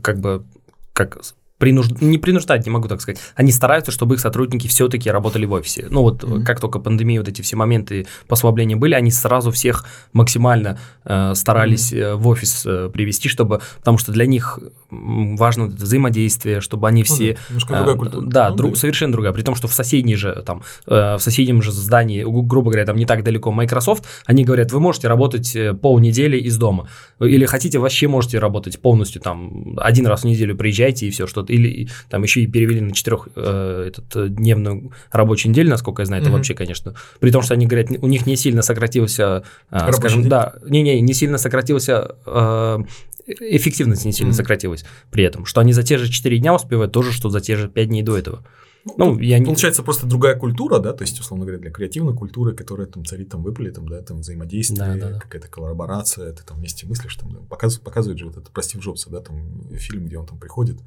[0.00, 0.44] как бы
[0.92, 1.18] как
[1.62, 1.86] принуж...
[2.00, 5.86] не принуждать, не могу так сказать, они стараются, чтобы их сотрудники все-таки работали в офисе.
[5.90, 6.42] Ну вот mm-hmm.
[6.42, 11.92] как только пандемия, вот эти все моменты послабления были, они сразу всех максимально э, старались
[11.92, 12.16] mm-hmm.
[12.16, 14.58] в офис э, привести, чтобы, потому что для них
[14.90, 17.38] важно взаимодействие, чтобы они ну все...
[17.48, 18.26] Ну, да, другая культура.
[18.26, 19.32] Да, ну, друг, совершенно другая.
[19.32, 22.96] При том, что в соседней же, там, э, в соседнем же здании, грубо говоря, там
[22.96, 26.88] не так далеко Microsoft, они говорят, вы можете работать э, полнедели из дома.
[27.20, 31.51] Или хотите, вообще можете работать полностью там один раз в неделю приезжайте и все, что-то.
[31.52, 36.06] Или там еще и перевели на четырех э, этот, э, дневную рабочую неделю, насколько я
[36.06, 36.34] знаю, это mm-hmm.
[36.34, 36.94] вообще, конечно.
[37.20, 40.30] При том, что они говорят, у них не сильно сократился, э, скажем, день?
[40.30, 42.78] да, не-не, не сильно сократился э,
[43.26, 44.34] эффективность не сильно mm-hmm.
[44.34, 47.56] сократилась при этом, что они за те же 4 дня успевают тоже, что за те
[47.56, 48.44] же 5 дней до этого.
[48.84, 49.44] Ну, ну я не...
[49.44, 53.28] Получается просто другая культура, да, то есть, условно говоря, для креативной культуры, которая там царит
[53.28, 55.18] там выпали, там, да, там взаимодействие, да, да, да.
[55.20, 58.80] какая-то коллаборация, ты там вместе мыслишь, там, да, показывает, показывает же вот это про Стив
[58.80, 59.36] Джобса, да, там
[59.76, 60.78] фильм, где он там приходит,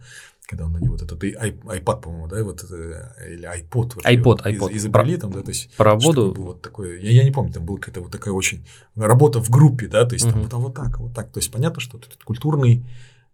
[0.45, 4.43] когда он на него вот этот iPad, по-моему, да, вот это, или iPod, вот iPod,
[4.43, 4.71] iPod.
[4.71, 6.33] Из, изобрели там, да, то есть про воду.
[6.37, 8.65] Вот такое, я, я не помню, там была какая-то вот такая очень
[8.95, 10.47] работа в группе, да, то есть угу.
[10.49, 12.89] там вот так, вот так, то есть понятно, что этот культурный а,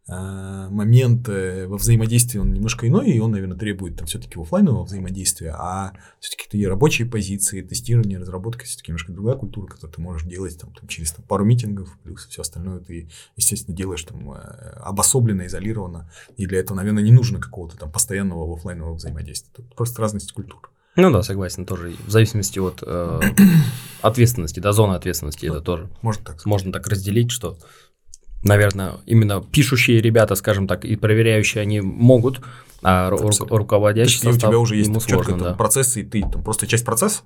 [0.07, 5.93] момент во взаимодействии он немножко иной, и он, наверное, требует там все-таки офлайнового взаимодействия, а
[6.19, 10.73] все-таки такие рабочие позиции, тестирование, разработка, все-таки немножко другая культура, которую ты можешь делать там,
[10.73, 14.37] там через там, пару митингов, плюс все остальное ты, естественно, делаешь там э,
[14.81, 19.51] обособленно, изолированно, и для этого, наверное, не нужно какого-то там постоянного офлайнового взаимодействия.
[19.55, 20.71] Тут просто разность культур.
[20.97, 23.21] Ну да, согласен, тоже в зависимости от э,
[24.01, 27.57] ответственности, да, зоны ответственности, это тоже можно так, можно так разделить, что
[28.43, 32.41] наверное, именно пишущие ребята, скажем так, и проверяющие, они могут,
[32.81, 35.53] а ру- руководящий состав, у тебя уже есть сложно, да.
[35.53, 37.21] процессы, и ты там просто часть процесса,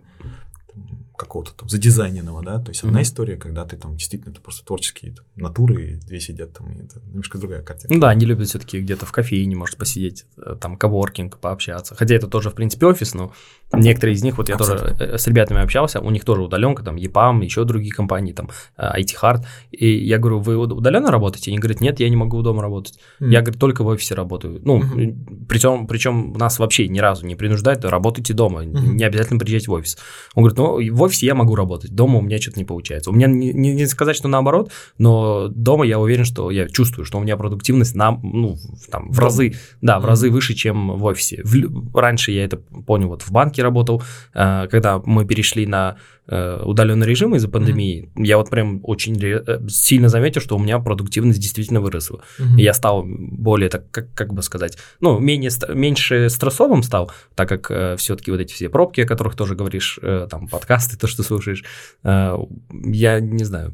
[1.18, 3.04] какого-то там задизайненного, да, то есть одна mm-hmm.
[3.04, 6.84] история, когда ты там действительно это просто творческие там, натуры, и две сидят там, и
[6.84, 7.94] это немножко другая картина.
[7.94, 12.16] Ну да, они любят все-таки где-то в кофейне, может посидеть, э, там, коворкинг, пообщаться, хотя
[12.16, 13.34] это тоже, в принципе, офис, но
[13.74, 14.92] некоторые из них, вот я Абсолютно.
[14.92, 18.50] тоже э, с ребятами общался, у них тоже удаленка, там, EPAM, еще другие компании, там,
[18.78, 21.52] IT э, Hard, и я говорю, вы удаленно работаете?
[21.52, 23.00] Они говорят, нет, я не могу дома работать.
[23.20, 23.30] Mm-hmm.
[23.30, 24.62] Я, говорю, только в офисе работаю.
[24.64, 25.46] Ну, mm-hmm.
[25.48, 28.88] причем, причем нас вообще ни разу не принуждают, работайте дома, mm-hmm.
[28.88, 29.98] не обязательно приезжать в офис.
[30.34, 33.10] Он говорит, ну, в офисе я могу работать, дома у меня что-то не получается.
[33.10, 37.06] У меня не, не, не сказать, что наоборот, но дома я уверен, что я чувствую,
[37.06, 38.58] что у меня продуктивность на, ну,
[38.92, 41.42] там, в разы, да, в разы выше, чем в офисе.
[41.44, 44.02] В, раньше я это понял, вот в банке работал,
[44.34, 45.98] э, когда мы перешли на
[46.28, 48.26] Э, удаленный режим из-за пандемии, mm-hmm.
[48.26, 52.24] я вот прям очень э, сильно заметил, что у меня продуктивность действительно выросла.
[52.40, 52.62] Mm-hmm.
[52.62, 57.70] Я стал более, так, как, как бы сказать, ну, менее, меньше стрессовым стал, так как
[57.70, 61.22] э, все-таки вот эти все пробки, о которых тоже говоришь, э, там, подкасты, то, что
[61.22, 61.64] слушаешь,
[62.04, 62.38] э,
[62.72, 63.72] я не знаю.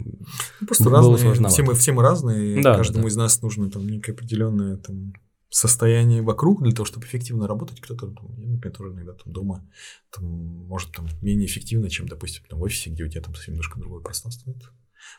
[0.60, 3.10] Ну, просто разные, все мы, все мы разные, да, каждому да, да.
[3.10, 5.14] из нас нужно там некое определенное там
[5.52, 7.82] состояние вокруг для того, чтобы эффективно работать.
[7.82, 9.70] Кто-то, например, тоже иногда там дома
[10.10, 13.54] там, может там менее эффективно, чем, допустим, там, в офисе, где у тебя там совсем
[13.54, 14.54] немножко другое пространство.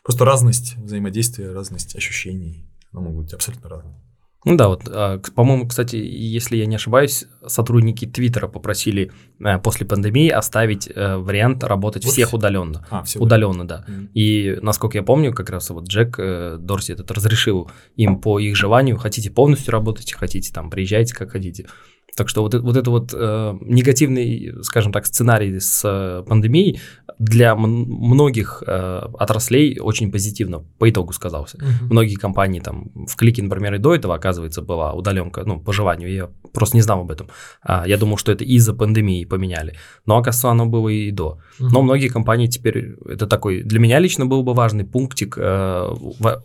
[0.03, 4.01] Просто разность взаимодействия, разность ощущений, она могут быть абсолютно разные.
[4.45, 9.85] Ну да, вот, а, по-моему, кстати, если я не ошибаюсь, сотрудники Твиттера попросили э, после
[9.85, 12.85] пандемии оставить э, вариант работать вот всех удаленно.
[12.89, 13.85] А, все удаленно, да.
[13.87, 14.07] Mm-hmm.
[14.13, 18.55] И насколько я помню, как раз вот Джек э, Дорси этот разрешил им по их
[18.55, 21.67] желанию, хотите полностью работать, хотите там приезжайте, как хотите.
[22.15, 26.79] Так что вот, вот это вот э, негативный, скажем так, сценарий с э, пандемией
[27.19, 31.57] для многих э, отраслей очень позитивно по итогу сказался.
[31.57, 31.89] Uh-huh.
[31.89, 36.13] Многие компании там в клике, например, и до этого, оказывается, была удаленка, ну, по желанию,
[36.13, 37.27] я просто не знал об этом.
[37.61, 39.75] А, я думал, что это из-за пандемии поменяли,
[40.05, 41.39] но, оказывается, оно было и до.
[41.59, 41.67] Uh-huh.
[41.71, 45.89] Но многие компании теперь, это такой, для меня лично был бы важный пунктик э,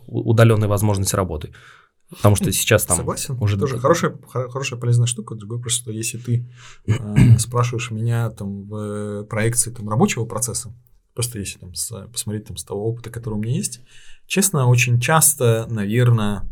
[0.07, 1.51] удаленной возможности работы.
[2.09, 3.37] Потому что сейчас там Согласен.
[3.39, 5.35] уже тоже хорошая, хорошая полезная штука.
[5.35, 6.49] Другое просто, что если ты
[6.87, 10.73] э, спрашиваешь меня там в проекции там, рабочего процесса,
[11.13, 13.81] просто если там с, посмотреть там с того опыта, который у меня есть,
[14.25, 16.49] честно, очень часто, наверное,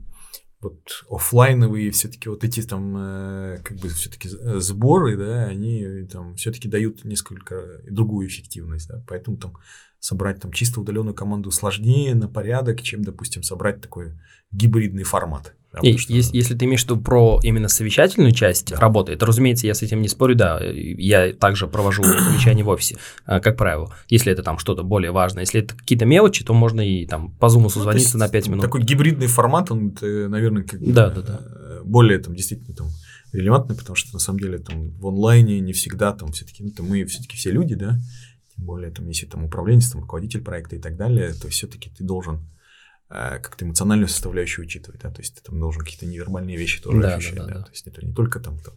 [0.62, 6.68] вот офлайновые все-таки вот эти там э, как бы все-таки сборы, да, они там все-таки
[6.68, 9.54] дают несколько другую эффективность, да, поэтому там
[10.00, 14.14] собрать там чисто удаленную команду сложнее на порядок, чем, допустим, собрать такой
[14.52, 15.56] гибридный формат.
[15.84, 16.14] И, что...
[16.14, 18.80] если, если ты имеешь в виду про именно совещательную часть да.
[18.80, 22.98] работы, то, разумеется, я с этим не спорю, да, я также провожу совещания в офисе,
[23.26, 25.44] а, как правило, если это там что-то более важное.
[25.44, 28.48] Если это какие-то мелочи, то можно и там по зуму ну, созвониться ну, на 5
[28.48, 28.66] минут.
[28.66, 31.40] Такой гибридный формат, он, наверное, как да, да, да.
[31.84, 32.88] более там действительно там
[33.34, 37.06] релевантный, потому что на самом деле там в онлайне не всегда там все-таки, ну, мы
[37.06, 38.00] все-таки все люди, да,
[38.56, 42.04] тем более там если там управленец, там руководитель проекта и так далее, то все-таки ты
[42.04, 42.40] должен э,
[43.10, 47.16] как-то эмоциональную составляющую учитывать, да, то есть ты там должен какие-то невербальные вещи тоже Да,
[47.16, 48.74] ощущать, да, да, да, то есть это не только там, там,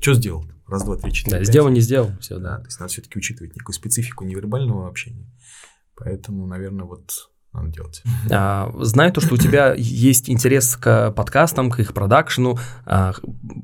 [0.00, 1.48] что сделал, раз, два, три, четыре, Да, пять.
[1.48, 2.58] сделал, не сделал, все, да, да.
[2.58, 5.30] то есть надо все-таки учитывать некую специфику невербального общения,
[5.96, 8.02] поэтому, наверное, вот надо делать.
[8.32, 12.58] А, знаю то, что у тебя есть интерес к подкастам, к их продакшену.
[12.84, 13.12] А,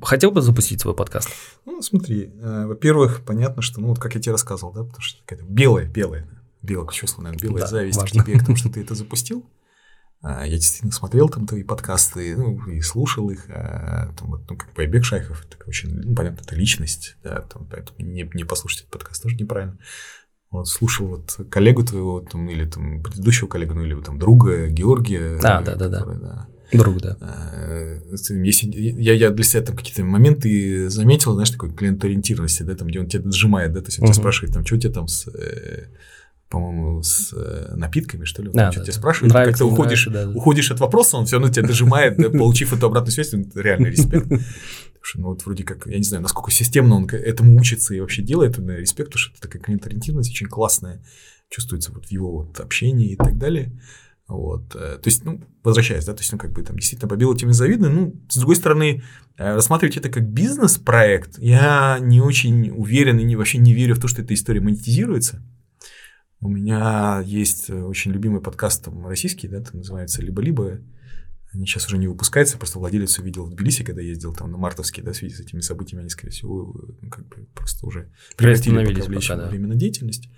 [0.01, 1.29] хотел бы запустить свой подкаст?
[1.65, 5.19] Ну, смотри, э, во-первых, понятно, что, ну, вот как я тебе рассказывал, да, потому что
[5.25, 6.25] какая-то белая, белая,
[6.61, 8.23] белое чувство, наверное, белая Да, зависть важно.
[8.23, 9.45] к тебе, к тому, что ты это запустил.
[10.23, 13.45] А, Я действительно смотрел там твои подкасты, ну, и слушал их.
[13.49, 17.67] а, Там, вот, ну, как Байбек Шайхов, это очень, ну, понятно, это личность, да, там,
[17.69, 19.77] поэтому не, не послушать этот подкаст тоже неправильно.
[20.51, 25.39] Вот, слушал вот коллегу твоего, там, или там предыдущего коллегу, ну, или там друга Георгия.
[25.43, 25.99] А, э, да-да-да.
[25.99, 26.47] который, да.
[26.73, 27.17] Друг, да.
[28.29, 32.99] Если я, я для себя там какие-то моменты заметил, знаешь, такой клиент-ориентированности, да, там, где
[32.99, 34.21] он тебя сжимает, да, то есть он тебя Мгм.
[34.21, 35.87] спрашивает, там, что у тебя там с, э,
[36.51, 38.99] по-моему, с э, напитками, что ли, Да, там что-то да, тебя да.
[38.99, 40.37] спрашивает, Нравится, как ты уходишь, нравится, да, да.
[40.37, 43.87] уходишь от вопроса, он все равно тебя дожимает, да, получив эту обратную связь, ну, реально
[43.87, 44.27] респект.
[44.27, 44.41] Потому
[45.01, 48.21] что, ну, вот вроде как, я не знаю, насколько системно он этому учится и вообще
[48.21, 51.01] делает, это респект, потому что это такая клиент-ориентированность очень классная,
[51.49, 53.71] чувствуется вот в его вот общении и так далее.
[54.27, 54.75] Вот.
[54.75, 57.37] э, То есть, ну, возвращаясь, да, то есть, ну, как бы там действительно по белой
[57.37, 57.89] теме завидно.
[57.89, 59.03] Ну, с другой стороны,
[59.37, 63.99] э, рассматривать это как бизнес-проект, я не очень уверен и не, вообще не верю в
[63.99, 65.41] то, что эта история монетизируется.
[66.41, 70.79] У меня есть э, очень любимый подкаст там, российский, да, там называется «Либо-либо».
[71.53, 75.03] Они сейчас уже не выпускаются, просто владелец увидел в Тбилиси, когда ездил там на Мартовский,
[75.03, 78.83] да, в связи с этими событиями, они, скорее всего, ну, как бы просто уже прекратили
[78.85, 79.49] пока пока, да.
[79.49, 80.29] временную деятельность.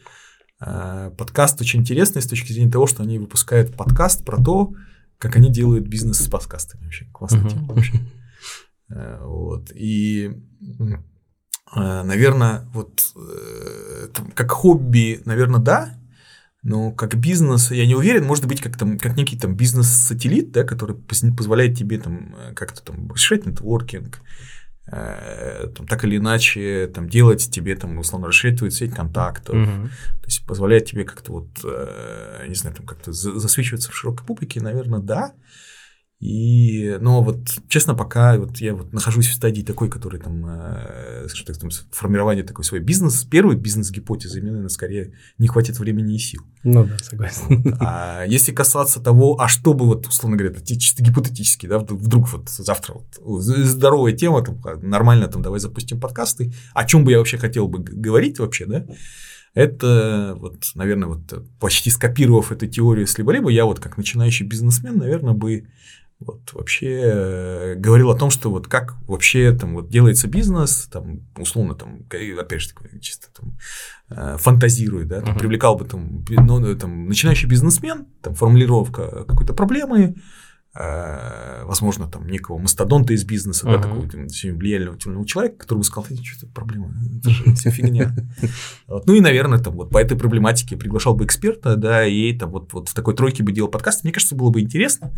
[0.60, 4.74] А, Подкаст очень интересный с точки зрения того, что они выпускают подкаст про то,
[5.20, 6.84] как они делают бизнес с подкастами.
[6.84, 7.94] Вообще классная тема вообще.
[8.90, 9.72] Э, Вот.
[9.74, 10.30] И,
[10.80, 10.98] э,
[11.76, 15.98] наверное, вот э, там, как хобби, наверное, да,
[16.62, 20.64] но как бизнес, я не уверен, может быть, как, там, как некий там бизнес-сателлит, да,
[20.64, 24.22] который поз- позволяет тебе там э, как-то там решать нетворкинг,
[24.91, 29.90] э, там, так или иначе там, делать тебе, там, условно, расширять твою сеть контактов, Мгм.
[30.22, 34.26] то есть позволяет тебе как-то вот, э, не знаю, там как-то за- засвечиваться в широкой
[34.26, 35.34] публике, наверное, да.
[36.24, 41.26] И, но вот, честно, пока вот я вот нахожусь в стадии такой, который там, э,
[41.28, 46.20] скажем так, там, формирование такой свой бизнес, первой бизнес-гипотезы, наверное, скорее не хватит времени и
[46.20, 46.41] сил.
[46.64, 47.76] Ну да, согласен.
[47.82, 52.48] А если касаться того, а что бы вот, условно говоря, чисто гипотетически, да, вдруг, вот
[52.48, 57.38] завтра вот здоровая тема, там, нормально, там, давай запустим подкасты, о чем бы я вообще
[57.38, 58.86] хотел бы говорить вообще, да,
[59.56, 64.98] это вот, наверное, вот почти скопировав эту теорию с либо-либо, я вот как начинающий бизнесмен,
[64.98, 65.68] наверное, бы
[66.19, 71.22] вот вообще э, говорил о том, что вот как вообще там вот делается бизнес, там
[71.38, 72.06] условно там,
[72.40, 73.57] опять же, такой чисто там
[74.10, 75.40] э, фантазирует, да, там, Мгм.
[75.40, 80.15] привлекал бы там, ну, там начинающий бизнесмен, там формулировка какой-то проблемы,
[80.76, 83.82] возможно, там некого мастодонта из бизнеса, да, Мгм.
[83.82, 88.16] такого очень влиятельного человека, который бы сказал, «Э, что это проблема, это же вся фигня.
[88.88, 89.06] Вот.
[89.06, 92.74] Ну и, наверное, там вот по этой проблематике приглашал бы эксперта, да, и там вот,
[92.74, 94.04] вот в такой тройке бы делал подкаст.
[94.04, 95.14] Мне кажется, было бы интересно.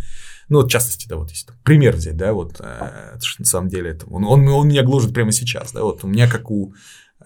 [0.49, 3.69] Ну, вот в частности, да, вот если там пример взять, да, вот, э, на самом
[3.69, 6.73] деле, это, он, он, он меня гложет прямо сейчас, да, вот у меня как у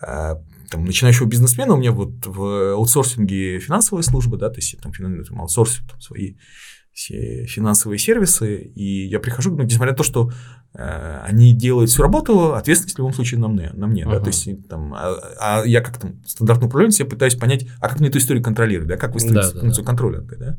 [0.01, 0.35] э,
[0.69, 4.93] там, начинающего бизнесмена, у меня вот в аутсорсинге финансовая служба, да, то есть я там,
[4.93, 10.31] там аутсорсю там, свои все финансовые сервисы, и я прихожу, ну, несмотря на то, что
[10.73, 14.23] э, они делают всю работу, ответственность в любом случае на мне, на мне да, Мгм.
[14.23, 17.99] то есть там, а, а я как там стандартный управленец, я пытаюсь понять, а как
[17.99, 20.57] мне эту историю контролировать, да, как выстроить Да, да, функцию контроля, да.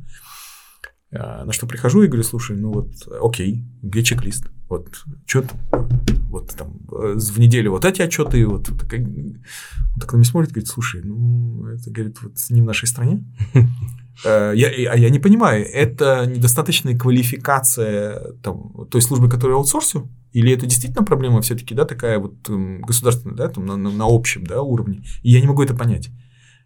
[1.13, 4.47] А, На что прихожу и говорю, слушай, ну вот, окей, где чек-лист?
[4.69, 4.89] Вот,
[5.27, 5.45] что?
[6.29, 9.41] Вот там в неделю вот эти отчеты, вот так, он
[10.01, 13.25] так на меня смотрит, говорит, слушай, ну, это, говорит, вот не в нашей стране.
[14.25, 20.67] Э, Я, я не понимаю, это недостаточная квалификация там, той службы, которую аутсорсю, или это
[20.67, 24.63] действительно проблема все-таки, да, такая вот м, государственная, да, там, на, на- на общем, да,
[24.63, 26.11] уровне, и я не могу это понять.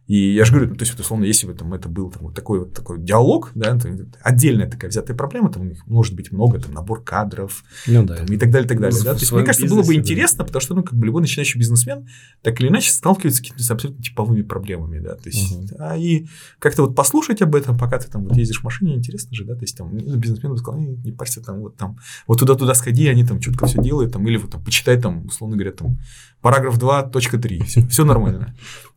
[0.06, 2.24] И я же говорю, ну, то есть, вот, условно, если бы там это был там,
[2.24, 3.78] вот такой вот такой диалог, да,
[4.22, 8.16] отдельная такая взятая проблема, там их может быть много, там набор кадров, Ну да.
[8.16, 9.00] там, и так далее, так далее.
[9.00, 9.14] В- Да?
[9.14, 10.02] То есть, мне кажется, было бы бизнесе, да.
[10.02, 12.06] интересно, потому что, ну, как бы любой начинающий бизнесмен
[12.42, 15.68] так или иначе сталкивается с какими-то абсолютно типовыми проблемами, да, то есть, Мгм.
[15.78, 16.26] а, и
[16.58, 19.54] как-то вот послушать об этом, пока ты там вот ездишь в машине, интересно же, да,
[19.54, 22.74] то есть, там, ну, бизнесмен бы сказал, «Не, не парься, там, вот там, вот туда-туда
[22.74, 25.98] сходи, они там четко все делают, там, или вот там, почитай там, условно говоря, там,
[26.42, 28.54] параграф 2.3, все, все нормально.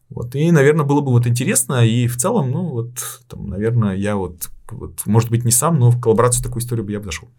[0.10, 2.92] Вот, и, наверное, было бы вот интересно, и в целом, ну, вот,
[3.28, 6.92] там, наверное, я вот, вот, может быть, не сам, но в коллаборацию такую историю бы
[6.92, 7.30] я бы зашел.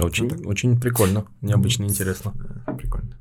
[0.00, 0.46] Очень, Вот так.
[0.46, 2.32] очень прикольно, необычно, интересно.
[2.66, 3.18] Да, Прикольно.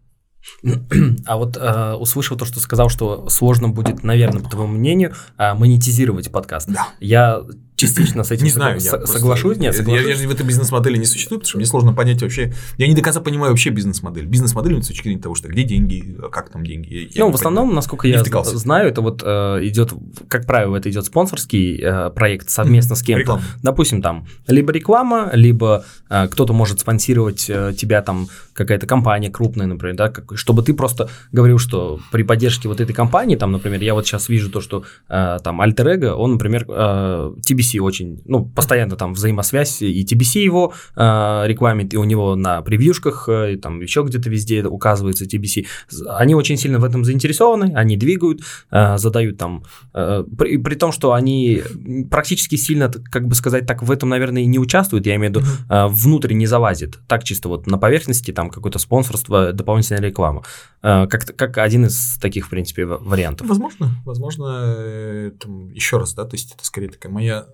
[1.26, 5.54] А вот э, услышал то, что сказал, что сложно будет, наверное, по твоему мнению, э,
[5.54, 6.70] монетизировать подкаст.
[6.70, 6.90] Да.
[7.00, 7.42] Я
[7.76, 10.08] частично с этим не знаю, с- я просто- соглашусь, нет, я- соглашусь.
[10.08, 12.54] Я, же в этой бизнес-модели не существует, потому что мне сложно понять вообще.
[12.78, 14.26] Я не до конца понимаю вообще бизнес-модель.
[14.26, 16.94] Бизнес-модель с точки зрения того, что где деньги, а как там деньги.
[16.94, 17.76] Я- я ну, в основном, понимаю.
[17.76, 18.58] насколько я втыкался.
[18.58, 19.94] знаю, это вот э, идет,
[20.28, 23.20] как правило, это идет спонсорский э, проект совместно с кем-то.
[23.22, 23.42] Реклама.
[23.62, 29.68] Допустим, там либо реклама, либо э, кто-то может спонсировать э, тебя там какая-то компания крупная,
[29.68, 33.82] например, да, как- чтобы ты просто говорил, что при поддержке вот этой компании, там, например,
[33.82, 37.34] я вот сейчас вижу то, что э, там Ego, он, например, э,
[37.64, 42.62] TBC очень, ну, постоянно там взаимосвязь, и TBC его э, рекламит, и у него на
[42.62, 45.66] превьюшках, э, и там еще где-то везде указывается TBC.
[46.10, 48.42] Они очень сильно в этом заинтересованы, они двигают,
[48.72, 49.64] э, задают там,
[49.94, 51.62] э, при, при том, что они
[52.10, 55.36] практически сильно, как бы сказать так, в этом, наверное, и не участвуют, я имею в
[55.38, 60.44] виду, э, внутрь не залазит, так чисто вот на поверхности, там какое-то спонсорство, дополнительная реклама,
[60.84, 63.48] Э, как, как один из таких, в принципе, вариантов.
[63.48, 67.48] Возможно, возможно, э, там, еще раз, да, то есть это скорее такая моя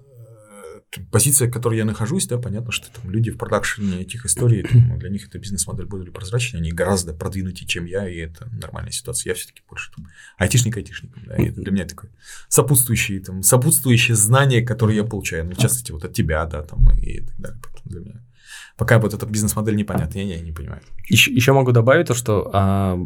[1.12, 4.98] позиция, в которой я нахожусь, да, понятно, что там люди в продакшене этих историй, там,
[5.00, 9.32] для них эта бизнес-модель более прозрачнее, они гораздо продвинутее, чем я, и это нормальная ситуация.
[9.32, 10.08] Я все-таки больше там
[10.38, 12.12] айтишник айтишником, да, и это для меня такое
[12.48, 16.90] сопутствующие, там, сопутствующие знания, которые я получаю, ну, в частности, вот от тебя, да, там,
[16.92, 17.60] и так далее.
[17.62, 18.22] Поэтому для меня
[18.80, 20.82] пока вот эта бизнес-модель непонятна, я, я не понимаю.
[21.10, 22.98] Еще, еще могу добавить то, что, а,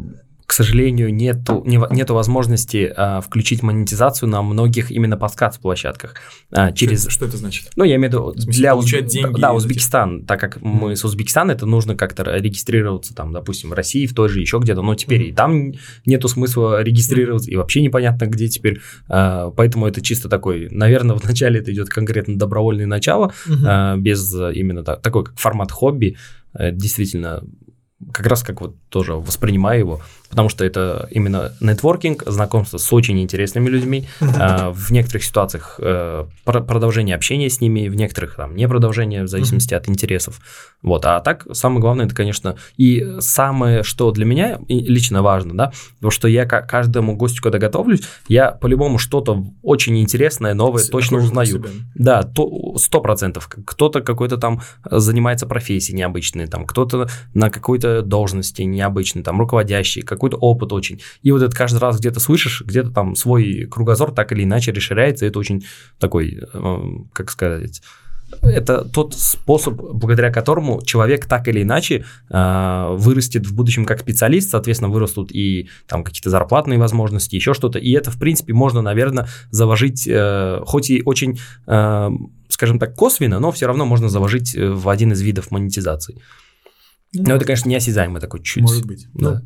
[0.46, 6.14] к сожалению, нету, не, нету возможности а, включить монетизацию на многих именно подкаст-площадках
[6.50, 7.02] а, через...
[7.02, 7.70] Что, что это значит?
[7.76, 10.96] Ну, я имею в виду смысле, для получать Узб- деньги Да, Узбекистан, так как мы
[10.96, 14.82] с Узбекистана, это нужно как-то регистрироваться там, допустим, в России, в той же еще где-то,
[14.82, 15.72] но теперь и там
[16.04, 21.60] нету смысла регистрироваться, и вообще непонятно, где теперь, а, поэтому это чисто такой, наверное, вначале
[21.60, 23.32] это идет конкретно добровольное начало,
[23.64, 26.16] а, без а, именно так- такой как формат хобби,
[26.52, 27.42] э, действительно,
[28.12, 30.00] как раз как вот тоже воспринимаю его,
[30.34, 36.24] потому что это именно нетворкинг, знакомство с очень интересными людьми, а, в некоторых ситуациях э,
[36.44, 40.40] про- продолжение общения с ними, в некоторых там не продолжение, в зависимости от интересов.
[40.82, 45.72] Вот, а так самое главное это, конечно, и самое, что для меня лично важно, да,
[45.96, 50.88] потому что я ка- каждому гостю, когда готовлюсь, я по-любому что-то очень интересное, новое С-
[50.88, 51.46] точно узнаю.
[51.94, 53.48] Да, то сто процентов.
[53.64, 60.02] Кто-то какой-то там э, занимается профессией необычной, там кто-то на какой-то должности необычной, там руководящий,
[60.24, 61.00] какой-то опыт очень.
[61.22, 65.26] И вот это каждый раз где-то слышишь, где-то там свой кругозор так или иначе расширяется.
[65.26, 65.64] Это очень
[65.98, 66.82] такой, э,
[67.12, 67.82] как сказать,
[68.42, 74.50] это тот способ, благодаря которому человек так или иначе э, вырастет в будущем как специалист,
[74.50, 77.78] соответственно, вырастут и там какие-то зарплатные возможности, еще что-то.
[77.78, 82.10] И это, в принципе, можно, наверное, заложить, э, хоть и очень, э,
[82.48, 86.20] скажем так, косвенно, но все равно можно заложить в один из видов монетизации.
[87.14, 88.62] Но это, конечно, неосязаемо такой чуть.
[88.62, 89.06] Может быть.
[89.14, 89.30] Да.
[89.30, 89.40] Ну,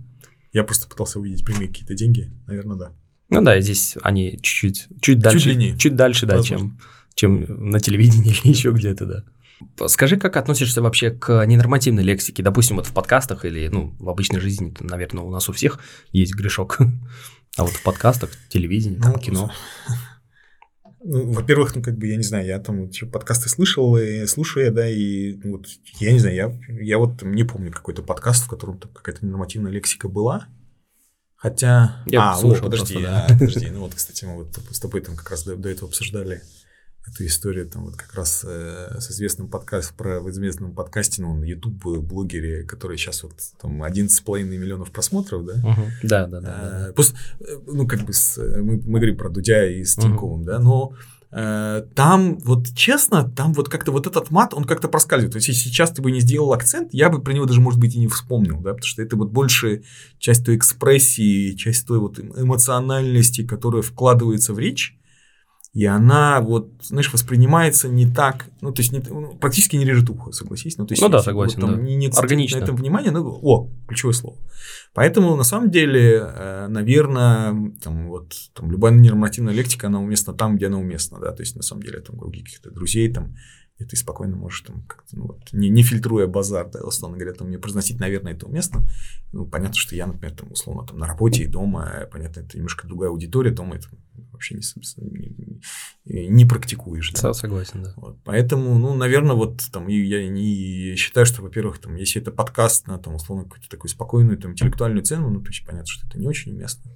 [0.53, 2.31] я просто пытался увидеть прямые какие-то деньги.
[2.47, 2.93] Наверное, да.
[3.31, 5.77] Ну да, здесь они чуть-чуть, чуть дальше, длиннее.
[5.79, 6.79] чуть дальше, да, Возможно.
[7.15, 9.25] чем, чем на телевидении или еще где-то, да.
[9.89, 12.43] Скажи, как относишься вообще к ненормативной лексике?
[12.43, 15.81] Допустим, вот в подкастах или ну, в обычной жизни, наверное, у нас у всех
[16.13, 16.79] есть грешок.
[17.57, 19.51] А вот в подкастах, телевидении, там, Ну, кино.
[21.01, 24.67] Ну, во-первых, ну, как бы, я не знаю, я там ещё подкасты слышал, и слушаю
[24.67, 25.67] я, да, и вот,
[26.01, 29.71] я не знаю, я, я вот не помню какой-то подкаст, в котором там какая-то нормативная
[29.71, 30.49] лексика была.
[31.37, 32.03] Хотя...
[32.07, 33.27] Я а, слушал о, подожди, просто, да.
[33.27, 35.89] а, подожди, ну вот, кстати, мы вот с тобой там как раз до, до этого
[35.89, 36.43] обсуждали
[37.07, 41.43] эту историю, там вот как раз э, с известным подкастом, про в известном подкасте, ну,
[41.43, 45.85] YouTube блогере, который сейчас вот там 11,5 миллионов просмотров, да, Мгм.
[46.03, 46.89] Да, да, да, да.
[46.89, 47.03] Э,
[47.41, 50.59] э, ну, как бы, с, э, мы, мы говорим про Дудя и с Тиньковым, да,
[50.59, 50.93] но
[51.31, 55.33] э, там, вот честно, там вот как-то вот этот мат, он как-то проскальзывает.
[55.33, 57.81] То есть, если сейчас ты бы не сделал акцент, я бы про него даже, может
[57.81, 59.83] быть, и не вспомнил, да, потому что это вот больше
[60.19, 64.98] часть той экспрессии, часть той вот эм- эмоциональности, которая вкладывается в речь,
[65.79, 70.11] и она вот, знаешь, воспринимается не так, ну, то есть не- ну, практически не режет
[70.11, 70.77] ухо, согласись.
[70.77, 71.81] Ну, то есть, Ну да, если вот согласен, там да.
[71.89, 72.59] не, не акцентировать Органично.
[72.59, 74.37] на этом внимание, ну, о, ключевое слово.
[74.93, 80.67] Поэтому, на самом деле, наверное, там, вот, там, любая нормативная лексика, она уместна там, где
[80.67, 83.37] она уместна, да, то есть, на самом деле, там, у каких-то друзей, там,
[83.79, 87.33] и ты спокойно можешь там как-то, ну, вот, не, не фильтруя базар, да, условно говоря,
[87.35, 88.85] там, мне произносить, наверное, это уместно.
[89.33, 92.57] Ну, понятно, что я, например, там, условно, там, на работе и дома, э, понятно, это
[92.57, 93.89] немножко другая аудитория, дома это
[94.33, 94.63] вообще не,
[96.05, 97.13] не, не- практикуешь.
[97.13, 97.21] да.
[97.21, 97.93] Со- Согласен, да.
[97.97, 102.33] Вот, поэтому, ну, наверное, вот там и я не считаю, что, во-первых, там, если это
[102.33, 106.07] подкаст на там, условно, какую-то такую спокойную там, интеллектуальную цену, ну, то есть понятно, что
[106.07, 106.91] это не очень уместно.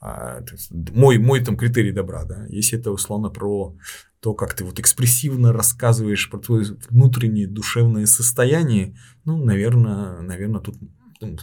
[0.00, 0.40] А,
[0.70, 2.46] мой, мой там критерий добра, да.
[2.48, 3.76] Если это условно про
[4.20, 10.76] то, как ты вот экспрессивно рассказываешь про твое внутреннее душевное состояние, ну, наверное, наверное, тут
[11.20, 11.36] ну,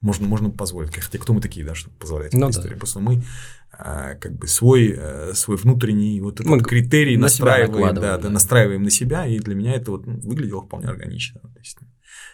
[0.00, 0.94] можно, можно позволить.
[0.94, 2.50] Хотя кто мы такие, да, чтобы позволять Ну да.
[2.50, 2.78] историю?
[2.78, 3.22] Просто мы
[3.72, 8.18] а, как бы свой, э, свой внутренний вот этот Мы критерий на настраиваем, да, да.
[8.18, 11.40] да, настраиваем на себя, и для меня это вот ну, выглядело вполне органично.
[11.40, 11.78] То есть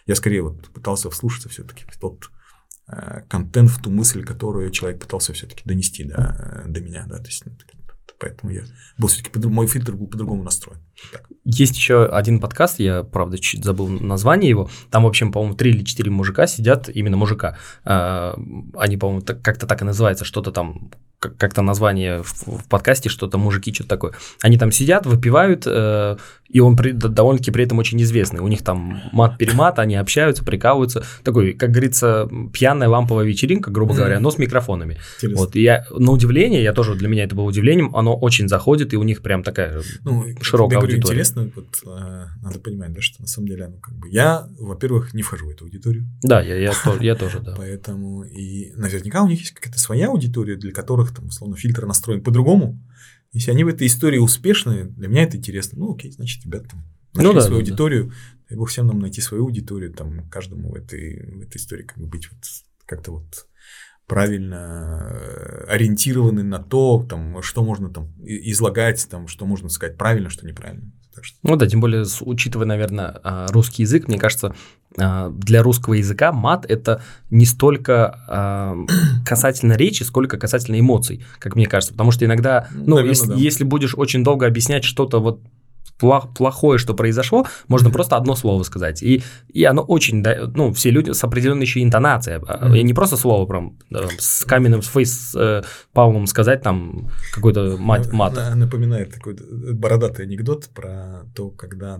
[0.05, 2.29] я скорее вот пытался вслушаться все-таки в тот
[3.27, 7.43] контент, в ту мысль, которую человек пытался все-таки донести до, до меня, да, то есть
[7.45, 7.51] ну,
[8.19, 8.61] поэтому я
[8.97, 10.79] был все-таки мой фильтр был по-другому настроен.
[11.11, 11.29] Так.
[11.43, 14.69] Есть еще один подкаст, я, правда, чуть забыл название его.
[14.89, 17.57] Там, в общем, по-моему, три или четыре мужика сидят, именно мужика.
[17.83, 18.35] А,
[18.77, 23.89] Они, по-моему, как-то так и называется, что-то там, как-то название в, подкасте, что-то мужики, что-то
[23.89, 24.13] такое.
[24.41, 26.17] Они там сидят, выпивают, э,
[26.49, 28.39] и он при- довольно-таки при этом очень известный.
[28.41, 31.03] У них там мат-перемат, они общаются, прикалываются.
[31.23, 34.97] Такой, как говорится, пьяная ламповая вечеринка, грубо говоря, но с микрофонами.
[35.17, 35.41] Интересно.
[35.45, 38.93] Вот, и я, на удивление, я тоже, для меня это было удивлением, оно очень заходит,
[38.93, 41.21] и у них прям такая Ну, широкая говорю, аудитория.
[41.21, 45.13] интересно, вот э, надо понимать, да, что на самом деле, ну, как бы я, во-первых,
[45.13, 46.71] не вхожу в эту аудиторию, Да, я, я,
[47.01, 47.55] я тоже, да.
[47.57, 52.21] поэтому и наверняка у них есть какая-то своя аудитория, для которых там, условно, фильтр настроен
[52.21, 52.81] по-другому.
[53.31, 55.79] Если они в этой истории успешны, для меня это интересно.
[55.79, 57.69] Ну, окей, значит, ребята там Ну нашли да, свою да, да.
[57.69, 58.13] аудиторию.
[58.49, 61.97] Дай бог всем нам найти свою аудиторию, там, каждому в этой, в этой истории как
[61.97, 62.39] бы быть вот
[62.85, 63.47] как-то вот
[64.07, 70.29] правильно э, ориентированы на то, там, что можно там излагать, там, что можно сказать правильно,
[70.29, 70.91] что неправильно.
[71.15, 74.53] Так что Ну да, тем более, учитывая, наверное, а, русский язык, мне кажется,
[74.97, 78.75] а, для русского языка мат это не столько а,
[79.25, 81.93] касательно речи, сколько касательно эмоций, как мне кажется.
[81.93, 83.35] Потому что иногда, ну, Наверно, если, да.
[83.35, 85.39] если будешь очень долго объяснять что-то вот
[85.97, 87.93] плохое, что произошло, можно Мгм.
[87.93, 89.01] просто одно слово сказать.
[89.03, 92.41] И, и оно очень, да, ну, все люди с определенной еще интонацией.
[92.47, 92.75] а, Мгм.
[92.75, 95.63] И не просто слово прям да, с каменным с фейс э,
[95.93, 98.35] палмом сказать там какой-то мат, На- мат.
[98.35, 101.99] на- Напоминает такой э, бородатый анекдот про то, когда э,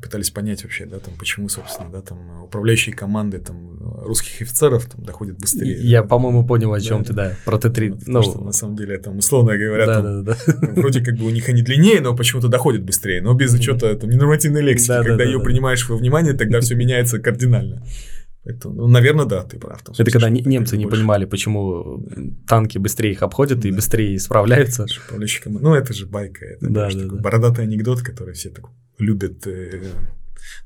[0.00, 5.04] пытались понять вообще, да, там, почему, собственно, да, там управляющие команды там русских офицеров там
[5.04, 5.76] доходят быстрее.
[5.82, 6.08] Я, да.
[6.08, 7.04] по-моему, понял, о чем Да.
[7.04, 7.90] ты, да, про Т3.
[7.90, 10.72] Вот, Ну, потому что на самом деле там условно говоря, да, там, да, да.
[10.76, 14.08] вроде как бы у них они длиннее, но почему-то доходят быстрее, но без учета там
[14.08, 14.88] ненормативной лексики.
[14.88, 15.44] Да, да, Когда да, ее да.
[15.44, 17.84] принимаешь во внимание, тогда все меняется кардинально.
[18.46, 19.80] Поэтому, ну, наверное, да, ты прав.
[19.80, 22.06] в том Это когда это немцы не больше- понимали, почему
[22.46, 23.76] танки быстрее их обходят и Да.
[23.76, 24.86] быстрее справляются.
[25.42, 26.44] Команд- Ну, это же байка.
[26.44, 27.22] Это Да, да, такой да.
[27.22, 28.66] бородатый анекдот, который все так
[28.98, 29.44] любят.
[29.48, 29.82] э.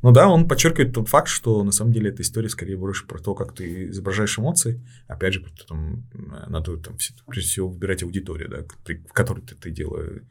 [0.03, 3.19] Ну да, он подчеркивает тот факт, что на самом деле эта история скорее больше про
[3.19, 4.85] то, как ты изображаешь эмоции.
[5.09, 6.97] Опять же, там, э, надо там,
[7.27, 10.23] прежде всего выбирать аудиторию, да, при- в которой ты это делаешь.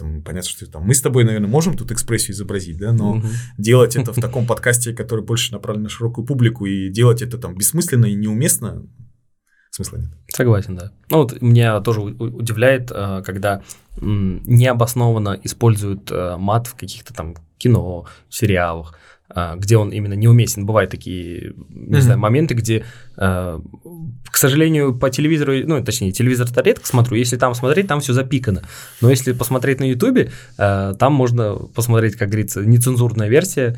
[0.00, 3.28] Там, понятно, что там, мы с тобой, наверное, можем тут экспрессию изобразить, да, но Мгм.
[3.58, 7.54] делать это в таком подкасте, который больше направлен на широкую публику, и делать это там
[7.54, 8.86] бессмысленно и неуместно,
[9.70, 10.10] смысла нет.
[10.28, 10.92] Согласен, да.
[11.10, 13.62] Ну вот меня тоже удивляет, э, когда
[14.00, 18.94] необоснованно используют э, мат в каких-то там кино, сериалах,
[19.56, 20.66] где он именно неуместен.
[20.66, 22.00] Бывают такие, не Мгм.
[22.00, 22.84] знаю, моменты, где,
[23.16, 23.60] э,
[24.30, 28.62] к сожалению, по телевизору, ну, точнее, телевизор-то редко смотрю, если там смотреть, там все запикано.
[29.00, 33.76] Но если посмотреть на Ютубе, э, там можно посмотреть, как говорится, нецензурная версия,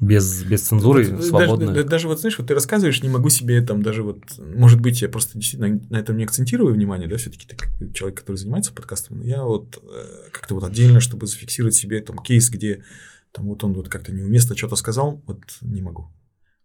[0.00, 1.74] без, без цензуры, Вот, свободная.
[1.74, 5.02] Даже, даже вот знаешь, вот ты рассказываешь, не могу себе там даже вот, может быть,
[5.02, 8.72] я просто действительно на этом не акцентирую внимание, да, все-таки ты как человек, который занимается
[8.72, 12.84] подкастом, но я вот э, как-то вот отдельно, чтобы зафиксировать себе там кейс, где
[13.32, 16.10] там вот он вот как-то неуместно что-то сказал, вот не могу.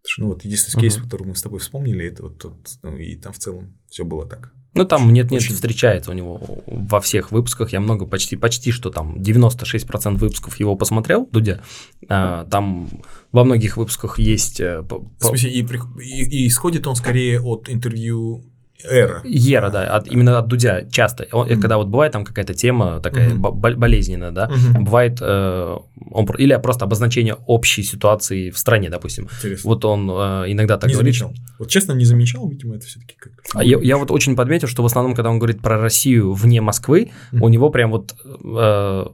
[0.02, 1.04] Потому что, ну вот единственный кейс, Мгм.
[1.04, 4.26] который мы с тобой вспомнили, это вот тот, ну, и там в целом все было
[4.26, 4.52] так.
[4.76, 7.72] Ну, там нет-нет, Очень- встречается у него во всех выпусках.
[7.72, 11.62] Я много, почти, почти что там 96% выпусков его посмотрел, Дудя.
[12.08, 12.90] А, там
[13.30, 14.58] во многих выпусках есть...
[14.60, 18.44] э, В смысле, и- и исходит он скорее от интервью
[18.82, 19.20] Эра.
[19.24, 21.26] Ера, да, от- именно от Дудя часто.
[21.32, 21.60] Он- Мгм.
[21.60, 23.40] Когда вот бывает там какая-то тема такая Мгм.
[23.40, 24.84] бо- бол- болезненная, да, Мгм.
[24.84, 25.76] бывает э,
[26.10, 29.28] он, или просто обозначение общей ситуации в стране, допустим.
[29.38, 29.68] Интересно.
[29.70, 31.14] Вот он э, иногда так не говорит.
[31.14, 31.34] замечал.
[31.58, 34.82] Вот честно, не замечал, видимо, это все-таки как А я, я вот очень подметил, что
[34.82, 37.42] в основном, когда он говорит про Россию вне Москвы, Мгм.
[37.42, 39.04] у него прям вот э,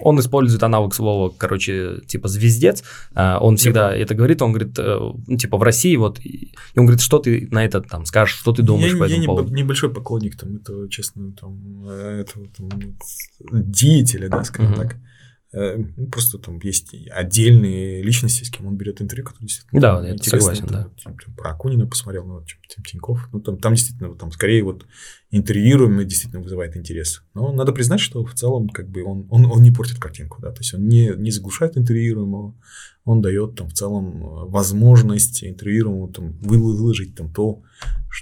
[0.00, 2.82] он использует аналог слова, короче, типа звездец.
[3.14, 6.84] А, Он всегда это говорит, он говорит, э, ну, типа в России вот, и он
[6.86, 9.54] говорит, что ты на это там скажешь, что ты думаешь я, я этому не, поводу.
[9.54, 12.68] небольшой поклонник там этого, честно, там, э, этого там,
[13.52, 14.80] деятеля, да, скажем Мгм.
[14.82, 14.96] так.
[15.50, 20.06] Э, ну, Просто там есть отдельные личности, с кем он берет интервью, которые действительно Да,
[20.06, 20.90] я согласен, Там, да.
[21.02, 23.30] там, там про Акунина посмотрел, ну, чем- Тим Тиньков.
[23.32, 24.84] Ну, там, там действительно, там скорее вот
[25.30, 27.22] интервьюируемый действительно вызывает интерес.
[27.32, 30.50] Но надо признать, что в целом как бы он, он, он не портит картинку, да,
[30.52, 32.54] то есть он не, не заглушает интервьюируемого,
[33.06, 37.62] он дает там в целом э, возможность интервьюируемому там вы- выложить там то,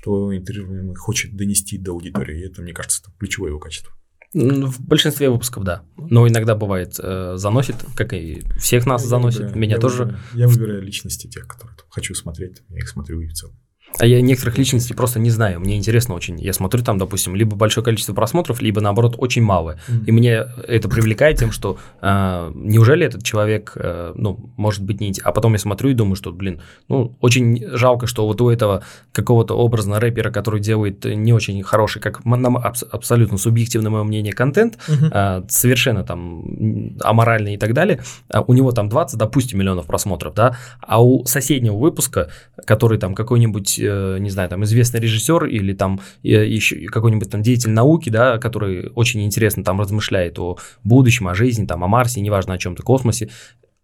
[0.06, 2.40] что интервьюируемый хочет донести до аудитории.
[2.40, 3.92] И это, мне кажется, там, ключевое его качество.
[4.32, 5.82] В большинстве выпусков, да.
[5.96, 9.40] Но иногда бывает э, заносит, как и всех нас Я заносит.
[9.40, 10.04] выбираю- Меня я тоже.
[10.04, 13.56] выбираю- я выбираю личности тех, которые хочу смотреть, я их смотрю и в целом.
[13.98, 15.60] А я некоторых личностей просто не знаю.
[15.60, 16.38] Мне интересно очень.
[16.40, 19.78] Я смотрю там, допустим, либо большое количество просмотров, либо наоборот очень мало.
[20.06, 25.14] И мне это привлекает тем, что э, неужели этот человек, э, ну, может быть, не...
[25.22, 28.82] А потом я смотрю и думаю, что, блин, ну, очень жалко, что вот у этого
[29.12, 34.32] какого-то образно рэпера, который делает не очень хороший, как нам абс- абсолютно субъективное мое мнение,
[34.32, 39.86] контент, э, совершенно там аморальный и так далее, а у него там 20, допустим, миллионов
[39.86, 42.30] просмотров, да, а у соседнего выпуска,
[42.66, 47.70] который там какой-нибудь, э, не знаю, там известный режиссер или там еще какой-нибудь там деятель
[47.70, 52.54] науки, да, который очень интересно там размышляет о будущем, о жизни, там, о Марсе, неважно
[52.54, 53.30] о чем-то, космосе,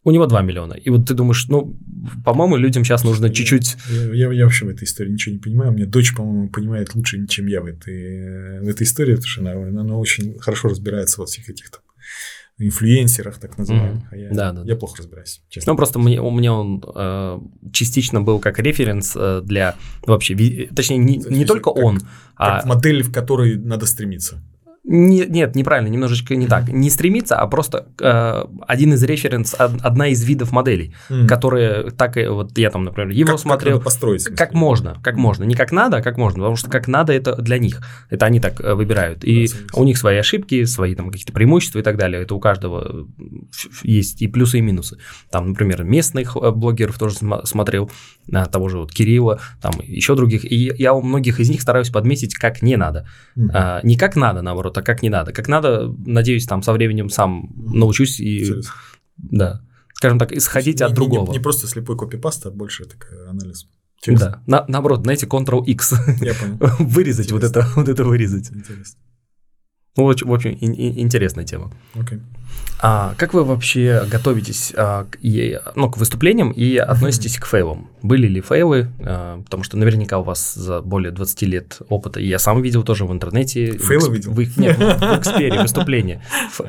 [0.04, 0.74] у него 2 миллиона.
[0.74, 1.78] И вот ты думаешь, ну,
[2.24, 3.76] по-моему, людям сейчас нужно Я- чуть-чуть...
[3.88, 5.70] Я, я, я вообще в этой истории ничего не понимаю.
[5.70, 9.40] У меня дочь, по-моему, понимает лучше, чем я в этой, в этой истории, потому что
[9.42, 11.80] она, она очень хорошо разбирается во всех этих там
[12.58, 14.02] инфлюенсерах, так называемых.
[14.10, 15.72] А я, Да, да, я плохо разбираюсь, честно.
[15.72, 17.40] Ну, просто мне, у меня он э,
[17.72, 19.74] частично был как референс э, для
[20.06, 24.42] вообще, ви- точнее, не, не только Как- он, Как а модель, в которой надо стремиться.
[24.84, 26.68] Не- нет, неправильно, немножечко не так.
[26.68, 31.28] Не стремиться, а просто э, один из референс, од- одна из видов моделей, М.
[31.28, 33.72] которые так и вот я там, например, его Как- как смотрел.
[33.74, 34.36] надо построить, смысле.
[34.36, 35.44] Как можно, как можно.
[35.44, 36.40] Не как надо, а как можно.
[36.40, 37.80] Потому что как надо это для них.
[38.10, 39.22] Это они так э, выбирают.
[39.22, 42.20] И Да, у них свои ошибки, свои там какие-то преимущества и так далее.
[42.22, 43.04] Это у каждого э,
[43.84, 44.98] есть и плюсы, и минусы.
[45.30, 47.88] Там, например, местных э, блогеров тоже смотрел,
[48.50, 50.44] того же вот Кирилла, там еще других.
[50.50, 53.06] И я у многих из них стараюсь подметить, как не надо.
[53.36, 53.50] Мгм.
[53.54, 55.32] А, не как надо, наоборот, а как не надо.
[55.32, 58.72] Как надо, надеюсь, там со временем сам научусь и, Интересно.
[59.16, 59.60] да,
[59.94, 61.26] скажем так, исходить Не- от не- другого.
[61.26, 63.66] Не, не просто слепой копипаст, а больше такой анализ.
[63.98, 64.42] Интересно.
[64.46, 65.92] Да, на- наоборот, знаете, Ctrl-X.
[66.22, 66.58] Я понял.
[66.80, 68.50] вырезать вот это, вот это вырезать.
[68.50, 68.98] Интересно.
[69.96, 71.72] Ну, очень, в общем, ин- ин- интересная тема.
[71.94, 72.18] Окей.
[72.84, 77.88] А как вы вообще готовитесь а, к, и- ну, к выступлениям и относитесь к фейлам?
[78.02, 78.88] Были ли фейлы?
[79.00, 82.82] А, потому что наверняка у вас за более 20 лет опыта, и я сам видел
[82.82, 83.78] тоже в интернете.
[83.78, 84.32] в Фейлы видел?
[84.32, 86.22] В, нет, в экспере выступления.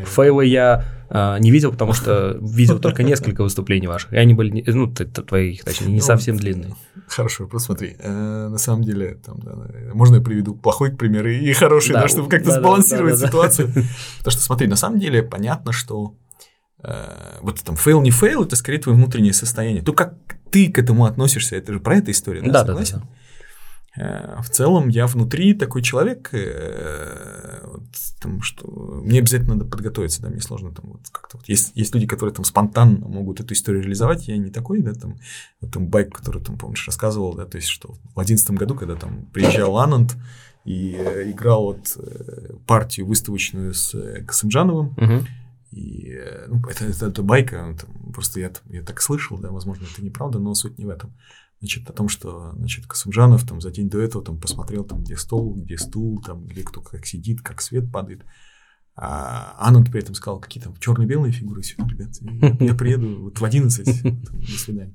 [0.05, 4.63] Фейлы я а, не видел, потому что видел только несколько выступлений ваших, и они были,
[4.67, 6.75] ну, твоих, точнее, не Ну, совсем длинные.
[7.07, 7.95] Хорошо, просто смотри.
[7.99, 9.51] э, на самом деле, там, да,
[9.93, 13.21] можно я приведу плохой пример и, хороший, Да, да, чтобы как-то да, сбалансировать да, да,
[13.23, 13.27] да.
[13.27, 13.67] ситуацию.
[13.67, 16.15] Потому что, смотри, на самом деле понятно, что
[16.83, 19.83] э, вот там fail не fail, это скорее твое внутреннее состояние.
[19.83, 20.15] То, как
[20.51, 22.99] ты к этому относишься, это же про эту историю, да, Да, да, да, согласен?
[22.99, 23.07] да.
[23.95, 27.83] Э, В целом я внутри такой человек, э, вот,
[28.21, 28.67] там, что
[29.03, 32.33] мне обязательно надо подготовиться, да, мне сложно там вот как-то вот есть, есть люди, которые
[32.33, 35.17] там спонтанно могут эту историю реализовать, я не такой, да, там,
[35.61, 38.95] вот там байк, который там, помнишь, рассказывал, да, то есть, что в одиннадцатом году, когда
[38.95, 40.15] там приезжал Ананд
[40.65, 45.27] и э, играл вот э, партию выставочную с э, Касымджановым, Мгм.
[45.73, 49.51] И э, ну, это, это, это байка, ну, там, просто я, я так слышал, да,
[49.51, 51.13] возможно, это неправда, но суть не в этом.
[51.59, 55.15] Значит, о том, что, значит, Касымжанов там за день до этого там посмотрел, там, где
[55.15, 58.25] стол, где стул, там, где кто как сидит, как свет падает.
[58.95, 62.09] А Ананд при этом сказал, какие там черно-белые фигуры сегодня, ребят.
[62.59, 64.93] Я, я приеду вот в 11, там, до свидания.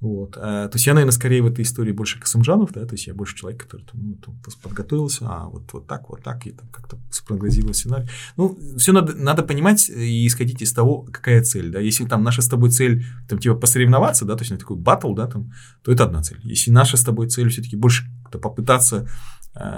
[0.00, 0.36] Вот.
[0.36, 3.14] А, то есть я, наверное, скорее в этой истории больше Касымжанов, да, то есть я
[3.14, 6.98] больше человек, который ну, там, подготовился, а вот, вот так, вот так, и там как-то
[7.10, 8.08] спрогнозировал сценарий.
[8.36, 11.80] Ну, все надо, надо понимать и исходить из того, какая цель, да.
[11.80, 15.14] Если там наша с тобой цель, там, типа, посоревноваться, да, то есть ну, такой батл,
[15.14, 15.52] да, там,
[15.82, 16.40] то это одна цель.
[16.44, 19.06] Если наша с тобой цель все-таки больше попытаться э,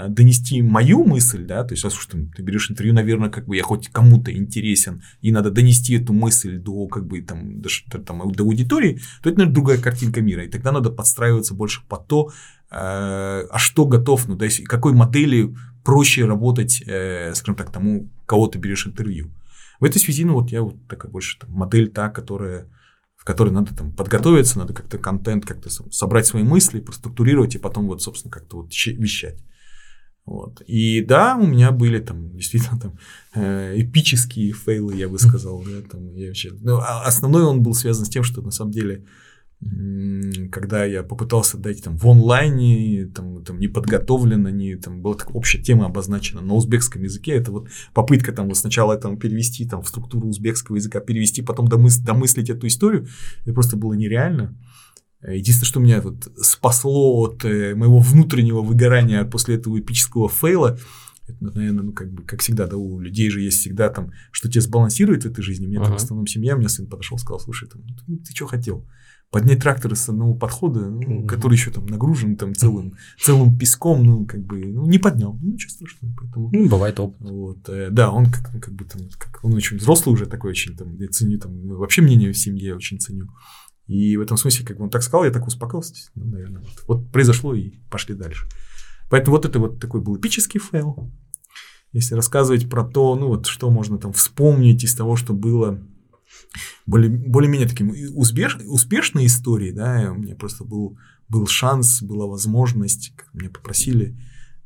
[0.09, 3.57] донести мою мысль, да, то есть, раз уж там, ты берешь интервью, наверное, как бы
[3.57, 7.69] я хоть кому-то интересен, и надо донести эту мысль до, как бы, там, до,
[8.05, 12.07] там, до аудитории, то это, наверное, другая картинка мира, и тогда надо подстраиваться больше под
[12.07, 12.31] то,
[12.71, 12.75] э,
[13.51, 18.49] а что готов, ну, да, если- какой модели проще работать, э, скажем так, тому, кого
[18.49, 19.31] ты берешь интервью.
[19.81, 22.67] В этой связи, ну, вот я вот такая больше там, модель та, которая
[23.17, 27.87] в которой надо там подготовиться, надо как-то контент, как-то собрать свои мысли, проструктурировать и потом
[27.87, 29.37] вот, собственно, как-то вот вещать.
[30.27, 30.63] Вот.
[30.67, 32.99] И да, у меня были там действительно там
[33.35, 35.63] э, эпические фейлы, я бы сказал.
[35.63, 36.53] Да, там, я вообще...
[36.61, 39.05] ну, а основной он был связан с тем, что на самом деле,
[40.51, 45.35] когда я попытался дать там в онлайне, там, там не подготовлено, не, там была такая
[45.35, 49.83] общая тема обозначена на узбекском языке, это вот попытка там вот сначала там перевести там
[49.83, 53.09] в структуру узбекского языка, перевести, потом домыс- домыслить эту историю,
[53.43, 54.57] это просто было нереально.
[55.27, 60.79] Единственное, что меня вот спасло от э, моего внутреннего выгорания после этого эпического фейла,
[61.29, 64.49] Это, наверное, ну, как бы, как всегда, да, у людей же есть всегда там, что
[64.49, 65.67] тебя сбалансирует в этой жизни.
[65.67, 65.85] У меня uh-huh.
[65.85, 68.47] там в основном семья, у меня сын подошел, сказал, слушай, там, ну, ты, ты что
[68.47, 68.87] хотел?
[69.31, 71.27] поднять трактор с одного подхода, ну, mm-hmm.
[71.27, 75.39] который еще там нагружен там целым, целым песком, ну, как бы, ну, не поднял.
[75.41, 76.15] Ну, ничего страшного.
[76.21, 77.21] Поэтому, ну, бывает опыт.
[77.21, 80.77] Вот, э, да, он как, как бы там, как, он очень взрослый уже такой, очень
[80.77, 83.29] там, я ценю там, вообще мнение в семье я очень ценю.
[83.91, 85.95] И в этом смысле, как бы он так сказал, я так успокоился.
[86.15, 88.47] Ну, наверное, вот, вот произошло и пошли дальше.
[89.11, 91.11] Поэтому вот это вот такой был эпический fail.
[91.91, 95.85] Если рассказывать про то, ну вот что можно там вспомнить из того, что было
[96.87, 100.97] более, более-менее таким успеш, успешной истории, да, у меня просто был,
[101.29, 104.17] был шанс, была возможность, как меня попросили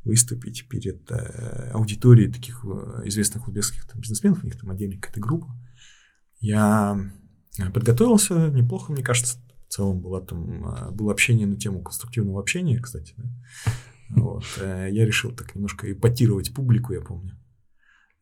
[0.05, 5.21] выступить перед э, аудиторией таких э, известных узбекских там, бизнесменов, у них там отдельная какая-то
[5.21, 5.49] группа.
[6.41, 7.11] Я
[7.73, 12.81] подготовился неплохо, мне кажется, в целом было там, э, было общение на тему конструктивного общения,
[12.81, 13.25] кстати, да.
[14.11, 17.39] Вот, э, я решил так немножко эпатировать публику, я помню.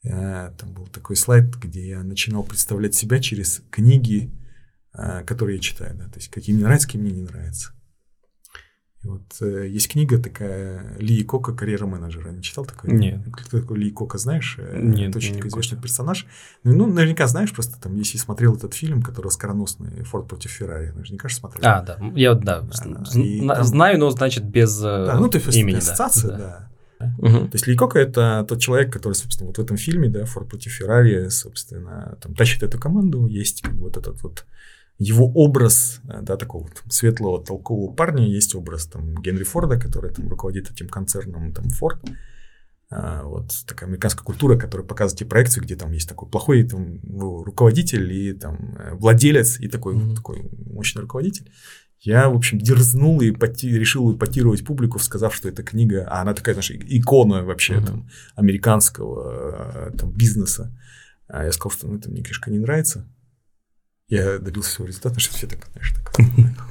[0.04, 4.32] Э, там был такой слайд, где я начинал представлять себя через книги,
[4.94, 7.72] э, которые я читаю, да, то есть какие мне нравятся, какие мне не нравятся.
[9.05, 12.31] И вот э, есть книга такая Ли Кока «Карьера менеджера».
[12.31, 12.93] Не читал такой?
[12.93, 13.20] Нет.
[13.33, 14.59] Кто такой Ли Кока, знаешь?
[14.74, 16.27] Нет, Это очень такой известный персонаж.
[16.62, 20.91] Ну, ну, наверняка знаешь, просто там, если смотрел этот фильм, который скороносный «Форд против Феррари»,
[20.91, 21.62] наверняка же смотрел.
[21.65, 23.65] А, да, я да, а, там...
[23.65, 25.77] знаю, но, значит, без да, ну, ты имени.
[25.77, 26.37] Ассоциация, да.
[26.39, 26.69] да.
[27.19, 27.49] Угу.
[27.49, 30.49] То есть Ли Кока это тот человек, который, собственно, вот в этом фильме, да, Форд
[30.49, 34.45] против Феррари, собственно, там тащит эту команду, есть как бы вот этот вот
[35.03, 40.29] его образ, да, такого вот светлого, толкового парня, есть образ там Генри Форда, который там
[40.29, 42.01] руководит этим концерном там Форд.
[42.91, 47.01] А, вот такая американская культура, которая показывает тебе проекцию, где там есть такой плохой там,
[47.43, 50.15] руководитель и там э, владелец и такой, mm-hmm.
[50.15, 51.51] такой мощный руководитель.
[52.01, 56.35] Я, в общем, дерзнул и поти, решил эпатировать публику, сказав, что эта книга, а она
[56.35, 57.87] такая, знаешь, икона вообще mm-hmm.
[57.87, 60.77] там американского э, там, бизнеса.
[61.29, 63.09] А я сказал, что ну, это мне, конечно, не нравится.
[64.09, 66.16] Я добился своего результата, что все так, знаешь, так.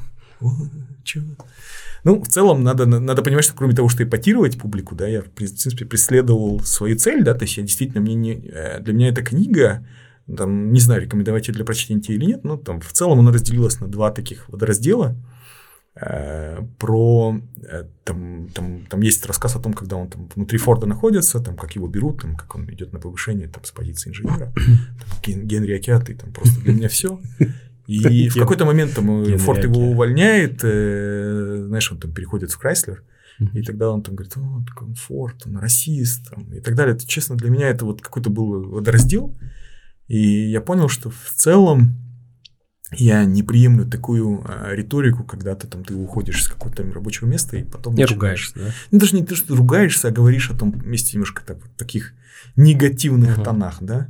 [2.04, 5.30] Ну, в целом, надо, надо понимать, что кроме того, что эпатировать публику, да, я, в
[5.30, 9.22] принципе, преследовал свою цель, да, то есть я действительно, мне не, э, для меня эта
[9.22, 9.86] книга,
[10.36, 13.80] там, не знаю, рекомендовать ее для прочтения или нет, но там в целом она разделилась
[13.80, 15.10] на два таких водораздела.
[15.10, 15.41] Э,
[15.94, 21.42] про э, там, там, там есть рассказ о том, когда он там внутри Форда находится,
[21.42, 24.54] там, как его берут, там, как он идет на повышение там, с позиции инженера.
[24.56, 27.20] Там, Генри Акиаты, там просто для меня все.
[27.88, 33.04] И в какой-то момент там Форд его увольняет, э, знаешь, он там переходит в Крайслер,
[33.54, 36.96] и тогда он там говорит, о, он Форд, он расист, там, и так далее.
[36.96, 39.36] Это, честно, для меня это вот какой-то был водораздел.
[40.08, 41.96] И я понял, что в целом
[42.94, 47.58] я не приемлю такую а, риторику, когда ты там ты уходишь с какого-то рабочего места
[47.58, 48.74] и потом не ругаешься, да?
[48.92, 51.72] Ну, даже не то, что ты ругаешься, а говоришь о том месте немножко так, вот,
[51.78, 52.14] таких
[52.56, 53.44] негативных uh-huh.
[53.44, 54.08] тонах, да.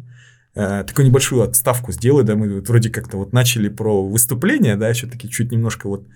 [0.55, 4.89] А, такую небольшую отставку сделай, да, мы вот вроде как-то вот начали про выступление, да,
[4.89, 6.07] еще таки чуть немножко вот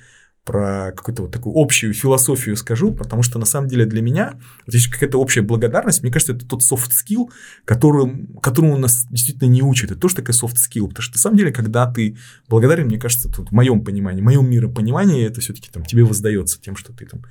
[0.45, 4.35] про какую-то вот такую общую философию скажу, потому что на самом деле для меня
[4.67, 6.03] вот есть какая-то общая благодарность.
[6.03, 7.29] Мне кажется, это тот soft skill,
[7.65, 9.91] которым, которому нас действительно не учат.
[9.91, 12.17] Это тоже такая soft skill, потому что на самом деле, когда ты
[12.47, 16.61] благодарен, мне кажется, тут в моем понимании, в моем миропонимании, это все-таки там тебе воздается
[16.61, 17.21] тем, что ты там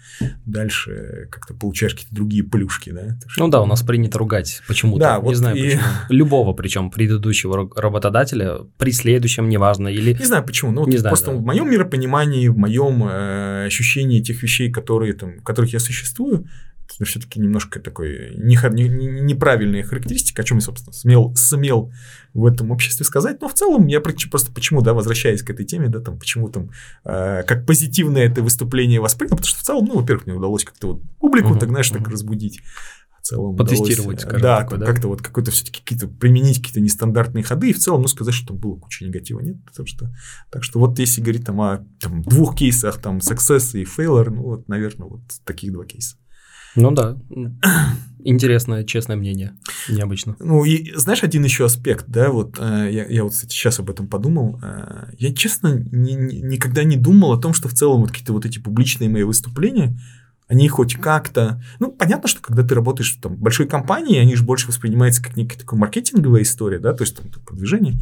[0.45, 3.17] дальше как-то получаешь какие-то другие плюшки, да.
[3.37, 5.01] Ну да, у нас принято ругать почему-то.
[5.01, 5.63] Да, не вот знаю и...
[5.63, 5.83] почему.
[6.09, 10.15] Любого, причем предыдущего работодателя, при следующем, неважно, или...
[10.15, 11.37] Не знаю почему, но не вот знаю, просто да.
[11.37, 16.47] в моем миропонимании, в моем э, ощущение тех вещей, которые, там, в которых я существую,
[16.97, 18.89] это все-таки немножко такой не, не,
[19.23, 21.93] неправильная характеристика, о чем я, собственно, смел, смел
[22.35, 23.41] в этом обществе сказать.
[23.41, 26.71] Но в целом я просто почему, да, возвращаясь к этой теме, да, там, почему там,
[27.05, 30.89] э, как позитивное это выступление воспринял, потому что в целом, ну, во-первых, мне удалось как-то
[30.89, 31.99] вот публику, uh-huh, так, знаешь, uh-huh.
[31.99, 32.61] так разбудить
[33.25, 37.71] целом Потестировать, удалось, да, такой, да, как-то вот какой-то все-таки какие-то применить какие-то нестандартные ходы
[37.71, 40.15] и в целом, ну, сказать, что там было куча негатива, нет, потому что,
[40.51, 44.43] так что вот если говорить там о там, двух кейсах, там, success и failure, ну,
[44.43, 46.17] вот, наверное, вот таких два кейса.
[46.77, 47.17] Ну да,
[48.25, 49.55] интересное, честное мнение,
[49.89, 50.37] необычно.
[50.41, 53.91] Ну и знаешь, один еще аспект, да, вот э, я, я вот, кстати, сейчас об
[53.91, 54.61] этом подумал.
[54.63, 58.33] Э, я, честно, ни, ни, никогда не думал о том, что в целом вот какие-то
[58.33, 59.97] вот эти публичные мои выступления,
[60.55, 61.63] они хоть как-то...
[61.81, 65.37] Ну, понятно, что когда ты работаешь там, в большой компании, они же больше воспринимаются как
[65.37, 68.01] некая такая маркетинговая история, да, то есть там продвижение.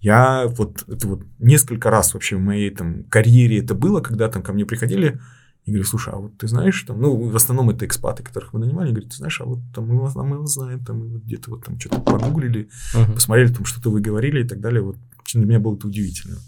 [0.00, 4.42] Я вот это вот несколько раз вообще в моей там карьере это было, когда там
[4.42, 5.20] ко мне приходили
[5.64, 8.60] и говорю, слушай, а вот ты знаешь, там, ну, в основном это экспаты, которых мы
[8.60, 11.22] нанимали, говорят, ты знаешь, а вот там мы вас, мы вас знаем, там, мы вот
[11.24, 13.14] где-то вот там что-то погуглили, uh-huh.
[13.14, 14.96] посмотрели, там, что-то вы говорили и так далее, вот
[15.34, 16.38] для меня было это удивительно,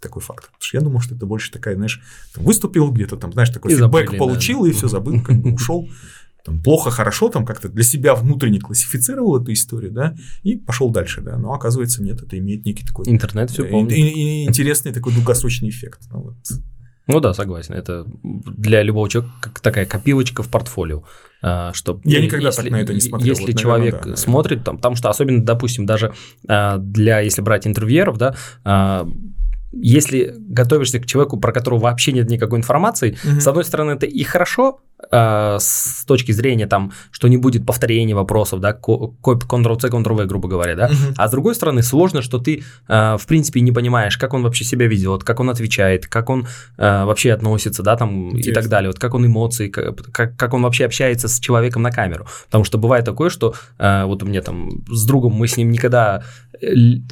[0.00, 0.46] такой факт.
[0.46, 2.00] Потому что я думал, что это больше такая, знаешь,
[2.34, 4.70] там, выступил где-то там, знаешь, такой и фидбэк забыли, получил, да.
[4.70, 5.88] и все забыл, как бы ушел.
[6.44, 11.20] там, плохо, хорошо, там как-то для себя внутренне классифицировал эту историю, да, и пошел дальше,
[11.20, 11.36] да.
[11.36, 13.08] Но оказывается, нет, это имеет некий такой...
[13.08, 13.92] Интернет все помнит.
[13.92, 16.02] И, и, и интересный такой долгосрочный эффект.
[16.10, 16.36] Ну, вот.
[17.08, 17.74] Ну да, согласен.
[17.74, 21.04] Это для любого человека такая копилочка в портфолио.
[21.48, 23.28] А, Что Я никогда так на это не смотрел.
[23.28, 24.20] Если Вот, человек наверное, да.
[24.20, 26.12] смотрит, там, потому что особенно, допустим, даже
[26.48, 29.08] а, для, если брать интервьюеров, да, а,
[29.72, 33.40] если готовишься к человеку, про которого вообще нет никакой информации, Мгм.
[33.40, 38.14] с одной стороны, это и хорошо, а, с точки зрения там, что не будет повторения
[38.14, 41.14] вопросов, да, Ctrl-C, Ctrl-V, грубо говоря, да, Мгм.
[41.16, 44.64] а с другой стороны, сложно, что ты, а, в принципе, не понимаешь, как он вообще
[44.64, 46.46] себя ведет, как он отвечает, как он
[46.78, 48.62] а, вообще относится, да, там, и Интересно.
[48.62, 51.90] так далее, вот как он эмоции, как, как, как он вообще общается с человеком на
[51.90, 52.26] камеру.
[52.46, 55.70] Потому что бывает такое, что а, вот у меня там с другом, мы с ним
[55.70, 56.22] никогда,
[56.60, 56.66] э,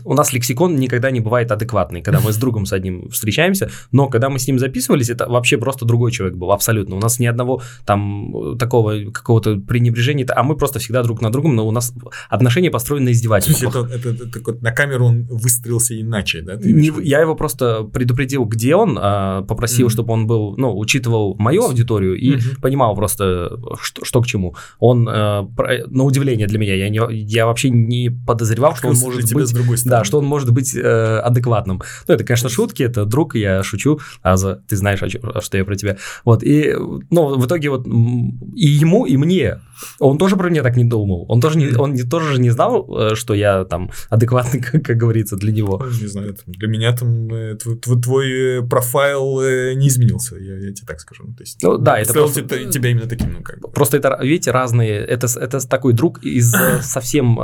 [0.04, 4.08] у нас лексикон никогда не бывает адекватный, когда мы с другом с одним встречаемся, но
[4.08, 6.96] когда мы с ним записывались, это вообще просто другой человек был, абсолютно.
[6.96, 11.30] У нас ни одного там э, такого какого-то пренебрежения, а мы просто всегда друг на
[11.30, 11.92] другом, но у нас
[12.28, 13.72] отношения построены на издевательствах.
[13.72, 16.56] смысле, это, это- это так вот на камеру он выстрелился иначе, да?
[16.56, 19.90] Ты Не- я его просто предупредил, где он, а, попросил, Мгм.
[19.92, 22.60] чтобы он был, ну, учитывал мою аудиторию и Мгм.
[22.62, 24.54] понимал просто, что, что к чему.
[24.78, 28.94] Он, э, про- на удивление для меня, я, не, я вообще не подозревал, что он
[28.94, 29.46] Открылся может быть...
[29.48, 29.98] с другой стороны.
[30.00, 31.82] Да, что он может быть э, адекватным.
[32.08, 35.76] Ну, это, конечно, шутки, это друг, я шучу, Аза, ты знаешь, о что я про
[35.76, 35.96] тебя.
[36.24, 36.74] Вот, и,
[37.10, 39.60] ну, в итоге вот м, и ему, и мне,
[40.00, 41.24] он тоже про меня так не думал.
[41.28, 44.82] Он тоже не, он не, тоже же не знал, э, что я там адекватный, как,
[44.84, 45.78] как говорится, для него.
[45.84, 49.40] Ну, Не знаю, там, для меня там э, твой, твой- э, профайл
[49.76, 51.24] не изменился, я, я тебе так скажу.
[51.26, 53.68] Ну, то есть, Ну, да, я это просто- тебя, тебя именно таким, ну, как бы.
[53.70, 54.94] Просто это, видите, разные.
[54.98, 57.36] Это, это такой друг из совсем,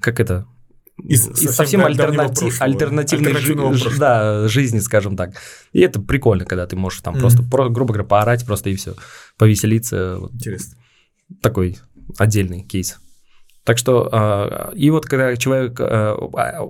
[0.00, 0.46] как это,
[1.02, 3.96] Из совсем совсем альтернатив- альтернативной жи- прошлого.
[3.98, 5.30] да, жизни, скажем так.
[5.72, 7.20] И это прикольно, когда ты можешь там Мгм.
[7.20, 8.94] просто, про- грубо говоря, поорать просто и все,
[9.36, 10.18] повеселиться.
[10.20, 10.76] Вот Интересно.
[11.42, 11.78] такой
[12.18, 12.98] отдельный кейс.
[13.64, 16.14] Так что, э, и вот когда человек, э,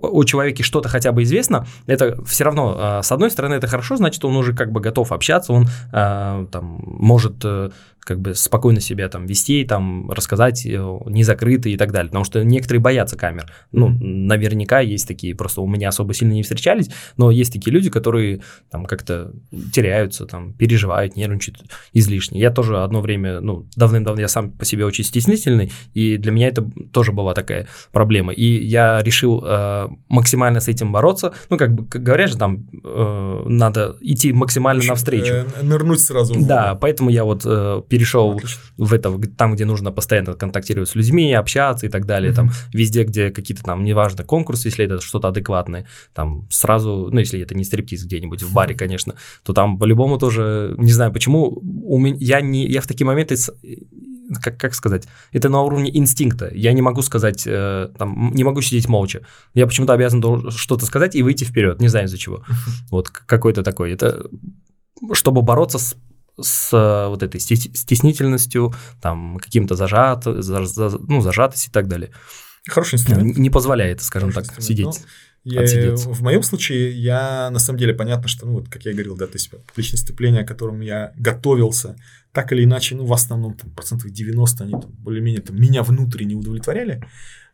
[0.00, 3.96] у человека что-то хотя бы известно, это все равно, э, с одной стороны, это хорошо,
[3.96, 7.70] значит, он уже как бы готов общаться, он там может э,
[8.04, 12.24] как бы спокойно себя там вести, там рассказать, э, не закрытый и так далее, потому
[12.24, 13.52] что некоторые боятся камер.
[13.72, 14.26] Ну, Мгм.
[14.26, 18.40] наверняка есть такие, просто у меня особо сильно не встречались, но есть такие люди, которые
[18.70, 19.32] там как-то
[19.72, 21.62] теряются, там переживают, нервничают
[21.92, 22.40] излишне.
[22.40, 26.48] Я тоже одно время, ну, давным-давно я сам по себе очень стеснительный, и для меня
[26.48, 28.32] это тоже была такая проблема.
[28.32, 31.32] И я решил э, максимально с этим бороться.
[31.50, 35.32] Ну, как бы, как говорят же, там э, надо идти максимально навстречу.
[35.32, 36.34] Э, Нырнуть сразу.
[36.38, 38.60] Да, поэтому я вот э, перешел Отлично.
[38.76, 42.36] в это, там, где нужно постоянно контактировать с людьми, общаться и так далее, Мгм.
[42.36, 47.40] там, везде, где какие-то там, неважно, конкурсы, если это что-то адекватное, там, сразу, ну, если
[47.40, 49.14] это не стриптиз где-нибудь в баре, конечно,
[49.44, 53.36] то там по-любому тоже, не знаю почему, у меня, я, не, я в такие моменты,
[54.42, 58.60] как, как сказать, это на уровне инстинкта, я не могу сказать, э, там, не могу
[58.60, 59.20] сидеть молча,
[59.54, 62.42] я почему-то обязан что-то сказать и выйти вперед, не знаю из-за чего,
[62.90, 64.26] вот какой-то такой, это
[65.12, 65.96] чтобы бороться с
[66.40, 71.86] с э, вот этой стес- стеснительностью, там, каким-то зажат, за- за- ну, зажатость и так
[71.88, 72.10] далее.
[72.68, 73.36] Хороший инструмент.
[73.36, 74.94] Не позволяет, скажем Хороший так, инструмент.
[74.94, 75.06] сидеть.
[75.44, 76.08] Ну, я- отсидеться.
[76.08, 79.26] в моем случае, я на самом деле понятно, что, ну, вот, как я говорил, да,
[79.26, 81.96] то есть публичные выступления, к которым я готовился,
[82.32, 86.34] так или иначе, ну, в основном, там, процентов 90 они там, более-менее там, меня внутренне
[86.34, 87.04] удовлетворяли.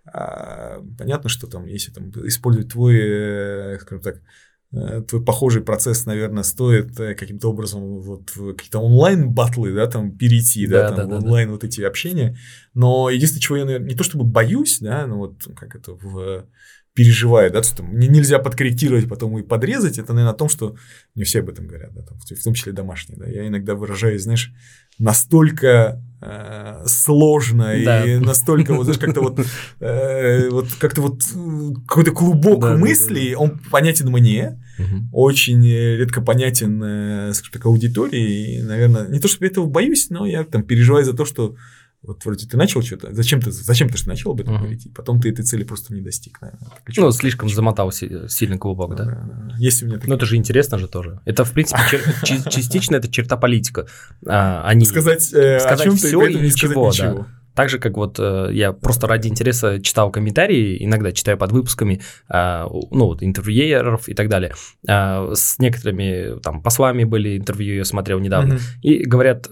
[0.06, 4.20] А, понятно, что там, если там использовать твой, э, скажем так,
[5.26, 10.90] похожий процесс, наверное, стоит э, каким-то образом вот в какие-то онлайн-батлы, да, там перейти, да,
[10.90, 12.36] Да, там да, в да, онлайн вот эти общения.
[12.74, 16.46] Но единственное, чего я, наверное, не то чтобы боюсь, да, но вот как это в
[16.94, 20.76] переживаю, да, что там не- нельзя подкорректировать, потом и подрезать, это, наверное, о том, что
[21.14, 24.22] не все об этом говорят, да, там, в том числе домашние, да, я иногда выражаюсь,
[24.22, 24.52] знаешь,
[24.98, 28.04] настолько э, сложно Да.
[28.06, 29.40] и настолько вот, знаешь, как-то вот,
[29.80, 31.20] э, вот как-то вот
[31.86, 35.08] какой-то клубок Да, да, да, мыслей, он понятен мне, Мгм.
[35.12, 38.58] очень редко понятен, э, скажем так, аудитории.
[38.58, 41.54] И, наверное, не то, чтобы я этого боюсь, но я там переживаю за то, что
[42.02, 44.62] вот вроде ты начал что-то, зачем ты, зачем ты же начал об этом Мгм.
[44.62, 46.68] говорить, и потом ты этой цели просто не достиг, наверное.
[46.96, 49.04] Ну, слишком замотал си- сильно клубок, да?
[49.04, 50.08] Да, Есть у меня такие...
[50.10, 51.20] Ну, это же интересно же тоже.
[51.26, 51.80] Это, в принципе,
[52.24, 53.86] чер- частично это черта политика.
[54.26, 57.08] А, они сказать, э, сказать о и всё при этом и не сказать ничего, да.
[57.10, 57.26] ничего.
[57.54, 62.00] Так же, как вот э, я просто ради интереса читал комментарии, иногда читаю под выпусками,
[62.32, 64.54] у- ну, вот интервьюеров и так далее.
[64.88, 68.54] А, с некоторыми там послами были интервью, я смотрел недавно.
[68.54, 68.62] Мгм.
[68.82, 69.50] И говорят,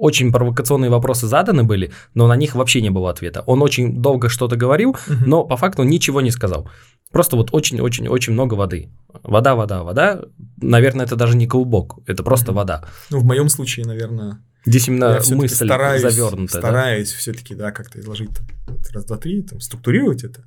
[0.00, 3.42] очень провокационные вопросы заданы были, но на них вообще не было ответа.
[3.46, 5.28] Он очень долго что-то говорил, Мгм.
[5.28, 6.68] но по факту ничего не сказал.
[7.12, 8.88] Просто вот очень-очень-очень много воды.
[9.22, 10.22] Вода, вода, вода.
[10.62, 12.56] Наверное, это даже не клубок, это просто Мгм.
[12.56, 12.84] вода.
[13.10, 16.52] Ну, в моем случае, наверное, Здесь именно Я мысль стараюсь, завернута.
[16.52, 16.58] да?
[16.58, 18.28] стараюсь все-таки, да, как-то изложить
[18.92, 20.44] раз, два, три, там, структурировать это.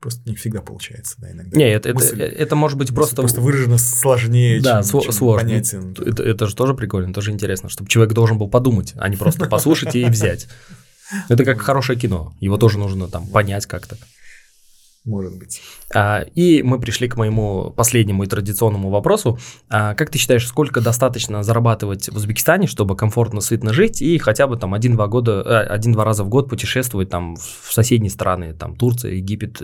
[0.00, 1.56] Просто не всегда получается, да, иногда.
[1.58, 3.16] Не, это, это, Мысль это может быть просто...
[3.16, 5.92] просто выражено сложнее, Да, чем, чем понятен.
[5.94, 6.04] да.
[6.06, 9.46] Это, это же тоже прикольно, тоже интересно, чтобы человек должен был подумать, а не просто
[9.50, 10.46] послушать и взять.
[11.28, 13.96] Это как хорошее кино, его тоже нужно там понять как-то.
[15.08, 15.62] Может быть.
[15.94, 19.38] А, И мы пришли к моему последнему и традиционному вопросу.
[19.70, 24.46] А, Как ты считаешь, сколько достаточно зарабатывать в Узбекистане, чтобы комфортно, сытно жить и хотя
[24.46, 28.76] бы там один-два года, э, один-два раза в год путешествовать там в соседние страны, там
[28.76, 29.62] Турция, Египет,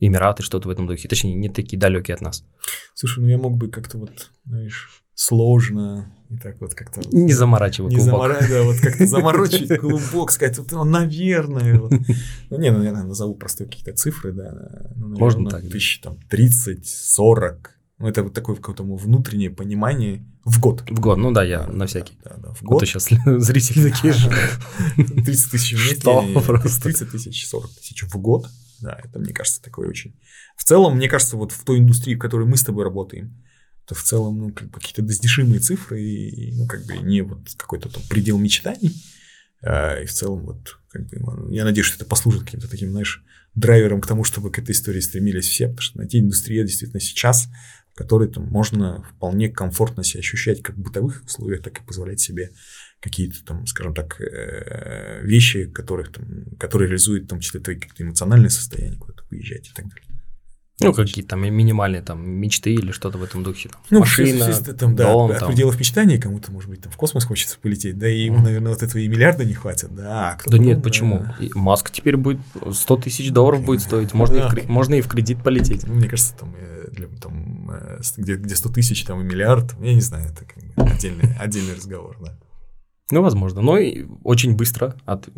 [0.00, 2.44] Эмираты, что-то в этом духе, точнее, не такие далекие от нас.
[2.94, 7.00] Слушай, ну я мог бы как-то вот, знаешь, сложно и так вот как-то...
[7.10, 8.36] Не заморачивай Не клубок.
[8.48, 11.78] да, вот как-то заморочить клубок, сказать, вот, ну, наверное.
[11.78, 11.90] вот.
[12.50, 14.90] Ну, не, ну, я наверное, назову простые какие-то цифры, да.
[14.96, 15.62] Ну, наверное, Можно так.
[15.68, 17.70] Тысяч там 30, 40.
[17.98, 20.84] Ну, это вот такое какое-то внутреннее понимание в год.
[20.88, 22.18] В год, ну да, я Да, на всякий.
[22.22, 22.86] Да, да, в год.
[22.86, 24.30] сейчас зрители такие же.
[24.96, 26.00] 30 тысяч в месяц.
[26.00, 26.82] Что просто?
[26.82, 28.48] 30 тысяч, 40 тысяч в год.
[28.80, 30.14] Да, это, мне кажется, такое очень...
[30.56, 33.42] В целом, мне кажется, вот в той индустрии, в которой мы с тобой работаем,
[33.88, 37.40] то в целом, ну, как бы какие-то достижимые цифры, и, ну, как бы не вот
[37.56, 38.94] какой-то там предел мечтаний.
[39.62, 42.90] А, и в целом, вот, как бы, ну, я надеюсь, что это послужит каким-то таким,
[42.90, 43.24] знаешь,
[43.54, 47.48] драйвером к тому, чтобы к этой истории стремились все, потому что найти индустрия действительно сейчас,
[47.92, 52.20] в которой там можно вполне комфортно себя ощущать как в бытовых условиях, так и позволять
[52.20, 52.50] себе
[53.00, 58.02] какие-то там, скажем так, э, вещи, которых там, которые реализуют в том числе твои какие-то
[58.02, 60.07] эмоциональные состояния, куда-то выезжать и так далее.
[60.80, 63.68] Ну, какие-то там минимальные там мечты или что-то в этом духе.
[63.68, 65.48] там, Ну, Машина, все- там, да, дом, от там.
[65.48, 68.44] пределов мечтаний кому-то, может быть, там в космос хочется полететь, да, и ему, Мгм.
[68.44, 70.30] наверное, вот этого и миллиарда не хватит, да.
[70.30, 71.18] а кто-то, Да нет, почему?
[71.20, 71.36] да.
[71.40, 72.38] И Маск теперь будет
[72.72, 74.14] 100 тысяч долларов будет стоить.
[74.14, 75.86] Можно, и в, можно и в кредит полететь.
[75.86, 79.74] Ну, мне кажется, там, э, для, там э, где, где 100 тысяч, там и миллиард,
[79.80, 82.38] я не знаю, это как бы отдельный, отдельный разговор, да.
[83.10, 83.62] Ну, возможно.
[83.62, 85.28] Но и очень быстро от,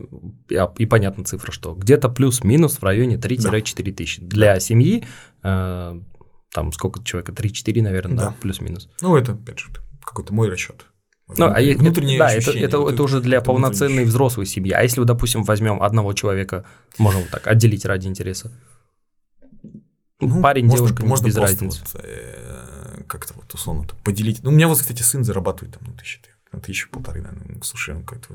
[0.49, 4.21] и, и понятна цифра, что где-то плюс-минус в районе 3-4 тысячи.
[4.23, 5.05] Для семьи
[5.45, 6.01] э,
[6.53, 7.33] там сколько человека?
[7.33, 8.35] 3-4, наверное, да, Да.
[8.41, 8.89] плюс-минус.
[9.01, 9.69] Ну, это, опять же,
[10.05, 10.85] какой-то мой расчет.
[11.37, 14.73] Ну, а е- внутреннее да, это, это, это уже для это полноценной взрослой семьи.
[14.73, 16.65] А если, допустим, возьмем одного человека,
[16.99, 18.51] можем вот так отделить ради интереса.
[20.21, 21.81] Ну, Парень, можно- девушка, можно без разницы.
[21.93, 24.43] вот, э, как-то вот условно поделить.
[24.43, 26.21] Ну, у меня вот, кстати, сын зарабатывает там, ну, тысячи,
[26.53, 27.55] ну, тысячу полторы, наверное.
[27.57, 28.35] Ну, слушай, он как-то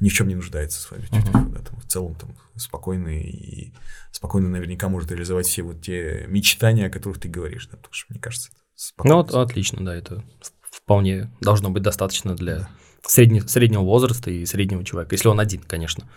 [0.00, 1.06] ни в чем не нуждается с вами.
[1.12, 1.52] Мгм.
[1.52, 3.72] Да, там, в целом там спокойный и
[4.10, 8.06] спокойно наверняка может реализовать все вот те мечтания, о которых ты говоришь, да, потому что,
[8.12, 9.16] мне кажется, это Ну, спокойно.
[9.16, 10.24] вот отлично, да, это
[10.70, 12.68] вполне должно быть достаточно для
[13.06, 16.08] средне- среднего возраста и среднего человека, если он один, конечно.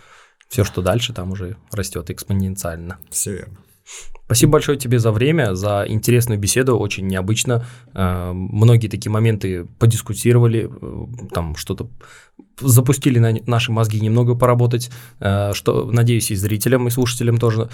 [0.49, 2.97] Все, что дальше, там уже растет экспоненциально.
[3.09, 3.57] Все верно.
[4.27, 7.65] Спасибо большое тебе за время, за интересную беседу, очень необычно.
[7.93, 11.89] Э, Многие такие моменты подискутировали, э, там что-то
[12.59, 14.91] запустили на наши мозги немного поработать,
[15.21, 17.69] э, что, надеюсь, и зрителям, и слушателям тоже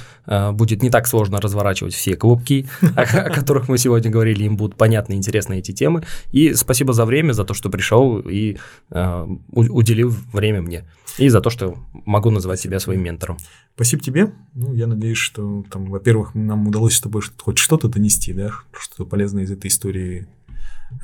[0.52, 5.14] будет не так сложно разворачивать все клубки, о которых мы сегодня говорили, им будут понятны
[5.14, 6.03] и интересны эти темы.
[6.31, 8.57] И спасибо за время, за то, что пришел и
[8.91, 10.84] уделил время мне,
[11.18, 13.38] и за то, что могу называть себя своим ментором.
[13.76, 14.34] Спасибо тебе.
[14.53, 19.06] Ну, я надеюсь, что там, во-первых, нам удалось с тобой хоть что-то донести, да, что-то
[19.06, 20.27] полезное из этой истории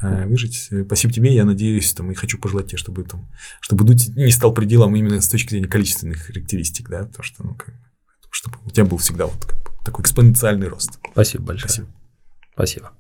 [0.02, 0.69] э, выжить.
[0.86, 1.34] Спасибо тебе.
[1.34, 3.27] Я надеюсь, там, и хочу пожелать тебе, чтобы там,
[3.61, 7.56] чтобы дуть не стал пределом именно с точки зрения количественных характеристик, да, то, что, ну,
[7.56, 7.81] как бы,
[8.31, 10.99] чтобы у тебя был всегда вот как такой экспоненциальный рост.
[11.11, 11.69] Спасибо большое.
[11.69, 11.88] Спасибо.
[12.53, 12.98] Спасибо.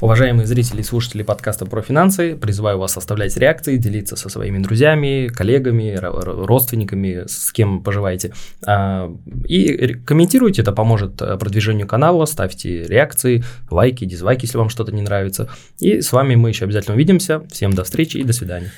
[0.00, 5.28] Уважаемые зрители и слушатели подкаста про финансы, призываю вас оставлять реакции, делиться со своими друзьями,
[5.28, 8.32] коллегами, ро- ро- родственниками, с кем поживаете.
[8.66, 9.14] А,
[9.44, 15.02] И комментируйте, это поможет э, продвижению канала, ставьте реакции, лайки, дизлайки, если вам что-то не
[15.02, 15.50] нравится.
[15.78, 17.42] И с вами мы еще обязательно увидимся.
[17.50, 18.72] Всем до встречи и до свидания.